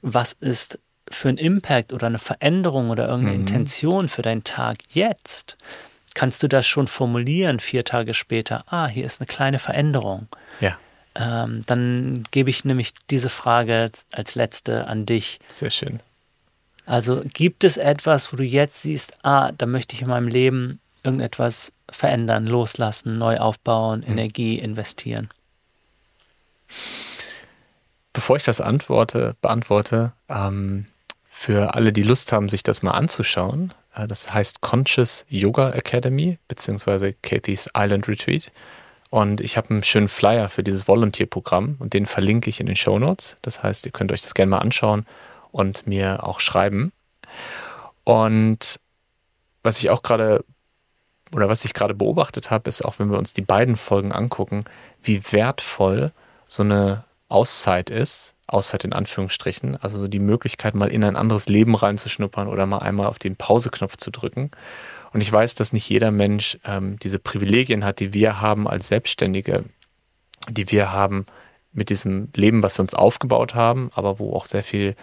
was 0.02 0.32
ist 0.32 0.78
für 1.11 1.28
einen 1.28 1.38
Impact 1.38 1.92
oder 1.92 2.06
eine 2.06 2.18
Veränderung 2.18 2.90
oder 2.90 3.08
irgendeine 3.08 3.38
mhm. 3.38 3.46
Intention 3.46 4.08
für 4.08 4.22
deinen 4.22 4.44
Tag 4.44 4.78
jetzt, 4.90 5.56
kannst 6.14 6.42
du 6.42 6.48
das 6.48 6.66
schon 6.66 6.86
formulieren 6.86 7.61
vier 7.61 7.84
Tage 7.84 8.14
später. 8.14 8.64
Ah, 8.66 8.86
hier 8.86 9.04
ist 9.04 9.20
eine 9.20 9.26
kleine 9.26 9.58
Veränderung. 9.58 10.28
Ja. 10.61 10.78
Ähm, 11.14 11.62
dann 11.66 12.24
gebe 12.30 12.50
ich 12.50 12.64
nämlich 12.64 12.94
diese 13.11 13.30
Frage 13.30 13.90
als 14.12 14.34
letzte 14.34 14.86
an 14.86 15.06
dich. 15.06 15.40
Sehr 15.48 15.70
schön. 15.70 16.00
Also 16.86 17.22
gibt 17.32 17.64
es 17.64 17.76
etwas, 17.76 18.32
wo 18.32 18.36
du 18.36 18.44
jetzt 18.44 18.82
siehst, 18.82 19.24
ah, 19.24 19.52
da 19.52 19.66
möchte 19.66 19.94
ich 19.94 20.02
in 20.02 20.08
meinem 20.08 20.28
Leben 20.28 20.80
irgendetwas 21.02 21.72
verändern, 21.90 22.46
loslassen, 22.46 23.18
neu 23.18 23.38
aufbauen, 23.38 24.00
mhm. 24.00 24.12
Energie 24.12 24.58
investieren? 24.58 25.30
Bevor 28.12 28.36
ich 28.36 28.44
das 28.44 28.61
antworte, 28.61 29.36
beantworte, 29.40 30.12
ähm, 30.28 30.86
für 31.41 31.72
alle, 31.74 31.91
die 31.91 32.03
Lust 32.03 32.32
haben, 32.32 32.51
sich 32.51 32.62
das 32.62 32.82
mal 32.82 32.91
anzuschauen, 32.91 33.72
äh, 33.95 34.07
das 34.07 34.34
heißt 34.34 34.61
Conscious 34.61 35.24
Yoga 35.30 35.70
Academy, 35.70 36.36
beziehungsweise 36.49 37.14
Kathy's 37.22 37.70
Island 37.74 38.09
Retreat. 38.09 38.53
Und 39.09 39.41
ich 39.41 39.57
habe 39.57 39.70
einen 39.70 39.82
schönen 39.82 40.09
Flyer 40.09 40.51
für 40.51 40.62
dieses 40.62 40.86
Volunteer-Programm 40.86 41.76
und 41.78 41.95
den 41.95 42.05
verlinke 42.05 42.51
ich 42.51 42.61
in 42.61 42.66
den 42.66 42.76
Show 42.76 42.99
Notes. 42.99 43.38
Das 43.41 43.62
heißt, 43.62 43.86
ihr 43.86 43.93
könnt 43.93 44.12
euch 44.12 44.20
das 44.20 44.34
gerne 44.34 44.51
mal 44.51 44.59
anschauen 44.59 45.07
und 45.51 45.86
mir 45.86 46.24
auch 46.24 46.41
schreiben. 46.41 46.93
Und 48.05 48.78
was 49.62 49.78
ich 49.78 49.88
auch 49.88 50.03
gerade 50.03 50.45
oder 51.34 51.49
was 51.49 51.64
ich 51.64 51.72
gerade 51.72 51.95
beobachtet 51.95 52.51
habe, 52.51 52.68
ist 52.68 52.84
auch, 52.84 52.99
wenn 52.99 53.11
wir 53.11 53.18
uns 53.18 53.32
die 53.32 53.41
beiden 53.41 53.76
Folgen 53.76 54.12
angucken, 54.12 54.66
wie 55.03 55.22
wertvoll 55.32 56.12
so 56.47 56.64
eine 56.64 57.05
Auszeit 57.31 57.91
ist, 57.91 58.35
Auszeit 58.49 58.85
in 58.85 58.93
Anführungsstrichen, 58.93 59.76
also 59.76 59.99
so 59.99 60.09
die 60.09 60.18
Möglichkeit, 60.18 60.74
mal 60.74 60.89
in 60.91 61.05
ein 61.05 61.16
anderes 61.16 61.49
Leben 61.49 61.74
reinzuschnuppern 61.74 62.49
oder 62.49 62.66
mal 62.66 62.78
einmal 62.78 63.07
auf 63.07 63.18
den 63.18 63.37
Pauseknopf 63.37 63.97
zu 63.97 64.11
drücken. 64.11 64.51
Und 65.12 65.20
ich 65.20 65.33
weiß, 65.33 65.55
dass 65.55 65.72
nicht 65.72 65.89
jeder 65.89 66.11
Mensch 66.11 66.59
ähm, 66.64 66.99
diese 66.99 67.18
Privilegien 67.18 67.85
hat, 67.85 68.01
die 68.01 68.12
wir 68.12 68.41
haben 68.41 68.66
als 68.66 68.89
Selbstständige, 68.89 69.64
die 70.49 70.70
wir 70.70 70.93
haben 70.93 71.26
mit 71.72 71.91
diesem 71.91 72.28
Leben, 72.35 72.62
was 72.62 72.76
wir 72.76 72.83
uns 72.83 72.95
aufgebaut 72.95 73.55
haben, 73.55 73.91
aber 73.95 74.18
wo 74.18 74.35
auch 74.35 74.45
sehr 74.45 74.64
viel 74.64 74.97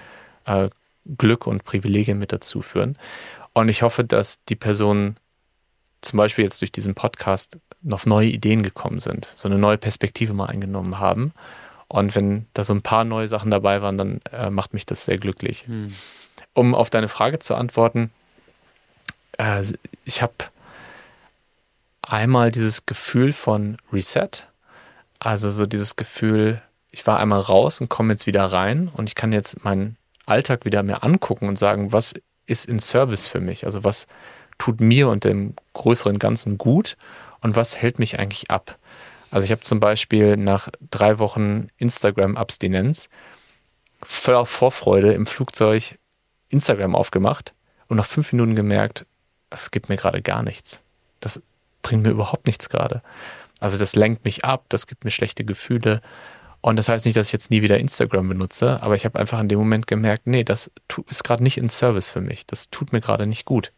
äh, 0.46 0.70
Glück 1.18 1.48
und 1.48 1.64
Privilegien 1.64 2.20
mit 2.20 2.34
dazu 2.34 2.62
führen. 2.62 2.98
Und 3.54 3.70
ich 3.70 3.82
hoffe, 3.82 4.04
dass 4.04 4.44
die 4.50 4.56
Personen 4.56 5.16
zum 6.02 6.18
Beispiel 6.18 6.44
jetzt 6.44 6.62
durch 6.62 6.74
diesen 6.74 6.94
Podcast 6.94 7.58
noch 7.82 8.06
neue 8.06 8.28
Ideen 8.28 8.64
gekommen 8.64 9.00
sind, 9.00 9.34
so 9.38 9.48
eine 9.48 9.58
neue 9.58 9.78
Perspektive 9.78 10.34
mal 10.34 10.48
eingenommen 10.48 11.00
haben 11.00 11.34
und 11.88 12.16
wenn 12.16 12.48
da 12.54 12.64
so 12.64 12.74
ein 12.74 12.82
paar 12.82 13.04
neue 13.04 13.28
Sachen 13.28 13.52
dabei 13.52 13.82
waren, 13.82 13.98
dann 13.98 14.22
äh, 14.32 14.50
macht 14.50 14.74
mich 14.74 14.86
das 14.86 15.06
sehr 15.06 15.18
glücklich. 15.18 15.66
Hm. 15.68 15.94
Um 16.54 16.76
auf 16.76 16.90
deine 16.90 17.08
Frage 17.08 17.40
zu 17.40 17.56
antworten, 17.56 18.12
äh, 19.38 19.64
ich 20.04 20.22
habe 20.22 20.34
einmal 22.02 22.52
dieses 22.52 22.86
Gefühl 22.86 23.34
von 23.34 23.78
Reset, 23.92 24.48
also 25.20 25.50
so 25.50 25.66
dieses 25.66 25.96
Gefühl, 25.96 26.62
ich 26.92 27.06
war 27.08 27.20
einmal 27.20 27.40
raus 27.40 27.82
und 27.82 27.90
komme 27.90 28.14
jetzt 28.14 28.28
wieder 28.28 28.46
rein 28.46 28.90
und 28.94 29.08
ich 29.08 29.16
kann 29.16 29.32
jetzt 29.32 29.64
meinen 29.64 29.98
Alltag 30.26 30.66
wieder 30.66 30.84
mehr 30.84 31.04
angucken 31.04 31.48
und 31.48 31.58
sagen, 31.58 31.94
was 31.94 32.14
ist 32.46 32.66
in 32.66 32.80
Service 32.80 33.28
für 33.28 33.40
mich? 33.40 33.66
Also 33.66 33.84
was 33.84 34.08
tut 34.58 34.82
mir 34.82 35.10
und 35.10 35.24
dem 35.24 35.54
größeren 35.74 36.20
Ganzen 36.20 36.58
gut 36.58 36.98
und 37.42 37.56
was 37.56 37.78
hält 37.78 38.00
mich 38.00 38.20
eigentlich 38.20 38.50
ab? 38.50 38.78
Also 39.32 39.46
ich 39.46 39.52
habe 39.52 39.62
zum 39.62 39.80
Beispiel 39.80 40.38
nach 40.38 40.70
drei 40.90 41.20
Wochen 41.20 41.68
Instagram-Abstinenz 41.78 43.10
voller 44.02 44.46
Vorfreude 44.46 45.14
im 45.14 45.26
Flugzeug 45.26 45.98
Instagram 46.50 46.96
aufgemacht 46.96 47.54
und 47.88 47.98
nach 47.98 48.06
fünf 48.06 48.32
Minuten 48.32 48.56
gemerkt, 48.56 49.06
es 49.50 49.72
gibt 49.72 49.90
mir 49.90 49.98
gerade 49.98 50.22
gar 50.22 50.44
nichts. 50.44 50.84
Das 51.20 51.42
bringt 51.82 52.04
mir 52.04 52.12
überhaupt 52.12 52.48
nichts 52.48 52.70
gerade. 52.70 53.02
Also 53.60 53.78
das 53.78 53.96
lenkt 53.96 54.24
mich 54.26 54.46
ab, 54.46 54.66
das 54.70 54.88
gibt 54.88 55.04
mir 55.04 55.12
schlechte 55.12 55.44
Gefühle. 55.44 56.02
Und 56.62 56.76
das 56.76 56.90
heißt 56.90 57.06
nicht, 57.06 57.18
dass 57.18 57.28
ich 57.28 57.34
jetzt 57.34 57.52
nie 57.52 57.62
wieder 57.62 57.80
Instagram 57.80 58.30
benutze, 58.30 58.82
aber 58.82 58.96
ich 58.96 59.06
habe 59.06 59.20
einfach 59.20 59.40
in 59.40 59.48
dem 59.48 59.60
Moment 59.60 59.88
gemerkt, 59.88 60.28
nee, 60.28 60.44
das 60.44 60.72
ist 61.08 61.24
gerade 61.24 61.44
nicht 61.44 61.58
in 61.58 61.70
Service 61.70 62.10
für 62.10 62.22
mich. 62.22 62.46
Das 62.46 62.70
tut 62.70 62.92
mir 62.92 63.00
gerade 63.00 63.26
nicht 63.26 63.46
gut. 63.46 63.72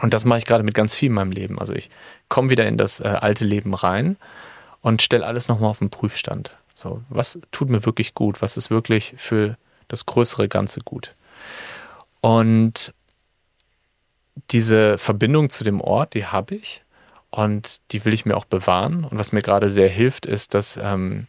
Und 0.00 0.14
das 0.14 0.24
mache 0.24 0.38
ich 0.38 0.46
gerade 0.46 0.64
mit 0.64 0.74
ganz 0.74 0.94
viel 0.94 1.08
in 1.08 1.14
meinem 1.14 1.32
Leben. 1.32 1.58
Also 1.58 1.74
ich 1.74 1.90
komme 2.28 2.50
wieder 2.50 2.66
in 2.66 2.78
das 2.78 3.00
äh, 3.00 3.04
alte 3.04 3.44
Leben 3.44 3.74
rein 3.74 4.16
und 4.80 5.02
stelle 5.02 5.26
alles 5.26 5.48
nochmal 5.48 5.70
auf 5.70 5.78
den 5.78 5.90
Prüfstand. 5.90 6.56
So, 6.74 7.02
was 7.08 7.38
tut 7.52 7.68
mir 7.68 7.84
wirklich 7.84 8.14
gut? 8.14 8.42
Was 8.42 8.56
ist 8.56 8.70
wirklich 8.70 9.14
für 9.16 9.56
das 9.88 10.06
größere 10.06 10.48
Ganze 10.48 10.80
gut? 10.80 11.14
Und 12.20 12.94
diese 14.50 14.96
Verbindung 14.98 15.50
zu 15.50 15.64
dem 15.64 15.80
Ort, 15.80 16.14
die 16.14 16.26
habe 16.26 16.54
ich 16.54 16.82
und 17.30 17.80
die 17.92 18.04
will 18.04 18.12
ich 18.12 18.24
mir 18.24 18.36
auch 18.36 18.44
bewahren. 18.44 19.04
Und 19.04 19.18
was 19.18 19.32
mir 19.32 19.42
gerade 19.42 19.70
sehr 19.70 19.88
hilft, 19.88 20.26
ist, 20.26 20.54
dass, 20.54 20.76
ähm, 20.76 21.26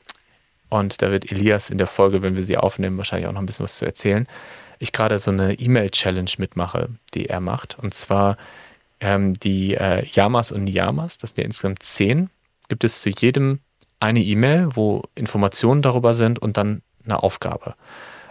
und 0.69 1.01
da 1.01 1.11
wird 1.11 1.31
Elias 1.31 1.69
in 1.69 1.77
der 1.77 1.87
Folge, 1.87 2.21
wenn 2.21 2.35
wir 2.35 2.43
sie 2.43 2.57
aufnehmen, 2.57 2.97
wahrscheinlich 2.97 3.27
auch 3.27 3.33
noch 3.33 3.41
ein 3.41 3.45
bisschen 3.45 3.63
was 3.63 3.77
zu 3.77 3.85
erzählen, 3.85 4.27
ich 4.83 4.91
gerade 4.91 5.19
so 5.19 5.31
eine 5.31 5.53
E-Mail-Challenge 5.53 6.31
mitmache, 6.37 6.89
die 7.13 7.27
er 7.27 7.39
macht. 7.39 7.77
Und 7.79 7.93
zwar 7.93 8.37
ähm, 8.99 9.33
die 9.33 9.75
äh, 9.75 10.05
Yamas 10.05 10.51
und 10.51 10.65
Niyamas, 10.65 11.17
das 11.17 11.31
sind 11.31 11.39
ja 11.39 11.45
insgesamt 11.45 11.83
zehn, 11.83 12.29
gibt 12.69 12.83
es 12.83 13.01
zu 13.01 13.09
jedem 13.09 13.59
eine 13.99 14.21
E-Mail, 14.21 14.69
wo 14.75 15.03
Informationen 15.15 15.81
darüber 15.81 16.13
sind 16.13 16.39
und 16.39 16.57
dann 16.57 16.81
eine 17.05 17.23
Aufgabe. 17.23 17.75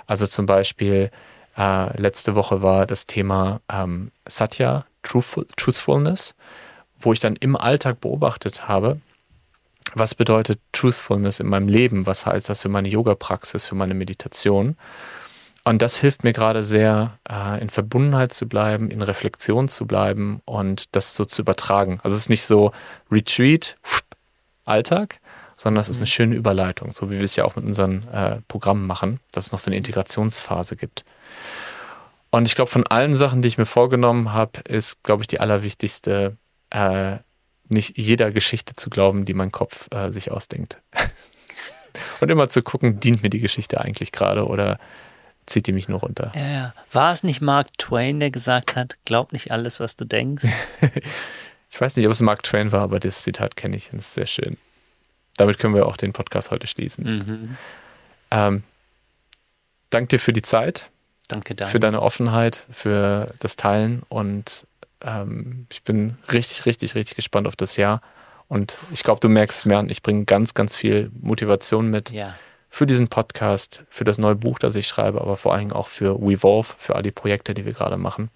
Also 0.06 0.26
zum 0.26 0.46
Beispiel 0.46 1.10
äh, 1.56 2.00
letzte 2.00 2.34
Woche 2.34 2.62
war 2.62 2.86
das 2.86 3.06
Thema 3.06 3.60
ähm, 3.70 4.10
Satya, 4.28 4.84
Truthful, 5.02 5.46
Truthfulness, 5.56 6.34
wo 6.98 7.12
ich 7.12 7.20
dann 7.20 7.36
im 7.36 7.56
Alltag 7.56 8.00
beobachtet 8.00 8.68
habe, 8.68 9.00
was 9.94 10.14
bedeutet 10.14 10.60
Truthfulness 10.72 11.40
in 11.40 11.48
meinem 11.48 11.68
Leben, 11.68 12.06
was 12.06 12.26
heißt 12.26 12.48
das 12.48 12.62
für 12.62 12.68
meine 12.68 12.88
Yoga-Praxis, 12.88 13.66
für 13.66 13.74
meine 13.74 13.94
Meditation. 13.94 14.76
Und 15.64 15.80
das 15.80 15.96
hilft 15.96 16.24
mir 16.24 16.32
gerade 16.32 16.64
sehr, 16.64 17.18
äh, 17.28 17.60
in 17.60 17.70
Verbundenheit 17.70 18.32
zu 18.32 18.48
bleiben, 18.48 18.90
in 18.90 19.00
Reflexion 19.00 19.68
zu 19.68 19.86
bleiben 19.86 20.42
und 20.44 20.94
das 20.96 21.14
so 21.14 21.24
zu 21.24 21.42
übertragen. 21.42 22.00
Also 22.02 22.16
es 22.16 22.22
ist 22.22 22.28
nicht 22.30 22.44
so 22.44 22.72
Retreat, 23.10 23.76
Alltag, 24.64 25.20
sondern 25.56 25.80
es 25.80 25.88
ist 25.88 25.96
eine 25.96 26.04
mhm. 26.04 26.08
schöne 26.08 26.34
Überleitung, 26.34 26.92
so 26.92 27.10
wie 27.10 27.18
wir 27.18 27.24
es 27.24 27.36
ja 27.36 27.44
auch 27.44 27.56
mit 27.56 27.64
unseren 27.64 28.08
äh, 28.08 28.40
Programmen 28.48 28.86
machen, 28.86 29.20
dass 29.30 29.46
es 29.46 29.52
noch 29.52 29.58
so 29.60 29.68
eine 29.68 29.76
Integrationsphase 29.76 30.76
gibt. 30.76 31.04
Und 32.30 32.46
ich 32.46 32.54
glaube, 32.54 32.70
von 32.70 32.86
allen 32.86 33.14
Sachen, 33.14 33.42
die 33.42 33.48
ich 33.48 33.58
mir 33.58 33.66
vorgenommen 33.66 34.32
habe, 34.32 34.60
ist, 34.66 35.02
glaube 35.02 35.22
ich, 35.22 35.28
die 35.28 35.40
allerwichtigste, 35.40 36.36
äh, 36.70 37.18
nicht 37.68 37.96
jeder 37.96 38.30
Geschichte 38.30 38.74
zu 38.74 38.90
glauben, 38.90 39.24
die 39.24 39.34
mein 39.34 39.52
Kopf 39.52 39.88
äh, 39.92 40.10
sich 40.10 40.30
ausdenkt. 40.30 40.78
Und 42.20 42.30
immer 42.30 42.48
zu 42.48 42.62
gucken, 42.62 43.00
dient 43.00 43.22
mir 43.22 43.28
die 43.28 43.40
Geschichte 43.40 43.80
eigentlich 43.80 44.12
gerade 44.12 44.46
oder 44.46 44.78
zieht 45.46 45.66
die 45.66 45.72
mich 45.72 45.88
nur 45.88 46.00
runter. 46.00 46.32
Ja, 46.34 46.48
ja. 46.48 46.74
War 46.92 47.10
es 47.10 47.22
nicht 47.22 47.40
Mark 47.40 47.76
Twain, 47.78 48.20
der 48.20 48.30
gesagt 48.30 48.76
hat, 48.76 48.96
glaub 49.04 49.32
nicht 49.32 49.50
alles, 49.52 49.80
was 49.80 49.96
du 49.96 50.04
denkst? 50.04 50.46
ich 51.70 51.80
weiß 51.80 51.96
nicht, 51.96 52.06
ob 52.06 52.12
es 52.12 52.20
Mark 52.20 52.42
Twain 52.42 52.72
war, 52.72 52.82
aber 52.82 53.00
das 53.00 53.22
Zitat 53.22 53.56
kenne 53.56 53.76
ich 53.76 53.92
und 53.92 53.98
es 53.98 54.08
ist 54.08 54.14
sehr 54.14 54.26
schön. 54.26 54.56
Damit 55.36 55.58
können 55.58 55.74
wir 55.74 55.86
auch 55.86 55.96
den 55.96 56.12
Podcast 56.12 56.50
heute 56.50 56.66
schließen. 56.66 57.04
Mhm. 57.04 57.56
Ähm, 58.30 58.62
danke 59.90 60.08
dir 60.08 60.18
für 60.18 60.32
die 60.32 60.42
Zeit. 60.42 60.90
Danke, 61.28 61.54
danke. 61.54 61.72
Für 61.72 61.80
deine 61.80 62.02
Offenheit, 62.02 62.66
für 62.70 63.34
das 63.38 63.56
Teilen 63.56 64.02
und 64.08 64.66
ähm, 65.00 65.66
ich 65.70 65.82
bin 65.82 66.18
richtig, 66.30 66.66
richtig, 66.66 66.94
richtig 66.94 67.16
gespannt 67.16 67.46
auf 67.46 67.56
das 67.56 67.76
Jahr. 67.76 68.00
Und 68.48 68.78
ich 68.92 69.02
glaube, 69.02 69.20
du 69.20 69.28
merkst 69.28 69.60
es 69.60 69.66
mehr 69.66 69.78
und 69.78 69.90
ich 69.90 70.02
bringe 70.02 70.26
ganz, 70.26 70.52
ganz 70.52 70.76
viel 70.76 71.10
Motivation 71.18 71.88
mit 71.88 72.10
ja. 72.10 72.34
Für 72.72 72.86
diesen 72.86 73.08
Podcast, 73.08 73.84
für 73.90 74.04
das 74.04 74.16
neue 74.16 74.34
Buch, 74.34 74.58
das 74.58 74.74
ich 74.76 74.86
schreibe, 74.86 75.20
aber 75.20 75.36
vor 75.36 75.52
allen 75.52 75.60
Dingen 75.60 75.72
auch 75.72 75.88
für 75.88 76.18
Wevolve, 76.18 76.72
für 76.78 76.96
all 76.96 77.02
die 77.02 77.10
Projekte, 77.10 77.52
die 77.52 77.66
wir 77.66 77.74
gerade 77.74 77.98
machen. 77.98 78.30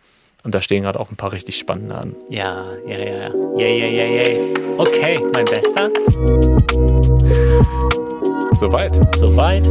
Und 0.44 0.54
da 0.54 0.60
stehen 0.60 0.82
gerade 0.82 1.00
auch 1.00 1.10
ein 1.10 1.16
paar 1.16 1.32
richtig 1.32 1.56
spannende 1.56 1.94
an. 1.94 2.14
Ja, 2.28 2.66
ja, 2.86 2.98
ja, 2.98 3.14
ja. 3.14 3.30
Ja, 3.56 3.66
ja, 3.66 3.86
ja, 3.86 4.04
ja. 4.04 4.58
Okay, 4.76 5.24
mein 5.32 5.46
Bester. 5.46 5.88
Soweit. 8.52 9.00
Soweit. 9.16 9.66